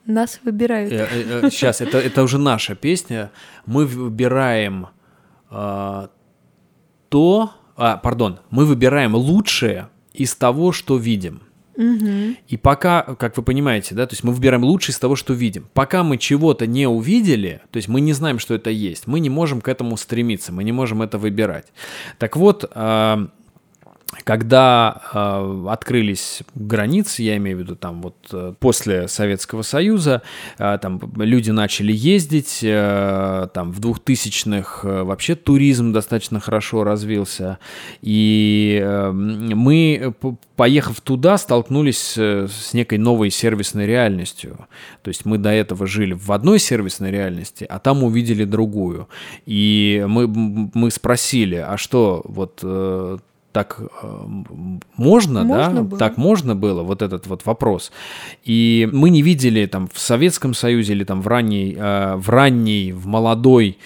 Нас 0.06 0.40
выбирают. 0.44 0.92
Сейчас, 1.54 1.82
это, 1.82 2.00
это 2.00 2.24
уже 2.24 2.40
наша 2.40 2.74
песня. 2.74 3.32
Мы 3.66 3.86
выбираем 3.86 4.88
то... 7.10 7.52
А, 7.76 7.98
пардон, 7.98 8.40
мы 8.50 8.66
выбираем 8.66 9.14
лучшее 9.16 9.90
из 10.14 10.36
того, 10.36 10.72
что 10.72 10.98
видим. 10.98 11.42
И 11.80 12.58
пока, 12.58 13.04
как 13.04 13.38
вы 13.38 13.44
понимаете, 13.44 13.96
да, 13.96 14.06
то 14.06 14.14
есть 14.14 14.24
мы 14.24 14.34
выбираем 14.34 14.64
лучшее 14.64 14.94
из 14.94 15.00
того, 15.00 15.16
что 15.16 15.34
видим. 15.34 15.68
Пока 15.74 16.04
мы 16.04 16.18
чего-то 16.18 16.68
не 16.68 16.88
увидели, 16.88 17.62
то 17.72 17.78
есть 17.78 17.88
мы 17.88 18.02
не 18.02 18.14
знаем, 18.14 18.40
что 18.40 18.54
это 18.54 18.70
есть, 18.70 19.08
мы 19.08 19.20
не 19.20 19.30
можем 19.30 19.62
к 19.62 19.68
этому 19.70 19.96
стремиться, 19.96 20.52
мы 20.52 20.64
не 20.64 20.74
можем 20.74 21.02
это 21.02 21.18
выбирать. 21.18 21.68
Так 22.18 22.36
вот, 22.36 22.70
а, 22.74 23.30
когда 24.24 25.02
э, 25.14 25.66
открылись 25.70 26.42
границы, 26.56 27.22
я 27.22 27.38
имею 27.38 27.58
в 27.58 27.60
виду 27.62 27.76
там 27.76 28.02
вот 28.02 28.16
э, 28.32 28.54
после 28.60 29.08
Советского 29.08 29.62
Союза, 29.62 30.24
э, 30.58 30.78
там 30.82 31.00
люди 31.18 31.52
начали 31.52 31.94
ездить, 31.94 32.60
э, 32.64 33.48
там 33.54 33.72
в 33.72 33.80
2000-х 33.80 34.88
э, 34.88 35.04
вообще 35.04 35.36
туризм 35.36 35.94
достаточно 35.94 36.40
хорошо 36.40 36.84
развился, 36.84 37.60
и 38.02 38.82
э, 38.84 39.12
мы, 39.12 40.14
поехав 40.56 41.02
туда, 41.02 41.38
столкнулись 41.38 42.16
э, 42.18 42.48
с 42.48 42.74
некой 42.74 42.98
новой 42.98 43.30
сервисной 43.30 43.86
реальностью. 43.86 44.68
То 45.04 45.10
есть 45.10 45.26
мы 45.26 45.38
до 45.38 45.52
этого 45.52 45.86
жили 45.86 46.14
в 46.14 46.32
одной 46.32 46.60
сервисной 46.60 47.12
реальности, 47.12 47.66
а 47.70 47.80
там 47.80 48.04
увидели 48.04 48.44
другую. 48.44 49.08
И 49.46 50.04
мы, 50.08 50.28
мы 50.28 50.92
спросили, 50.92 51.56
а 51.56 51.78
что 51.78 52.22
вот 52.26 52.60
э, 52.64 53.18
так 53.60 53.78
э, 53.80 54.08
можно, 54.96 55.44
можно 55.44 55.74
да, 55.74 55.82
было. 55.82 56.00
так 56.00 56.18
можно 56.18 56.56
было, 56.56 56.84
вот 56.84 57.02
этот 57.02 57.28
вот 57.28 57.46
вопрос. 57.46 57.92
И 58.46 58.88
мы 58.94 59.10
не 59.10 59.22
видели 59.22 59.66
там 59.66 59.90
в 59.94 60.00
Советском 60.00 60.54
Союзе 60.54 60.94
или 60.94 61.04
там 61.04 61.22
в 61.22 61.28
ранней, 61.28 61.76
э, 61.78 62.16
в 62.16 62.30
ранней, 62.30 62.94
в 62.94 63.06
молодой 63.06 63.78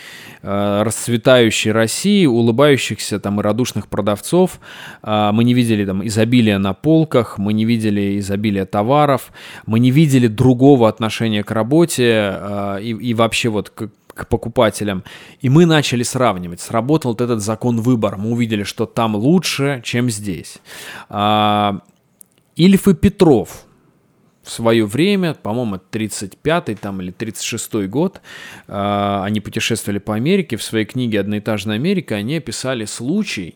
э, 0.44 0.84
расцветающей 0.84 1.72
России 1.72 2.28
улыбающихся 2.28 3.20
там 3.20 3.40
и 3.40 3.44
радушных 3.44 3.88
продавцов. 3.88 4.60
Мы 5.02 5.44
не 5.44 5.56
видели 5.56 5.86
там 5.86 6.06
изобилия 6.06 6.60
на 6.60 6.74
полках, 6.74 7.40
мы 7.40 7.54
не 7.54 7.66
видели 7.66 8.20
изобилия 8.20 8.66
товаров, 8.66 9.32
мы 9.66 9.80
не 9.80 9.90
видели 9.90 10.28
другого 10.28 10.88
отношения 10.88 11.44
к 11.44 11.52
работе 11.52 12.38
и, 12.80 12.96
и 13.02 13.14
вообще 13.16 13.50
вот 13.50 13.72
к 14.14 14.28
покупателям. 14.28 15.04
И 15.42 15.50
мы 15.50 15.66
начали 15.66 16.04
сравнивать. 16.04 16.62
Сработал 16.62 17.12
вот 17.12 17.22
этот 17.22 17.42
закон 17.42 17.82
выбора. 17.82 18.18
Мы 18.18 18.32
увидели, 18.32 18.64
что 18.64 18.86
там 18.86 19.16
лучше, 19.16 19.82
чем 19.84 20.10
здесь. 20.10 20.60
А, 21.10 21.80
Ильф 22.56 22.88
и 22.88 22.94
Петров 22.94 23.66
в 24.44 24.52
свое 24.52 24.86
время, 24.86 25.34
по-моему, 25.34 25.80
35-й 25.92 26.76
там, 26.76 27.02
или 27.02 27.14
36-й 27.14 27.88
год, 27.88 28.22
а, 28.68 29.24
они 29.24 29.40
путешествовали 29.40 30.00
по 30.00 30.16
Америке. 30.16 30.58
В 30.58 30.64
своей 30.64 30.86
книге 30.86 31.22
«Одноэтажная 31.22 31.76
Америка» 31.76 32.16
они 32.16 32.38
описали 32.38 32.86
случай 32.86 33.56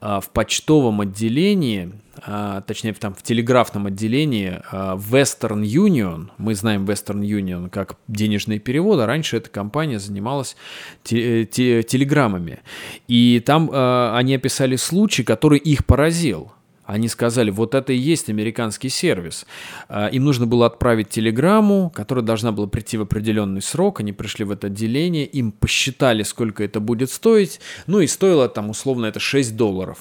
в 0.00 0.24
почтовом 0.32 1.00
отделении 1.00 1.92
а, 2.24 2.62
точнее 2.62 2.94
там 2.94 3.14
в 3.14 3.22
телеграфном 3.22 3.86
отделении 3.86 4.60
а, 4.70 4.96
Western 4.96 5.62
Union, 5.62 6.30
мы 6.38 6.54
знаем 6.54 6.84
Western 6.84 7.20
Union 7.20 7.68
как 7.70 7.96
денежные 8.08 8.58
переводы, 8.58 9.06
раньше 9.06 9.36
эта 9.36 9.50
компания 9.50 9.98
занималась 9.98 10.56
те, 11.02 11.44
те, 11.44 11.82
телеграммами. 11.82 12.60
И 13.06 13.42
там 13.44 13.70
а, 13.72 14.16
они 14.16 14.34
описали 14.34 14.76
случай, 14.76 15.22
который 15.22 15.58
их 15.58 15.86
поразил. 15.86 16.52
Они 16.88 17.06
сказали, 17.08 17.50
вот 17.50 17.74
это 17.74 17.92
и 17.92 17.96
есть 17.96 18.30
американский 18.30 18.88
сервис. 18.88 19.44
Им 19.90 20.24
нужно 20.24 20.46
было 20.46 20.64
отправить 20.64 21.10
телеграмму, 21.10 21.92
которая 21.94 22.24
должна 22.24 22.50
была 22.50 22.66
прийти 22.66 22.96
в 22.96 23.02
определенный 23.02 23.60
срок. 23.60 24.00
Они 24.00 24.14
пришли 24.14 24.46
в 24.46 24.50
это 24.50 24.68
отделение, 24.68 25.26
им 25.26 25.52
посчитали, 25.52 26.22
сколько 26.22 26.64
это 26.64 26.80
будет 26.80 27.10
стоить. 27.10 27.60
Ну 27.86 28.00
и 28.00 28.06
стоило 28.06 28.48
там 28.48 28.70
условно 28.70 29.04
это 29.04 29.20
6 29.20 29.54
долларов. 29.54 29.98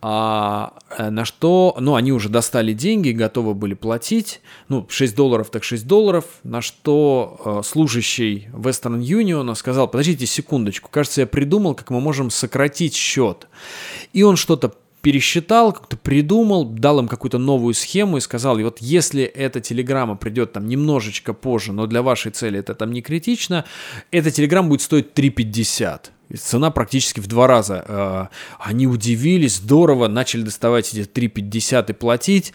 А, 0.00 0.72
э, 0.98 1.10
на 1.10 1.24
что, 1.24 1.76
ну, 1.78 1.94
они 1.94 2.10
уже 2.10 2.28
достали 2.28 2.72
деньги, 2.72 3.10
готовы 3.10 3.54
были 3.54 3.74
платить, 3.74 4.40
ну, 4.68 4.84
6 4.88 5.14
долларов 5.14 5.50
так 5.50 5.62
6 5.62 5.86
долларов, 5.86 6.24
на 6.42 6.62
что 6.62 7.40
э, 7.44 7.60
служащий 7.64 8.48
Western 8.52 9.00
Union 9.00 9.54
сказал, 9.54 9.86
подождите 9.86 10.26
секундочку, 10.26 10.88
кажется, 10.90 11.20
я 11.20 11.26
придумал, 11.28 11.76
как 11.76 11.90
мы 11.90 12.00
можем 12.00 12.30
сократить 12.30 12.96
счет. 12.96 13.46
И 14.12 14.24
он 14.24 14.36
что-то 14.36 14.74
пересчитал, 15.02 15.72
как-то 15.72 15.96
придумал, 15.96 16.64
дал 16.64 17.00
им 17.00 17.08
какую-то 17.08 17.38
новую 17.38 17.74
схему 17.74 18.16
и 18.16 18.20
сказал, 18.20 18.58
и 18.58 18.62
вот 18.62 18.78
если 18.80 19.24
эта 19.24 19.60
телеграмма 19.60 20.16
придет 20.16 20.52
там 20.52 20.66
немножечко 20.68 21.34
позже, 21.34 21.72
но 21.72 21.86
для 21.86 22.02
вашей 22.02 22.30
цели 22.30 22.60
это 22.60 22.74
там 22.74 22.92
не 22.92 23.02
критично, 23.02 23.64
эта 24.12 24.30
телеграмма 24.30 24.70
будет 24.70 24.82
стоить 24.82 25.12
3,50. 25.12 26.10
Цена 26.38 26.70
практически 26.70 27.20
в 27.20 27.26
два 27.26 27.46
раза. 27.46 27.84
Э, 27.86 28.26
они 28.58 28.86
удивились, 28.86 29.56
здорово, 29.56 30.08
начали 30.08 30.42
доставать 30.42 30.94
эти 30.94 31.06
3,50 31.06 31.90
и 31.90 31.92
платить. 31.92 32.54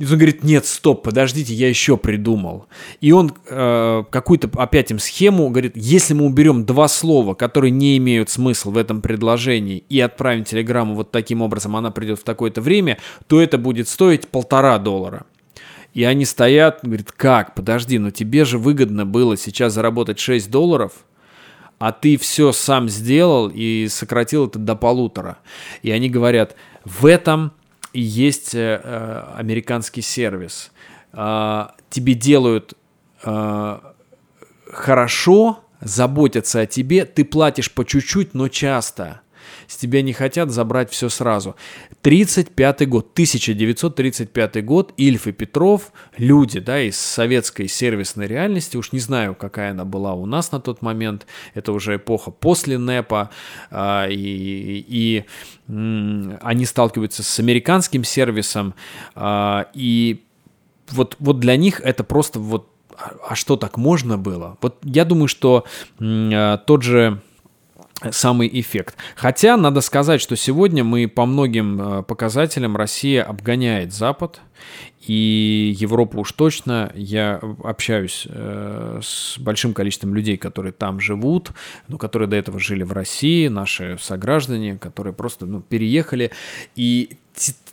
И 0.00 0.04
он 0.04 0.12
говорит, 0.12 0.42
нет, 0.42 0.64
стоп, 0.64 1.02
подождите, 1.02 1.52
я 1.52 1.68
еще 1.68 1.98
придумал. 1.98 2.66
И 3.02 3.12
он 3.12 3.34
э, 3.46 4.04
какую-то 4.10 4.50
опять 4.54 4.90
им 4.90 4.98
схему 4.98 5.50
говорит, 5.50 5.76
если 5.76 6.14
мы 6.14 6.24
уберем 6.24 6.64
два 6.64 6.88
слова, 6.88 7.34
которые 7.34 7.70
не 7.70 7.98
имеют 7.98 8.30
смысла 8.30 8.70
в 8.70 8.78
этом 8.78 9.02
предложении, 9.02 9.84
и 9.90 10.00
отправим 10.00 10.44
телеграмму 10.44 10.94
вот 10.94 11.10
таким 11.10 11.42
образом, 11.42 11.76
она 11.76 11.90
придет 11.90 12.18
в 12.18 12.24
такое-то 12.24 12.62
время, 12.62 12.96
то 13.26 13.42
это 13.42 13.58
будет 13.58 13.88
стоить 13.88 14.26
полтора 14.26 14.78
доллара. 14.78 15.26
И 15.92 16.02
они 16.02 16.24
стоят, 16.24 16.78
говорит, 16.82 17.12
как, 17.12 17.54
подожди, 17.54 17.98
но 17.98 18.10
тебе 18.10 18.46
же 18.46 18.56
выгодно 18.56 19.04
было 19.04 19.36
сейчас 19.36 19.74
заработать 19.74 20.18
6 20.18 20.50
долларов– 20.50 20.92
а 21.80 21.92
ты 21.92 22.18
все 22.18 22.52
сам 22.52 22.90
сделал 22.90 23.50
и 23.52 23.88
сократил 23.88 24.46
это 24.46 24.58
до 24.58 24.76
полутора. 24.76 25.38
И 25.80 25.90
они 25.90 26.10
говорят, 26.10 26.54
в 26.84 27.06
этом 27.06 27.52
есть 27.92 28.54
э, 28.54 28.80
э 28.82 29.22
американский 29.36 30.02
сервис. 30.02 30.72
Э, 31.12 31.68
тебе 31.88 32.14
делают 32.14 32.74
э, 33.24 33.78
хорошо, 34.72 35.64
заботятся 35.80 36.60
о 36.60 36.66
тебе, 36.66 37.04
ты 37.04 37.24
платишь 37.24 37.72
по 37.72 37.84
чуть-чуть, 37.84 38.34
но 38.34 38.48
часто 38.48 39.20
с 39.70 39.76
тебя 39.76 40.02
не 40.02 40.12
хотят 40.12 40.50
забрать 40.50 40.90
все 40.90 41.08
сразу. 41.08 41.54
35 42.02 42.88
год, 42.88 43.10
1935 43.12 44.64
год, 44.64 44.92
Ильф 44.96 45.28
и 45.28 45.32
Петров, 45.32 45.92
люди, 46.16 46.58
да, 46.58 46.82
из 46.82 46.98
советской 46.98 47.68
сервисной 47.68 48.26
реальности, 48.26 48.76
уж 48.76 48.90
не 48.90 48.98
знаю, 48.98 49.36
какая 49.36 49.70
она 49.70 49.84
была 49.84 50.14
у 50.14 50.26
нас 50.26 50.50
на 50.50 50.60
тот 50.60 50.82
момент, 50.82 51.24
это 51.54 51.70
уже 51.70 51.96
эпоха 51.96 52.32
после 52.32 52.78
НЭПа, 52.78 53.30
а, 53.70 54.08
и, 54.08 54.84
и 54.88 55.24
м, 55.68 56.36
они 56.42 56.66
сталкиваются 56.66 57.22
с 57.22 57.38
американским 57.38 58.02
сервисом, 58.02 58.74
а, 59.14 59.68
и 59.72 60.24
вот, 60.90 61.14
вот 61.20 61.38
для 61.38 61.56
них 61.56 61.80
это 61.80 62.02
просто 62.02 62.40
вот 62.40 62.68
а, 62.96 63.12
а 63.28 63.34
что 63.36 63.56
так 63.56 63.76
можно 63.76 64.18
было? 64.18 64.58
Вот 64.62 64.78
я 64.82 65.04
думаю, 65.04 65.28
что 65.28 65.64
а, 66.00 66.56
тот 66.56 66.82
же 66.82 67.22
самый 68.10 68.48
эффект. 68.60 68.96
Хотя 69.16 69.56
надо 69.56 69.80
сказать, 69.80 70.20
что 70.20 70.36
сегодня 70.36 70.84
мы 70.84 71.06
по 71.08 71.26
многим 71.26 71.80
э, 71.80 72.02
показателям 72.02 72.76
Россия 72.76 73.22
обгоняет 73.22 73.92
Запад, 73.92 74.40
и 75.06 75.74
Европа 75.78 76.18
уж 76.18 76.32
точно. 76.32 76.92
Я 76.94 77.40
общаюсь 77.64 78.26
э, 78.28 79.00
с 79.02 79.38
большим 79.38 79.72
количеством 79.72 80.14
людей, 80.14 80.36
которые 80.36 80.72
там 80.72 81.00
живут, 81.00 81.52
ну, 81.88 81.98
которые 81.98 82.28
до 82.28 82.36
этого 82.36 82.58
жили 82.58 82.82
в 82.82 82.92
России, 82.92 83.48
наши 83.48 83.96
сограждане, 84.00 84.76
которые 84.76 85.14
просто 85.14 85.46
ну, 85.46 85.60
переехали. 85.60 86.30
И 86.76 87.18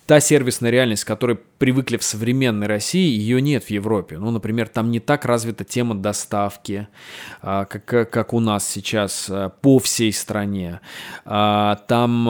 та 0.08 0.22
сервисная 0.22 0.72
реальность, 0.72 1.04
к 1.04 1.08
которой 1.08 1.38
привыкли 1.58 1.98
в 1.98 2.04
современной 2.04 2.66
России, 2.66 3.10
ее 3.10 3.42
нет 3.42 3.66
в 3.66 3.70
Европе. 3.70 4.18
Ну, 4.18 4.32
например, 4.32 4.70
там 4.70 4.90
не 4.90 5.02
так 5.02 5.26
развита 5.26 5.66
тема 5.66 5.96
доставки, 5.96 6.88
а, 7.42 7.66
как, 7.66 8.10
как 8.10 8.34
у 8.34 8.40
нас 8.40 8.66
сейчас 8.66 9.28
а, 9.30 9.50
по 9.50 9.80
всей 9.80 10.14
стране. 10.14 10.80
А, 11.26 11.76
там, 11.88 12.24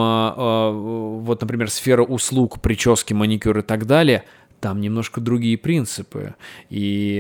вот, 1.23 1.39
например, 1.39 1.69
сфера 1.69 2.03
услуг, 2.03 2.59
прически, 2.61 3.13
маникюр 3.13 3.59
и 3.59 3.61
так 3.61 3.85
далее, 3.85 4.23
там 4.59 4.81
немножко 4.81 5.21
другие 5.21 5.57
принципы. 5.57 6.33
И 6.71 7.17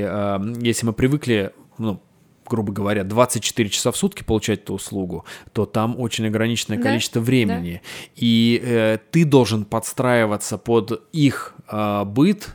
если 0.59 0.87
мы 0.87 0.93
привыкли 0.93 1.51
ну, 1.77 2.01
грубо 2.47 2.71
говоря, 2.71 3.03
24 3.03 3.69
часа 3.69 3.91
в 3.91 3.97
сутки 3.97 4.23
получать 4.23 4.61
эту 4.61 4.73
услугу, 4.73 5.25
то 5.53 5.65
там 5.65 5.99
очень 5.99 6.27
ограниченное 6.27 6.77
да? 6.77 6.83
количество 6.83 7.19
времени. 7.19 7.81
Да. 7.83 8.11
И 8.15 8.61
э, 8.63 8.97
ты 9.11 9.25
должен 9.25 9.65
подстраиваться 9.65 10.57
под 10.57 11.03
их 11.11 11.55
э, 11.69 12.03
быт, 12.05 12.49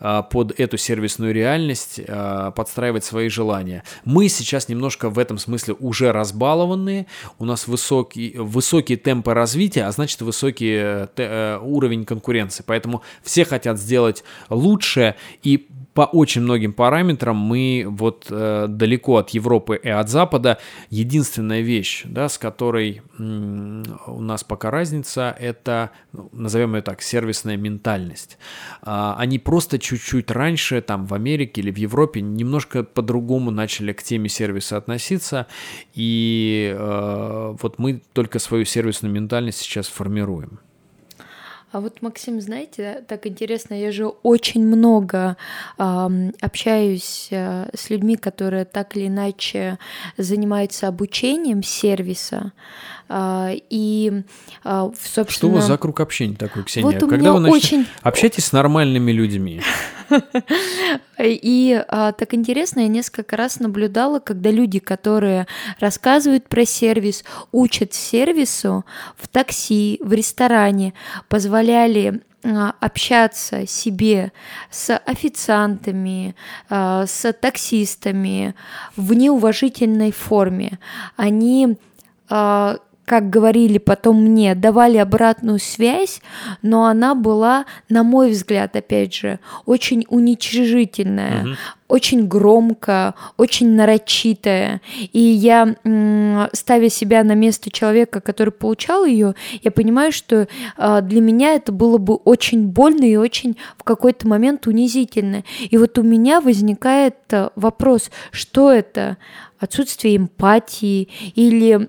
э, 0.00 0.22
под 0.30 0.58
эту 0.58 0.76
сервисную 0.76 1.32
реальность, 1.32 2.00
э, 2.06 2.52
подстраивать 2.54 3.04
свои 3.04 3.28
желания. 3.28 3.84
Мы 4.04 4.28
сейчас 4.28 4.68
немножко 4.68 5.10
в 5.10 5.18
этом 5.18 5.38
смысле 5.38 5.74
уже 5.78 6.12
разбалованные, 6.12 7.06
у 7.38 7.44
нас 7.44 7.66
высокий, 7.66 8.34
высокие 8.36 8.98
темпы 8.98 9.34
развития, 9.34 9.84
а 9.84 9.92
значит 9.92 10.20
высокий 10.22 10.74
э, 10.76 11.06
э, 11.16 11.58
уровень 11.62 12.04
конкуренции. 12.04 12.64
Поэтому 12.66 13.02
все 13.22 13.44
хотят 13.44 13.78
сделать 13.78 14.24
лучше, 14.48 15.14
и 15.42 15.68
по 15.96 16.02
очень 16.02 16.42
многим 16.42 16.74
параметрам 16.74 17.34
мы 17.34 17.86
вот 17.88 18.26
э, 18.28 18.66
далеко 18.68 19.16
от 19.16 19.30
Европы 19.30 19.80
и 19.82 19.88
от 19.88 20.10
Запада. 20.10 20.58
Единственная 20.90 21.62
вещь, 21.62 22.02
да, 22.04 22.28
с 22.28 22.36
которой 22.36 23.00
м- 23.18 23.82
у 24.06 24.20
нас 24.20 24.44
пока 24.44 24.70
разница, 24.70 25.34
это, 25.40 25.92
ну, 26.12 26.28
назовем 26.32 26.76
ее 26.76 26.82
так, 26.82 27.00
сервисная 27.00 27.56
ментальность. 27.56 28.36
А, 28.82 29.16
они 29.18 29.38
просто 29.38 29.78
чуть-чуть 29.78 30.30
раньше, 30.30 30.82
там 30.82 31.06
в 31.06 31.14
Америке 31.14 31.62
или 31.62 31.70
в 31.70 31.78
Европе, 31.78 32.20
немножко 32.20 32.84
по-другому 32.84 33.50
начали 33.50 33.94
к 33.94 34.02
теме 34.02 34.28
сервиса 34.28 34.76
относиться, 34.76 35.46
и 35.94 36.76
э, 36.76 37.56
вот 37.58 37.78
мы 37.78 38.02
только 38.12 38.38
свою 38.38 38.66
сервисную 38.66 39.14
ментальность 39.14 39.60
сейчас 39.60 39.88
формируем. 39.88 40.60
А 41.72 41.80
вот, 41.80 42.00
Максим, 42.00 42.40
знаете, 42.40 43.04
так 43.08 43.26
интересно, 43.26 43.74
я 43.74 43.90
же 43.90 44.06
очень 44.06 44.64
много 44.64 45.36
э, 45.78 46.30
общаюсь 46.40 47.28
э, 47.32 47.68
с 47.74 47.90
людьми, 47.90 48.16
которые 48.16 48.64
так 48.64 48.96
или 48.96 49.08
иначе 49.08 49.78
занимаются 50.16 50.86
обучением 50.86 51.62
сервиса. 51.62 52.52
И, 53.10 54.22
э, 54.64 54.90
собственно... 54.94 55.30
Что 55.30 55.48
у 55.48 55.50
вас 55.52 55.66
за 55.66 55.78
круг 55.78 56.00
общения 56.00 56.34
такой, 56.34 56.64
Ксения? 56.64 56.98
Вот 56.98 57.08
Когда 57.08 57.32
вы 57.32 57.40
начнете... 57.40 57.66
очень... 57.66 57.86
общайтесь 58.02 58.46
с 58.46 58.52
нормальными 58.52 59.12
людьми. 59.12 59.62
И 61.18 61.84
а, 61.88 62.12
так 62.12 62.34
интересно, 62.34 62.80
я 62.80 62.88
несколько 62.88 63.36
раз 63.36 63.58
наблюдала, 63.60 64.18
когда 64.18 64.50
люди, 64.50 64.78
которые 64.78 65.46
рассказывают 65.80 66.48
про 66.48 66.64
сервис, 66.64 67.24
учат 67.52 67.94
сервису 67.94 68.84
в 69.16 69.28
такси, 69.28 69.98
в 70.02 70.12
ресторане, 70.12 70.94
позволяли 71.28 72.22
а, 72.44 72.74
общаться 72.80 73.66
себе 73.66 74.32
с 74.70 74.96
официантами, 74.96 76.36
а, 76.68 77.06
с 77.06 77.32
таксистами 77.32 78.54
в 78.96 79.14
неуважительной 79.14 80.12
форме. 80.12 80.78
Они 81.16 81.76
а, 82.28 82.76
как 83.06 83.30
говорили 83.30 83.78
потом 83.78 84.20
мне, 84.20 84.54
давали 84.56 84.98
обратную 84.98 85.60
связь, 85.60 86.20
но 86.60 86.86
она 86.86 87.14
была, 87.14 87.64
на 87.88 88.02
мой 88.02 88.32
взгляд, 88.32 88.74
опять 88.74 89.14
же, 89.14 89.38
очень 89.64 90.04
уничижительная, 90.08 91.42
угу. 91.42 91.50
очень 91.86 92.26
громкая, 92.26 93.14
очень 93.36 93.70
нарочитая. 93.70 94.80
И 95.12 95.20
я, 95.20 95.76
ставя 96.52 96.88
себя 96.88 97.22
на 97.22 97.34
место 97.34 97.70
человека, 97.70 98.20
который 98.20 98.50
получал 98.50 99.04
ее, 99.04 99.36
я 99.62 99.70
понимаю, 99.70 100.10
что 100.10 100.48
а, 100.76 101.00
для 101.00 101.20
меня 101.20 101.54
это 101.54 101.70
было 101.70 101.98
бы 101.98 102.16
очень 102.16 102.66
больно 102.66 103.04
и 103.04 103.14
очень 103.14 103.56
в 103.78 103.84
какой-то 103.84 104.26
момент 104.26 104.66
унизительно. 104.66 105.44
И 105.60 105.78
вот 105.78 105.96
у 105.96 106.02
меня 106.02 106.40
возникает 106.40 107.14
а, 107.30 107.52
вопрос, 107.54 108.10
что 108.32 108.72
это? 108.72 109.16
отсутствие 109.58 110.16
эмпатии 110.16 111.08
или 111.34 111.88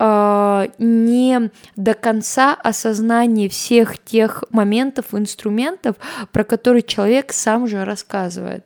э, 0.00 0.66
не 0.78 1.50
до 1.76 1.94
конца 1.94 2.54
осознание 2.54 3.48
всех 3.48 3.98
тех 3.98 4.42
моментов, 4.50 5.06
инструментов, 5.12 5.96
про 6.32 6.42
которые 6.42 6.82
человек 6.82 7.32
сам 7.32 7.68
же 7.68 7.84
рассказывает. 7.84 8.64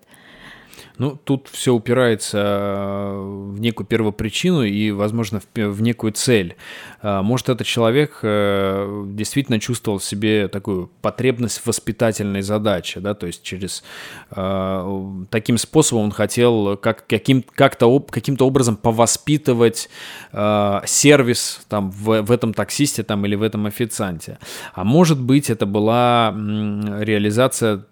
Ну, 0.97 1.19
тут 1.25 1.49
все 1.51 1.75
упирается 1.75 2.39
э, 2.39 3.51
в 3.51 3.61
некую 3.61 3.85
первопричину 3.85 4.63
и, 4.63 4.93
возможно, 4.93 5.41
в, 5.55 5.83
некую 5.83 6.13
цель. 6.13 6.55
А, 7.03 7.21
может, 7.23 7.49
этот 7.49 7.67
человек 7.67 8.21
э, 8.23 9.05
действительно 9.09 9.59
чувствовал 9.59 9.99
в 9.99 10.05
себе 10.05 10.47
такую 10.47 10.93
потребность 11.03 11.67
воспитательной 11.67 12.43
задаче, 12.43 13.01
да, 13.01 13.15
то 13.15 13.27
есть 13.27 13.43
через 13.43 13.83
э, 14.31 15.25
таким 15.31 15.59
способом 15.59 16.05
он 16.05 16.11
хотел 16.13 16.77
как, 16.77 17.05
каким, 17.09 17.43
как-то, 17.43 17.99
каким-то 17.99 18.47
образом 18.47 18.77
повоспитывать 18.77 19.89
сервис 20.33 21.61
там 21.69 21.91
в, 21.91 22.23
в 22.23 22.31
этом 22.31 22.55
таксисте 22.55 23.03
там 23.03 23.25
или 23.27 23.35
в 23.35 23.43
этом 23.43 23.67
официанте. 23.67 24.39
А 24.75 24.85
может 24.85 25.21
быть, 25.21 25.51
это 25.51 25.67
была 25.67 26.33
реализация 26.35 27.85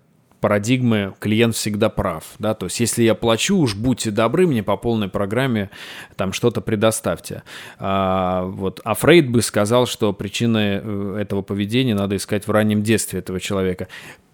парадигмы 0.42 1.14
клиент 1.20 1.54
всегда 1.54 1.88
прав, 1.88 2.24
да, 2.40 2.54
то 2.54 2.66
есть 2.66 2.80
если 2.80 3.04
я 3.04 3.14
плачу, 3.14 3.56
уж 3.58 3.76
будьте 3.76 4.10
добры, 4.10 4.48
мне 4.48 4.64
по 4.64 4.76
полной 4.76 5.08
программе 5.08 5.70
там 6.16 6.32
что-то 6.32 6.60
предоставьте. 6.60 7.44
А, 7.78 8.42
вот, 8.42 8.80
а 8.82 8.94
Фрейд 8.94 9.30
бы 9.30 9.40
сказал, 9.40 9.86
что 9.86 10.12
причины 10.12 10.80
э, 10.82 11.18
этого 11.20 11.42
поведения 11.42 11.94
надо 11.94 12.16
искать 12.16 12.48
в 12.48 12.50
раннем 12.50 12.82
детстве 12.82 13.20
этого 13.20 13.38
человека. 13.38 13.86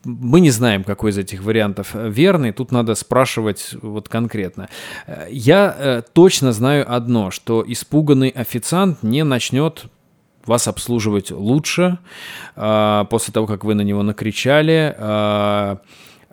Мы 0.04 0.40
не 0.40 0.50
знаем, 0.50 0.82
какой 0.82 1.10
из 1.10 1.18
этих 1.18 1.42
вариантов 1.42 1.90
верный, 1.92 2.52
тут 2.52 2.72
надо 2.72 2.94
спрашивать 2.94 3.74
вот 3.82 4.08
конкретно. 4.08 4.70
Я 5.28 5.76
э, 5.78 6.02
точно 6.14 6.52
знаю 6.52 6.90
одно, 6.90 7.30
что 7.30 7.62
испуганный 7.66 8.30
официант 8.30 9.02
не 9.02 9.24
начнет 9.24 9.84
вас 10.48 10.68
обслуживать 10.68 11.30
лучше 11.30 11.98
э, 12.56 13.04
после 13.10 13.32
того, 13.32 13.46
как 13.46 13.64
вы 13.64 13.74
на 13.74 13.82
него 13.82 14.02
накричали. 14.02 14.94
Э, 14.96 15.76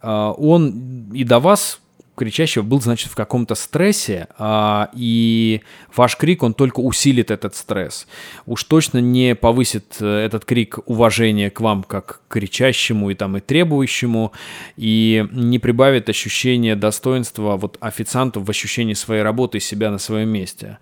э, 0.01 0.33
он 0.37 1.11
и 1.13 1.23
до 1.23 1.39
вас 1.39 1.79
кричащего 2.15 2.63
был, 2.63 2.81
значит, 2.81 3.11
в 3.11 3.15
каком-то 3.15 3.55
стрессе, 3.55 4.27
а, 4.37 4.89
и 4.93 5.61
ваш 5.95 6.17
крик, 6.17 6.43
он 6.43 6.53
только 6.53 6.79
усилит 6.79 7.29
этот 7.29 7.55
стресс. 7.55 8.07
Уж 8.45 8.63
точно 8.63 8.99
не 8.99 9.35
повысит 9.35 9.97
э, 9.99 10.25
этот 10.25 10.45
крик 10.45 10.79
уважения 10.85 11.49
к 11.49 11.59
вам 11.61 11.83
как 11.83 12.21
к 12.27 12.33
кричащему 12.33 13.09
и 13.09 13.15
там 13.15 13.37
и 13.37 13.41
требующему, 13.41 14.31
и 14.77 15.27
не 15.31 15.59
прибавит 15.59 16.09
ощущение 16.09 16.75
достоинства 16.75 17.57
вот 17.57 17.77
официанту 17.81 18.41
в 18.41 18.49
ощущении 18.49 18.93
своей 18.93 19.21
работы 19.21 19.57
и 19.57 19.61
себя 19.61 19.91
на 19.91 19.97
своем 19.97 20.29
месте. 20.29 20.77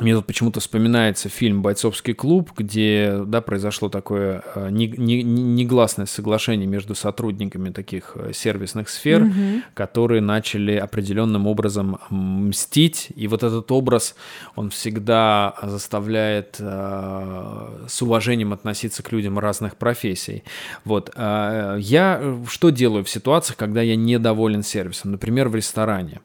Мне 0.00 0.14
тут 0.14 0.26
почему-то 0.26 0.60
вспоминается 0.60 1.28
фильм 1.28 1.60
«Бойцовский 1.60 2.14
клуб», 2.14 2.52
где 2.56 3.20
да, 3.26 3.40
произошло 3.40 3.88
такое 3.88 4.44
э, 4.54 4.68
негласное 4.70 6.06
соглашение 6.06 6.68
между 6.68 6.94
сотрудниками 6.94 7.70
таких 7.70 8.12
э, 8.14 8.32
сервисных 8.32 8.90
сфер, 8.90 9.22
mm-hmm. 9.22 9.62
которые 9.74 10.20
начали 10.20 10.76
определенным 10.76 11.48
образом 11.48 11.98
мстить. 12.10 13.08
И 13.16 13.26
вот 13.26 13.42
этот 13.42 13.72
образ, 13.72 14.14
он 14.54 14.70
всегда 14.70 15.54
заставляет 15.62 16.58
э, 16.60 17.86
с 17.88 18.00
уважением 18.00 18.52
относиться 18.52 19.02
к 19.02 19.10
людям 19.10 19.38
разных 19.38 19.76
профессий. 19.76 20.44
Вот. 20.84 21.10
Э, 21.16 21.76
я 21.80 22.36
что 22.48 22.70
делаю 22.70 23.04
в 23.04 23.10
ситуациях, 23.10 23.56
когда 23.56 23.82
я 23.82 23.96
недоволен 23.96 24.62
сервисом? 24.62 25.10
Например, 25.10 25.48
в 25.48 25.56
ресторане. 25.56 26.20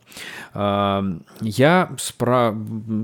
Я, 0.54 1.90
спра... 1.98 2.56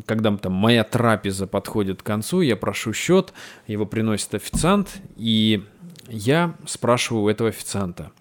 когда 0.06 0.38
там 0.38 0.59
моя 0.60 0.84
трапеза 0.84 1.47
подходит 1.47 2.03
к 2.03 2.05
концу, 2.05 2.41
я 2.41 2.55
прошу 2.55 2.93
счет, 2.93 3.34
его 3.66 3.86
приносит 3.86 4.36
официант, 4.36 5.01
и 5.16 5.64
я 6.07 6.55
спрашиваю 6.68 7.24
у 7.24 7.30
этого 7.30 7.49
официанта, 7.49 8.12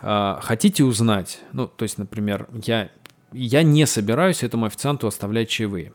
«А, 0.00 0.38
хотите 0.42 0.84
узнать, 0.84 1.40
ну, 1.52 1.66
то 1.66 1.82
есть, 1.82 1.98
например, 1.98 2.48
я, 2.64 2.90
я 3.32 3.62
не 3.62 3.86
собираюсь 3.86 4.42
этому 4.42 4.66
официанту 4.66 5.06
оставлять 5.06 5.48
чаевые. 5.48 5.92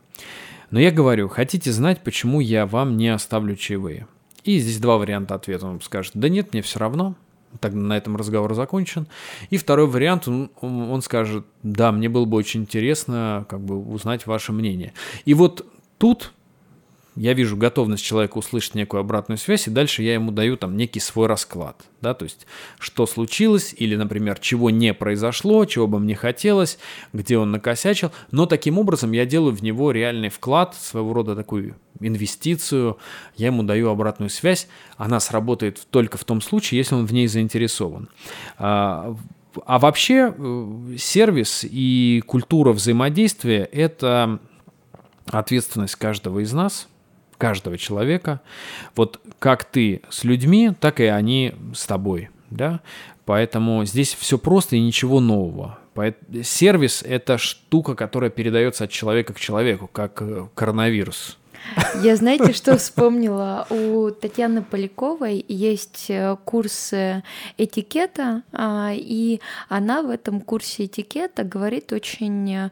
Но 0.70 0.78
я 0.78 0.90
говорю, 0.90 1.28
хотите 1.28 1.72
знать, 1.72 2.02
почему 2.04 2.40
я 2.40 2.66
вам 2.66 2.96
не 2.96 3.08
оставлю 3.08 3.56
чаевые? 3.56 4.06
И 4.44 4.58
здесь 4.58 4.78
два 4.78 4.98
варианта 4.98 5.34
ответа. 5.34 5.66
Он 5.66 5.80
скажет, 5.80 6.12
да 6.14 6.28
нет, 6.28 6.52
мне 6.52 6.62
все 6.62 6.78
равно, 6.78 7.16
Тогда 7.60 7.78
на 7.78 7.96
этом 7.96 8.14
разговор 8.14 8.54
закончен. 8.54 9.06
И 9.48 9.56
второй 9.56 9.86
вариант, 9.86 10.28
он, 10.28 10.50
он 10.60 11.00
скажет, 11.00 11.46
да, 11.62 11.92
мне 11.92 12.10
было 12.10 12.26
бы 12.26 12.36
очень 12.36 12.60
интересно 12.60 13.46
как 13.48 13.60
бы 13.60 13.78
узнать 13.78 14.26
ваше 14.26 14.52
мнение. 14.52 14.92
И 15.24 15.32
вот 15.32 15.66
тут 15.98 16.32
я 17.18 17.32
вижу 17.32 17.56
готовность 17.56 18.04
человека 18.04 18.38
услышать 18.38 18.76
некую 18.76 19.00
обратную 19.00 19.38
связь, 19.38 19.66
и 19.66 19.70
дальше 19.70 20.02
я 20.02 20.14
ему 20.14 20.30
даю 20.30 20.56
там 20.56 20.76
некий 20.76 21.00
свой 21.00 21.26
расклад, 21.26 21.84
да, 22.00 22.14
то 22.14 22.24
есть 22.24 22.46
что 22.78 23.06
случилось, 23.06 23.74
или, 23.76 23.96
например, 23.96 24.38
чего 24.38 24.70
не 24.70 24.94
произошло, 24.94 25.64
чего 25.64 25.88
бы 25.88 25.98
мне 25.98 26.14
хотелось, 26.14 26.78
где 27.12 27.36
он 27.36 27.50
накосячил, 27.50 28.12
но 28.30 28.46
таким 28.46 28.78
образом 28.78 29.10
я 29.12 29.26
делаю 29.26 29.54
в 29.54 29.62
него 29.62 29.90
реальный 29.90 30.28
вклад, 30.28 30.76
своего 30.76 31.12
рода 31.12 31.34
такую 31.34 31.74
инвестицию, 32.00 32.98
я 33.36 33.46
ему 33.46 33.64
даю 33.64 33.88
обратную 33.88 34.30
связь, 34.30 34.68
она 34.96 35.18
сработает 35.18 35.88
только 35.90 36.18
в 36.18 36.24
том 36.24 36.40
случае, 36.40 36.78
если 36.78 36.94
он 36.94 37.06
в 37.06 37.12
ней 37.12 37.26
заинтересован. 37.26 38.08
А, 38.58 39.16
а 39.66 39.78
вообще 39.80 40.32
э, 40.36 40.96
сервис 40.96 41.64
и 41.68 42.22
культура 42.26 42.72
взаимодействия– 42.72 43.64
это 43.72 44.38
ответственность 45.30 45.96
каждого 45.96 46.40
из 46.40 46.52
нас– 46.52 46.88
каждого 47.38 47.78
человека. 47.78 48.40
Вот 48.94 49.20
как 49.38 49.64
ты 49.64 50.02
с 50.10 50.24
людьми, 50.24 50.72
так 50.78 51.00
и 51.00 51.04
они 51.04 51.54
с 51.74 51.86
тобой. 51.86 52.28
Да? 52.50 52.80
Поэтому 53.24 53.84
здесь 53.84 54.14
все 54.14 54.36
просто 54.36 54.76
и 54.76 54.80
ничего 54.80 55.20
нового. 55.20 55.78
Сервис– 56.42 57.02
это 57.06 57.38
штука, 57.38 57.94
которая 57.94 58.30
передается 58.30 58.84
от 58.84 58.90
человека 58.90 59.32
к 59.32 59.40
человеку, 59.40 59.88
как 59.92 60.22
э, 60.22 60.46
коронавирус. 60.54 61.38
Я 62.02 62.14
знаете, 62.14 62.52
что 62.52 62.78
вспомнила? 62.78 63.66
У 63.68 64.08
Татьяны 64.12 64.62
Поляковой 64.62 65.44
есть 65.48 66.06
э, 66.08 66.36
курс 66.44 66.94
этикета, 67.58 68.44
а, 68.52 68.92
и 68.94 69.40
она 69.68 70.02
в 70.02 70.10
этом 70.10 70.40
курсе 70.40 70.84
этикета 70.84 71.42
говорит 71.42 71.92
очень 71.92 72.70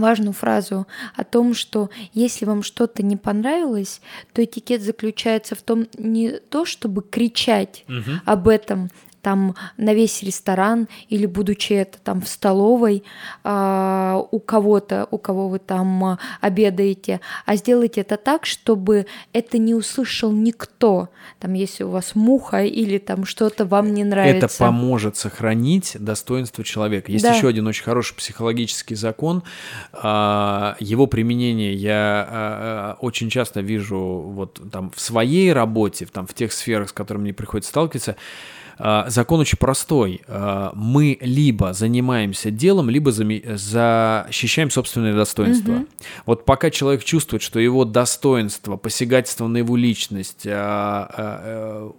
важную 0.00 0.32
фразу 0.32 0.86
о 1.14 1.24
том, 1.24 1.54
что 1.54 1.90
если 2.12 2.44
вам 2.44 2.62
что-то 2.62 3.02
не 3.02 3.16
понравилось, 3.16 4.00
то 4.32 4.42
этикет 4.44 4.82
заключается 4.82 5.54
в 5.54 5.62
том 5.62 5.86
не 5.96 6.30
то, 6.30 6.64
чтобы 6.64 7.02
кричать 7.02 7.84
угу. 7.88 8.20
об 8.24 8.48
этом, 8.48 8.90
там 9.22 9.54
на 9.76 9.94
весь 9.94 10.22
ресторан 10.22 10.88
или 11.08 11.26
будучи 11.26 11.72
это 11.72 11.98
там 11.98 12.20
в 12.20 12.28
столовой 12.28 13.02
э, 13.44 14.22
у 14.30 14.38
кого-то, 14.40 15.08
у 15.10 15.18
кого 15.18 15.48
вы 15.48 15.58
там 15.58 16.04
а, 16.04 16.18
обедаете, 16.40 17.20
а 17.46 17.56
сделайте 17.56 18.02
это 18.02 18.16
так, 18.16 18.46
чтобы 18.46 19.06
это 19.32 19.58
не 19.58 19.74
услышал 19.74 20.32
никто. 20.32 21.08
Там, 21.40 21.54
если 21.54 21.84
у 21.84 21.90
вас 21.90 22.14
муха 22.14 22.64
или 22.64 22.98
там 22.98 23.24
что-то 23.24 23.64
вам 23.64 23.94
не 23.94 24.04
нравится. 24.04 24.46
Это 24.46 24.58
поможет 24.58 25.16
сохранить 25.16 25.96
достоинство 25.98 26.64
человека. 26.64 27.12
Есть 27.12 27.24
да. 27.24 27.34
еще 27.34 27.48
один 27.48 27.66
очень 27.66 27.84
хороший 27.84 28.14
психологический 28.14 28.94
закон. 28.94 29.42
Э, 29.92 30.74
его 30.80 31.06
применение 31.06 31.74
я 31.74 32.96
э, 32.98 33.04
очень 33.04 33.30
часто 33.30 33.60
вижу 33.60 33.98
вот 33.98 34.60
там 34.70 34.90
в 34.94 35.00
своей 35.00 35.52
работе, 35.52 36.06
там 36.06 36.26
в 36.26 36.34
тех 36.34 36.52
сферах, 36.52 36.90
с 36.90 36.92
которыми 36.92 37.24
мне 37.24 37.32
приходится 37.32 37.70
сталкиваться. 37.70 38.16
А, 38.78 39.08
закон 39.08 39.40
очень 39.40 39.58
простой. 39.58 40.22
А, 40.28 40.72
мы 40.74 41.18
либо 41.20 41.72
занимаемся 41.72 42.50
делом, 42.50 42.90
либо 42.90 43.10
защищаем 43.10 44.70
собственное 44.70 45.14
достоинство. 45.14 45.72
Угу. 45.72 45.86
Вот 46.26 46.44
пока 46.44 46.70
человек 46.70 47.04
чувствует, 47.04 47.42
что 47.42 47.58
его 47.58 47.84
достоинство, 47.84 48.76
посягательство 48.76 49.48
на 49.48 49.58
его 49.58 49.76
личность, 49.76 50.46
а, 50.46 51.92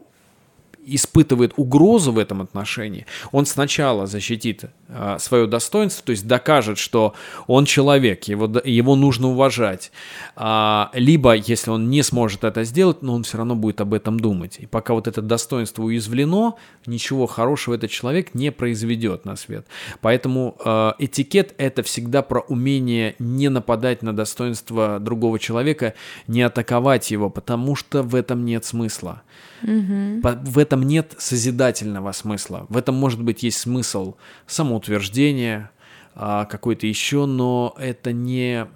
испытывает 0.96 1.54
угрозу 1.58 2.12
в 2.12 2.18
этом 2.18 2.42
отношении, 2.42 3.06
он 3.32 3.46
сначала 3.46 4.08
защитит 4.08 4.66
э, 4.88 5.18
свое 5.20 5.48
достоинство, 5.48 6.06
то 6.06 6.12
есть 6.12 6.28
докажет, 6.28 6.78
что 6.78 7.14
он 7.48 7.66
человек, 7.66 8.26
его, 8.26 8.46
его 8.64 8.96
нужно 8.96 9.30
уважать. 9.30 9.92
А, 10.36 10.90
либо, 10.94 11.34
если 11.34 11.72
он 11.72 11.90
не 11.90 12.04
сможет 12.04 12.44
это 12.44 12.64
сделать, 12.64 13.02
но 13.02 13.14
он 13.14 13.24
все 13.24 13.38
равно 13.38 13.56
будет 13.56 13.82
об 13.82 13.94
этом 13.94 14.20
думать. 14.20 14.58
И 14.60 14.66
пока 14.66 14.94
вот 14.94 15.08
это 15.08 15.22
достоинство 15.22 15.84
уязвлено, 15.84 16.58
ничего 16.86 17.28
хорошего 17.28 17.76
этот 17.76 17.92
человек 17.92 18.34
не 18.34 18.52
произведет 18.52 19.26
на 19.26 19.36
свет. 19.36 19.68
Поэтому 20.02 20.58
э, 20.64 20.94
этикет 21.00 21.54
это 21.58 21.84
всегда 21.84 22.22
про 22.22 22.42
умение 22.42 23.16
не 23.20 23.50
нападать 23.50 24.02
на 24.02 24.16
достоинство 24.16 25.00
другого 25.00 25.40
человека, 25.40 25.94
не 26.28 26.42
атаковать 26.42 27.12
его, 27.12 27.30
потому 27.30 27.76
что 27.76 28.04
в 28.04 28.16
этом 28.16 28.46
нет 28.46 28.66
смысла. 28.66 29.22
Угу. 29.64 30.22
В 30.24 30.58
этом 30.58 30.84
нет 30.84 31.16
созидательного 31.18 32.12
смысла. 32.12 32.66
В 32.70 32.78
этом, 32.78 32.96
может 32.96 33.22
быть, 33.22 33.44
есть 33.44 33.60
смысл 33.60 34.16
самоутверждения, 34.48 35.72
а, 36.16 36.46
какой-то 36.46 36.88
еще, 36.88 37.26
но 37.26 37.76
это 37.78 38.12
не 38.12 38.68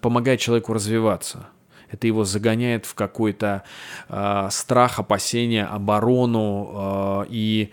помогает 0.00 0.40
человеку 0.40 0.72
развиваться. 0.72 1.48
Это 1.90 2.06
его 2.06 2.24
загоняет 2.24 2.84
в 2.84 2.94
какой-то 2.94 3.62
э, 4.08 4.48
страх, 4.50 4.98
опасение, 4.98 5.64
оборону. 5.64 7.22
Э, 7.22 7.26
и 7.28 7.70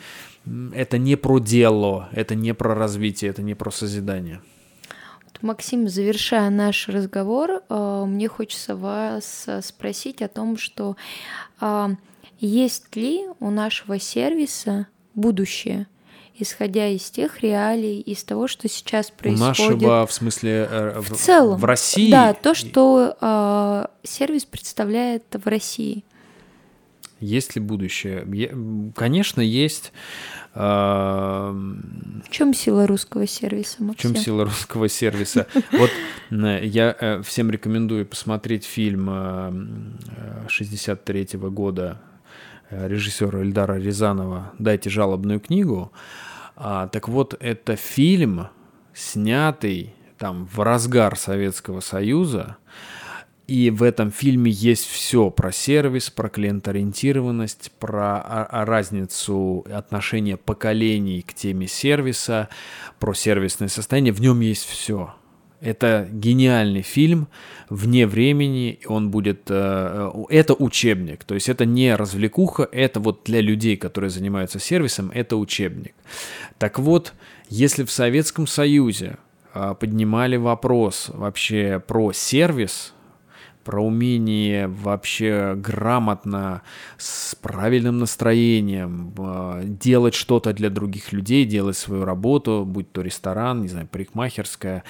это 0.75 0.99
не 0.99 1.15
про 1.15 1.39
дело, 1.39 2.09
это 2.11 2.35
не 2.35 2.53
про 2.53 2.75
развитие, 2.75 3.31
это 3.31 3.41
не 3.41 3.55
про 3.55 3.71
созидание. 3.71 4.41
Максим, 5.41 5.89
завершая 5.89 6.49
наш 6.51 6.87
разговор, 6.87 7.63
мне 7.69 8.29
хочется 8.29 8.77
вас 8.77 9.47
спросить 9.61 10.21
о 10.21 10.29
том, 10.29 10.57
что 10.57 10.95
есть 12.47 12.95
ли 12.95 13.25
у 13.39 13.49
нашего 13.49 13.99
сервиса 13.99 14.87
будущее? 15.15 15.87
исходя 16.35 16.87
из 16.87 17.11
тех 17.11 17.41
реалий, 17.41 18.01
из 18.01 18.23
того, 18.23 18.47
что 18.47 18.67
сейчас 18.67 19.11
происходит. 19.11 19.59
У 19.61 19.65
нашего, 19.65 20.07
в 20.07 20.11
смысле, 20.11 20.67
э, 20.69 20.99
в, 20.99 21.13
в 21.13 21.17
целом, 21.17 21.59
в 21.59 21.63
России? 21.63 22.09
Да, 22.09 22.33
то, 22.33 22.55
что 22.55 23.15
э, 23.21 23.85
сервис 24.01 24.43
представляет 24.45 25.23
в 25.31 25.47
России. 25.47 26.03
Есть 27.19 27.55
ли 27.55 27.61
будущее? 27.61 28.25
Конечно, 28.95 29.41
есть. 29.41 29.93
В 30.53 31.53
чем 32.29 32.53
сила 32.55 32.87
русского 32.87 33.27
сервиса, 33.27 33.83
Максим? 33.83 34.11
В 34.11 34.15
чем 34.15 34.23
сила 34.23 34.45
русского 34.45 34.89
сервиса? 34.89 35.47
Вот 35.71 35.91
я 36.31 36.95
э, 36.99 37.21
всем 37.21 37.51
рекомендую 37.51 38.07
посмотреть 38.07 38.65
фильм 38.65 39.99
63 40.47 41.29
года 41.33 42.01
Э, 42.01 42.12
режиссера 42.87 43.41
Эльдара 43.41 43.77
Рязанова 43.77 44.51
«Дайте 44.59 44.89
жалобную 44.89 45.39
книгу». 45.39 45.91
А, 46.55 46.87
так 46.87 47.07
вот, 47.07 47.35
это 47.39 47.75
фильм, 47.75 48.47
снятый 48.93 49.93
там 50.17 50.45
в 50.45 50.59
разгар 50.59 51.17
Советского 51.17 51.79
Союза, 51.79 52.57
и 53.47 53.69
в 53.69 53.83
этом 53.83 54.09
фильме 54.11 54.51
есть 54.51 54.87
все 54.87 55.29
про 55.29 55.51
сервис, 55.51 56.09
про 56.09 56.29
клиенториентированность, 56.29 57.71
про 57.77 58.47
разницу 58.49 59.65
отношения 59.69 60.37
поколений 60.37 61.21
к 61.21 61.33
теме 61.33 61.67
сервиса, 61.67 62.47
про 62.99 63.13
сервисное 63.13 63.67
состояние. 63.67 64.13
В 64.13 64.21
нем 64.21 64.39
есть 64.39 64.65
все. 64.65 65.13
Это 65.63 66.09
гениальный 66.11 66.81
фильм 66.81 67.29
вне 67.69 68.05
времени, 68.05 68.79
он 68.85 69.11
будет... 69.11 69.43
Э, 69.47 70.11
это 70.29 70.53
учебник, 70.53 71.23
то 71.23 71.35
есть 71.35 71.47
это 71.47 71.65
не 71.65 71.95
развлекуха, 71.95 72.67
это 72.69 72.99
вот 72.99 73.21
для 73.23 73.39
людей, 73.39 73.77
которые 73.77 74.09
занимаются 74.09 74.59
сервисом, 74.59 75.09
это 75.13 75.37
учебник. 75.37 75.93
Так 76.57 76.79
вот, 76.79 77.13
если 77.47 77.85
в 77.85 77.91
Советском 77.91 78.45
Союзе 78.45 79.17
э, 79.53 79.73
поднимали 79.79 80.35
вопрос 80.35 81.09
вообще 81.13 81.81
про 81.87 82.11
сервис, 82.11 82.93
про 83.63 83.81
умение 83.81 84.67
вообще 84.67 85.55
грамотно, 85.55 86.61
с 86.97 87.35
правильным 87.35 87.99
настроением 87.99 89.13
э, 89.17 89.61
делать 89.63 90.13
что-то 90.13 90.51
для 90.51 90.69
других 90.69 91.13
людей, 91.13 91.45
делать 91.45 91.77
свою 91.77 92.03
работу, 92.03 92.65
будь 92.67 92.91
то 92.91 93.01
ресторан, 93.01 93.61
не 93.61 93.69
знаю, 93.69 93.87
парикмахерская, 93.87 94.83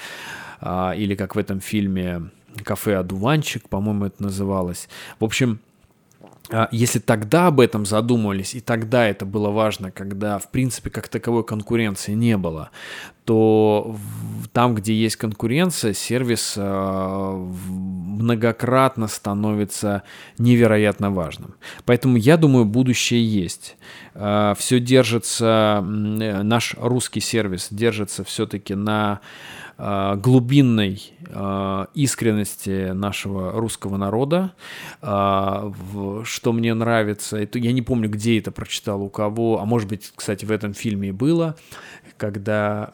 или 0.96 1.14
как 1.14 1.34
в 1.34 1.38
этом 1.38 1.60
фильме 1.60 2.30
«Кафе 2.62 2.96
Адуванчик», 2.96 3.68
по-моему, 3.68 4.06
это 4.06 4.22
называлось. 4.22 4.88
В 5.18 5.24
общем, 5.24 5.60
а, 6.50 6.68
если 6.70 6.98
тогда 6.98 7.46
об 7.46 7.58
этом 7.58 7.86
задумывались, 7.86 8.54
и 8.54 8.60
тогда 8.60 9.08
это 9.08 9.24
было 9.24 9.50
важно, 9.50 9.90
когда, 9.90 10.38
в 10.38 10.50
принципе, 10.50 10.90
как 10.90 11.08
таковой 11.08 11.42
конкуренции 11.42 12.12
не 12.12 12.36
было, 12.36 12.70
то 13.24 13.96
там, 14.52 14.74
где 14.74 14.92
есть 14.94 15.16
конкуренция, 15.16 15.94
сервис 15.94 16.54
э, 16.58 17.48
многократно 17.70 19.08
становится 19.08 20.02
невероятно 20.36 21.10
важным. 21.10 21.54
Поэтому 21.86 22.18
я 22.18 22.36
думаю, 22.36 22.66
будущее 22.66 23.24
есть. 23.24 23.76
Э, 24.12 24.54
Все 24.58 24.78
держится, 24.80 25.82
наш 25.82 26.74
русский 26.78 27.20
сервис 27.20 27.68
держится 27.70 28.22
все-таки 28.22 28.74
на 28.74 29.20
Э, 29.22 29.63
глубинной 29.76 31.02
э, 31.26 31.86
искренности 31.94 32.92
нашего 32.92 33.52
русского 33.52 33.96
народа, 33.96 34.52
э, 35.02 35.72
что 36.24 36.52
мне 36.52 36.74
нравится, 36.74 37.38
я 37.52 37.72
не 37.72 37.82
помню, 37.82 38.08
где 38.08 38.38
это 38.38 38.52
прочитал, 38.52 39.02
у 39.02 39.08
кого, 39.08 39.60
а 39.60 39.64
может 39.64 39.88
быть, 39.88 40.12
кстати, 40.14 40.44
в 40.44 40.52
этом 40.52 40.74
фильме 40.74 41.08
и 41.08 41.12
было, 41.12 41.56
когда 42.16 42.92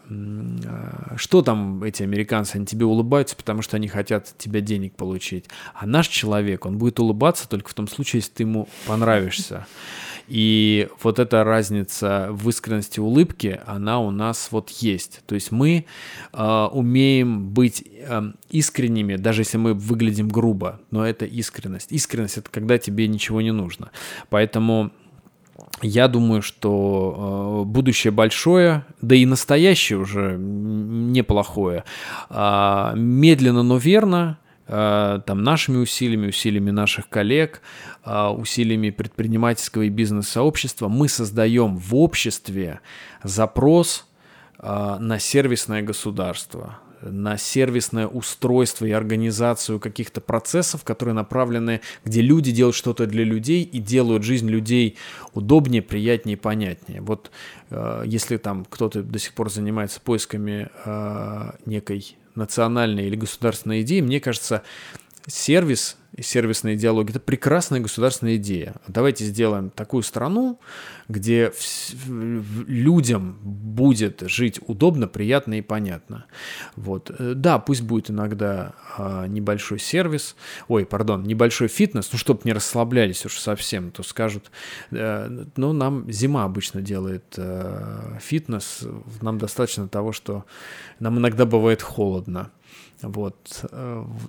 что 1.16 1.43
там 1.43 1.82
эти 1.82 2.02
американцы, 2.02 2.57
они 2.57 2.66
тебе 2.66 2.86
улыбаются, 2.86 3.36
потому 3.36 3.61
что 3.62 3.77
они 3.77 3.89
хотят 3.89 4.28
от 4.28 4.39
тебя 4.39 4.61
денег 4.61 4.94
получить, 4.94 5.47
а 5.74 5.86
наш 5.86 6.09
человек, 6.09 6.65
он 6.65 6.78
будет 6.78 6.98
улыбаться 6.98 7.48
только 7.48 7.70
в 7.70 7.74
том 7.74 7.89
случае, 7.89 8.20
если 8.20 8.32
ты 8.32 8.43
ему 8.44 8.69
понравишься. 8.86 9.66
И 10.31 10.89
вот 11.02 11.19
эта 11.19 11.43
разница 11.43 12.28
в 12.31 12.48
искренности 12.48 13.01
улыбки, 13.01 13.61
она 13.66 13.98
у 13.98 14.12
нас 14.12 14.48
вот 14.52 14.70
есть. 14.70 15.23
То 15.27 15.35
есть 15.35 15.51
мы 15.51 15.86
э, 16.32 16.69
умеем 16.73 17.48
быть 17.48 17.82
э, 17.85 18.23
искренними, 18.48 19.16
даже 19.16 19.40
если 19.40 19.59
мы 19.59 19.74
выглядим 19.74 20.28
грубо, 20.28 20.81
но 20.93 21.05
это 21.05 21.24
искренность. 21.24 21.90
Искренность 21.90 22.39
это 22.39 22.48
когда 22.48 22.78
тебе 22.78 23.09
ничего 23.09 23.40
не 23.40 23.51
нужно. 23.51 23.90
Поэтому 24.28 24.93
я 25.82 26.07
думаю, 26.07 26.43
что 26.43 27.65
э, 27.65 27.69
будущее 27.69 28.12
большое, 28.12 28.85
да 29.02 29.16
и 29.16 29.27
настоящее 29.27 29.98
уже 29.98 30.36
неплохое. 30.39 31.82
Э, 32.28 32.93
медленно, 32.94 33.65
но 33.65 33.78
верно 33.78 34.39
там, 34.70 35.42
нашими 35.42 35.78
усилиями, 35.78 36.28
усилиями 36.28 36.70
наших 36.70 37.09
коллег, 37.09 37.60
э, 38.05 38.28
усилиями 38.28 38.90
предпринимательского 38.90 39.82
и 39.82 39.88
бизнес-сообщества 39.88 40.86
мы 40.86 41.09
создаем 41.09 41.76
в 41.76 41.97
обществе 41.97 42.80
запрос 43.24 44.06
э, 44.60 44.97
на 45.01 45.18
сервисное 45.18 45.82
государство, 45.82 46.78
на 47.02 47.36
сервисное 47.36 48.06
устройство 48.06 48.86
и 48.86 48.92
организацию 48.92 49.80
каких-то 49.80 50.20
процессов, 50.20 50.84
которые 50.84 51.14
направлены, 51.14 51.80
где 52.05 52.20
люди 52.20 52.52
делают 52.52 52.76
что-то 52.76 53.06
для 53.06 53.24
людей 53.24 53.64
и 53.64 53.80
делают 53.80 54.22
жизнь 54.22 54.48
людей 54.48 54.98
удобнее, 55.34 55.82
приятнее, 55.82 56.36
понятнее. 56.36 57.01
Вот 57.01 57.30
если 58.05 58.36
там 58.36 58.66
кто-то 58.68 59.02
до 59.02 59.18
сих 59.18 59.32
пор 59.32 59.51
занимается 59.51 59.98
поисками 60.01 60.68
некой 61.64 62.18
национальной 62.35 63.07
или 63.07 63.16
государственной 63.16 63.82
идеи, 63.82 64.01
мне 64.01 64.20
кажется, 64.20 64.62
сервис 65.27 65.97
и 66.15 66.23
сервисная 66.23 66.74
идеология– 66.74 67.11
это 67.15 67.20
прекрасная 67.20 67.81
государственная 67.81 68.37
идея. 68.37 68.74
Давайте 68.89 69.24
сделаем 69.24 69.70
такую 69.70 70.03
страну, 70.03 70.59
где 71.09 71.53
людям 72.66 73.39
будет 73.43 74.23
жить 74.27 74.61
удобно, 74.66 75.07
приятно 75.07 75.55
и 75.55 75.62
понятно. 75.62 76.24
Вот. 76.74 77.11
Э, 77.16 77.35
да, 77.35 77.59
пусть 77.59 77.82
будет 77.82 78.11
иногда 78.11 78.74
а, 78.97 79.27
небольшой 79.27 79.78
сервис, 79.78 80.35
ой, 80.66 80.85
пардон, 80.85 81.23
небольшой 81.23 81.69
фитнес, 81.69 82.09
ну, 82.12 82.19
чтобы 82.19 82.41
не 82.45 82.53
расслаблялись 82.53 83.24
уж 83.24 83.39
совсем, 83.39 83.93
то 83.93 84.03
скажут, 84.03 84.51
э, 84.91 85.47
ну, 85.57 85.73
нам 85.73 86.11
зима 86.11 86.45
обычно 86.45 86.82
делает 86.82 87.35
э, 87.37 88.19
фитнес, 88.20 88.85
нам 89.20 89.39
достаточно 89.39 89.89
того, 89.89 90.12
что 90.12 90.45
нам 90.99 91.19
иногда 91.19 91.47
бывает 91.47 91.82
холодно. 91.82 92.51
Вот. 93.03 93.65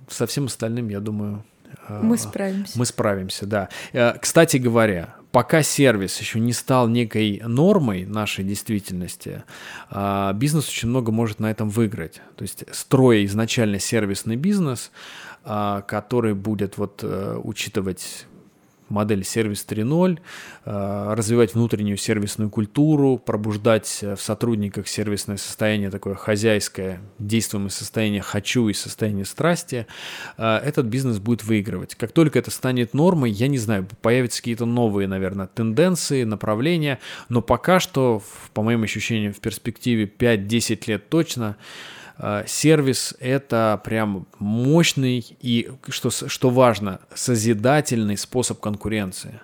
Со 0.08 0.26
всем 0.26 0.46
остальным, 0.46 0.88
я 0.88 1.00
думаю, 1.00 1.44
мы 1.88 2.18
справимся. 2.18 2.78
Мы 2.78 2.86
справимся, 2.86 3.46
да. 3.46 3.68
Э, 3.92 4.14
кстати 4.20 4.56
говоря, 4.56 5.16
пока 5.32 5.62
сервис 5.62 6.18
еще 6.20 6.40
не 6.40 6.52
стал 6.52 6.88
некой 6.88 7.42
нормой 7.44 8.04
нашей 8.04 8.44
действительности, 8.44 9.44
а, 9.90 10.32
бизнес 10.32 10.68
очень 10.68 10.88
много 10.88 11.10
может 11.10 11.40
на 11.40 11.50
этом 11.50 11.70
выиграть. 11.70 12.20
То 12.36 12.42
есть 12.42 12.64
строя 12.72 13.24
изначально 13.24 13.78
сервисный 13.78 14.36
бизнес, 14.36 14.90
который 15.44 16.34
будет 16.34 16.78
вот 16.78 17.00
э, 17.02 17.40
учитывать 17.42 18.26
модель 18.92 19.24
сервис 19.24 19.64
3.0, 19.68 20.20
э, 20.64 21.14
развивать 21.14 21.54
внутреннюю 21.54 21.96
сервисную 21.96 22.50
культуру, 22.50 23.18
пробуждать 23.18 24.02
в 24.02 24.18
сотрудниках 24.18 24.86
сервисное 24.86 25.38
состояние 25.38 25.90
такое 25.90 26.14
хозяйское, 26.14 27.00
действуемое 27.18 27.70
состояние 27.70 28.22
«хочу» 28.22 28.68
и 28.68 28.72
состояние 28.74 29.24
страсти, 29.24 29.86
э, 30.36 30.56
этот 30.58 30.86
бизнес 30.86 31.18
будет 31.18 31.42
выигрывать. 31.42 31.94
Как 31.94 32.12
только 32.12 32.38
это 32.38 32.50
станет 32.50 32.94
нормой, 32.94 33.30
я 33.30 33.48
не 33.48 33.58
знаю, 33.58 33.88
появятся 34.02 34.40
какие-то 34.40 34.66
новые, 34.66 35.08
наверное, 35.08 35.46
тенденции, 35.46 36.24
направления, 36.24 37.00
но 37.28 37.42
пока 37.42 37.80
что, 37.80 38.22
по 38.52 38.62
моим 38.62 38.82
ощущениям, 38.82 39.32
в 39.32 39.40
перспективе 39.40 40.04
5-10 40.04 40.86
лет 40.86 41.08
точно, 41.08 41.56
Э, 41.56 42.01
сервис— 42.46 43.14
это 43.20 43.80
прям 43.84 44.26
мощный 44.38 45.36
и, 45.40 45.70
что, 45.88 46.10
что 46.10 46.50
важно, 46.50 47.00
созидательный 47.14 48.16
способ 48.16 48.60
конкуренции. 48.60 49.40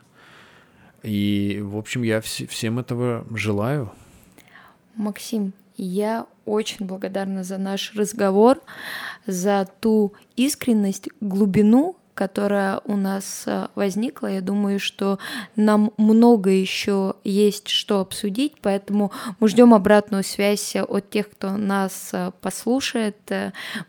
И, 1.02 1.60
в 1.62 1.76
общем, 1.76 2.02
я 2.02 2.18
вс- 2.18 2.46
всем 2.46 2.78
этого 2.78 3.26
желаю. 3.34 3.92
Максим, 4.94 5.52
я 5.76 6.26
очень 6.44 6.86
благодарна 6.86 7.44
за 7.44 7.58
наш 7.58 7.94
разговор, 7.94 8.60
за 9.26 9.68
ту 9.80 10.14
искренность, 10.36 11.08
глубину, 11.20 11.96
которая 12.18 12.80
у 12.84 12.96
нас 12.96 13.44
э, 13.46 13.68
возникла. 13.76 14.26
Я 14.26 14.40
думаю, 14.40 14.80
что 14.80 15.20
нам 15.54 15.92
много 15.98 16.50
еще 16.50 17.14
есть 17.22 17.68
что 17.68 18.00
обсудить, 18.00 18.54
поэтому 18.60 19.12
мы 19.38 19.46
ждем 19.46 19.72
обратную 19.72 20.24
связь 20.24 20.74
от 20.74 21.10
тех, 21.10 21.30
кто 21.30 21.56
нас 21.56 22.10
э, 22.12 22.32
послушает. 22.40 23.16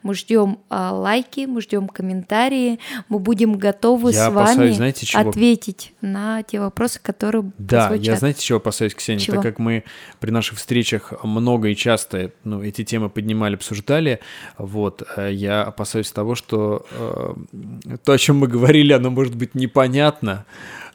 Мы 0.03 0.14
ждем 0.14 0.60
э, 0.69 0.89
лайки, 0.91 1.47
мы 1.47 1.60
ждем 1.61 1.88
комментарии, 1.88 2.77
мы 3.07 3.18
будем 3.18 3.57
готовы 3.57 4.11
я 4.11 4.30
с 4.30 4.31
вами 4.31 4.69
знаете, 4.73 5.07
чего? 5.07 5.27
ответить 5.27 5.93
на 6.01 6.43
те 6.43 6.60
вопросы, 6.60 6.99
которые 7.01 7.51
Да, 7.57 7.88
звучат. 7.88 8.06
я 8.06 8.15
знаете, 8.15 8.43
чего 8.43 8.57
опасаюсь, 8.57 8.93
Ксения? 8.93 9.19
Чего? 9.19 9.38
Так 9.38 9.43
как 9.43 9.60
мы 9.60 9.85
при 10.19 10.30
наших 10.30 10.60
встречах 10.60 11.14
много 11.23 11.69
и 11.69 11.76
часто 11.76 12.31
ну, 12.43 12.61
эти 12.61 12.84
темы 12.84 13.10
поднимали, 13.10 13.56
обсуждали, 13.56 14.19
вот, 14.60 15.01
я 15.18 15.64
опасаюсь 15.64 16.11
того, 16.11 16.35
что 16.35 16.85
э, 16.91 17.97
то, 18.03 18.19
чем 18.20 18.38
мы 18.38 18.48
говорили, 18.48 18.94
оно 18.94 19.10
может 19.10 19.36
быть 19.36 19.56
непонятно 19.56 20.46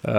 э, 0.05 0.13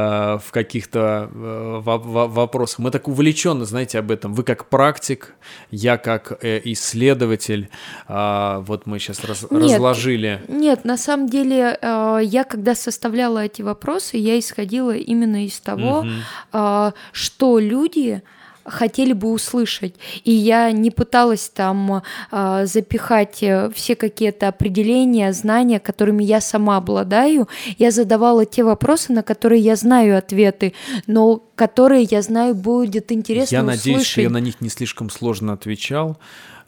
в 0.43 0.51
каких-то 0.51 1.29
э, 1.31 1.79
вопросах. 1.83 2.79
Мы 2.79 2.91
так 2.91 3.07
увлеченно, 3.07 3.63
знаете, 3.63 3.99
об 3.99 4.11
этом. 4.11 4.33
Вы 4.33 4.43
как 4.43 4.69
практик, 4.69 5.35
я 5.71 5.97
как 5.97 6.43
э, 6.43 6.59
исследователь. 6.65 7.69
Э, 8.09 8.63
вот 8.67 8.85
мы 8.85 8.99
сейчас 8.99 9.23
раз, 9.23 9.45
нет, 9.49 9.73
разложили. 9.73 10.41
Нет, 10.49 10.83
на 10.83 10.97
самом 10.97 11.29
деле, 11.29 11.77
э, 11.81 12.19
я 12.23 12.43
когда 12.43 12.75
составляла 12.75 13.45
эти 13.45 13.61
вопросы, 13.61 14.17
я 14.17 14.37
исходила 14.37 14.95
именно 14.95 15.45
из 15.45 15.59
того, 15.61 15.99
угу. 15.99 16.09
э, 16.51 16.91
что 17.13 17.59
люди 17.59 18.21
хотели 18.65 19.13
бы 19.13 19.31
услышать. 19.31 19.95
И 20.23 20.31
я 20.31 20.71
не 20.71 20.91
пыталась 20.91 21.49
там 21.49 22.01
э, 22.31 22.65
запихать 22.65 23.43
все 23.73 23.95
какие-то 23.95 24.47
определения, 24.47 25.31
знания, 25.33 25.79
которыми 25.79 26.23
я 26.23 26.41
сама 26.41 26.77
обладаю. 26.77 27.47
Я 27.77 27.91
задавала 27.91 28.45
те 28.45 28.63
вопросы, 28.63 29.13
на 29.13 29.23
которые 29.23 29.61
я 29.61 29.75
знаю 29.75 30.17
ответы, 30.17 30.73
но 31.07 31.41
которые 31.55 32.03
я 32.03 32.21
знаю 32.21 32.55
будет 32.55 33.11
интересно 33.11 33.55
Я 33.55 33.61
услышать. 33.61 33.85
надеюсь, 33.85 34.07
что 34.07 34.21
я 34.21 34.29
на 34.29 34.39
них 34.39 34.61
не 34.61 34.69
слишком 34.69 35.09
сложно 35.09 35.53
отвечал. 35.53 36.17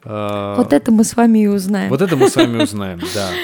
А, 0.04 0.56
вот 0.56 0.72
это 0.72 0.92
мы 0.92 1.04
с 1.04 1.16
вами 1.16 1.40
и 1.40 1.46
узнаем. 1.46 1.90
Вот 1.90 2.02
это 2.02 2.16
мы 2.16 2.30
с 2.30 2.36
вами 2.36 2.62
узнаем, 2.62 3.00
да. 3.14 3.30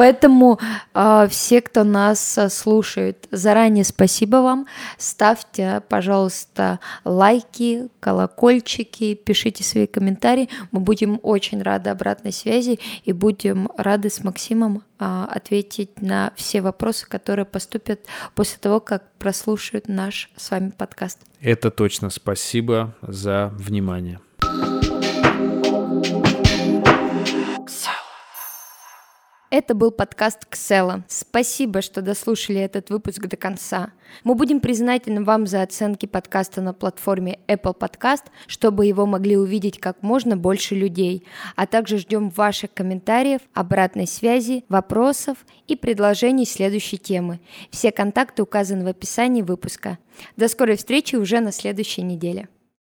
Поэтому 0.00 0.58
э, 0.94 1.28
все, 1.28 1.60
кто 1.60 1.84
нас 1.84 2.38
э, 2.38 2.48
слушает, 2.48 3.28
заранее 3.30 3.84
спасибо 3.84 4.36
вам. 4.36 4.66
Ставьте, 4.96 5.82
пожалуйста, 5.90 6.80
лайки, 7.04 7.90
колокольчики, 8.00 9.12
пишите 9.12 9.62
свои 9.62 9.86
комментарии. 9.86 10.48
Мы 10.70 10.80
будем 10.80 11.20
очень 11.22 11.60
рады 11.60 11.90
обратной 11.90 12.32
связи 12.32 12.80
и 13.04 13.12
будем 13.12 13.68
рады 13.76 14.08
с 14.08 14.24
Максимом 14.24 14.84
э, 14.98 15.26
ответить 15.28 16.00
на 16.00 16.32
все 16.34 16.62
вопросы, 16.62 17.06
которые 17.06 17.44
поступят 17.44 18.00
после 18.34 18.56
того, 18.58 18.80
как 18.80 19.04
прослушают 19.18 19.86
наш 19.86 20.30
с 20.34 20.50
вами 20.50 20.70
подкаст. 20.70 21.18
Это 21.42 21.70
точно. 21.70 22.08
Спасибо 22.08 22.96
за 23.02 23.52
внимание. 23.54 24.18
Это 29.52 29.74
был 29.74 29.90
подкаст 29.90 30.46
Ксела. 30.46 31.02
Спасибо, 31.08 31.82
что 31.82 32.02
дослушали 32.02 32.60
этот 32.60 32.88
выпуск 32.88 33.26
до 33.26 33.36
конца. 33.36 33.90
Мы 34.22 34.36
будем 34.36 34.60
признательны 34.60 35.24
вам 35.24 35.48
за 35.48 35.62
оценки 35.62 36.06
подкаста 36.06 36.62
на 36.62 36.72
платформе 36.72 37.40
Apple 37.48 37.76
Podcast, 37.76 38.26
чтобы 38.46 38.86
его 38.86 39.06
могли 39.06 39.36
увидеть 39.36 39.80
как 39.80 40.04
можно 40.04 40.36
больше 40.36 40.76
людей, 40.76 41.24
а 41.56 41.66
также 41.66 41.98
ждем 41.98 42.30
ваших 42.30 42.72
комментариев, 42.72 43.40
обратной 43.52 44.06
связи, 44.06 44.64
вопросов 44.68 45.38
и 45.66 45.74
предложений 45.74 46.46
следующей 46.46 46.98
темы. 46.98 47.40
Все 47.72 47.90
контакты 47.90 48.44
указаны 48.44 48.84
в 48.84 48.88
описании 48.88 49.42
выпуска. 49.42 49.98
До 50.36 50.46
скорой 50.46 50.76
встречи 50.76 51.16
уже 51.16 51.40
на 51.40 51.50
следующей 51.50 52.02
неделе. 52.02 52.48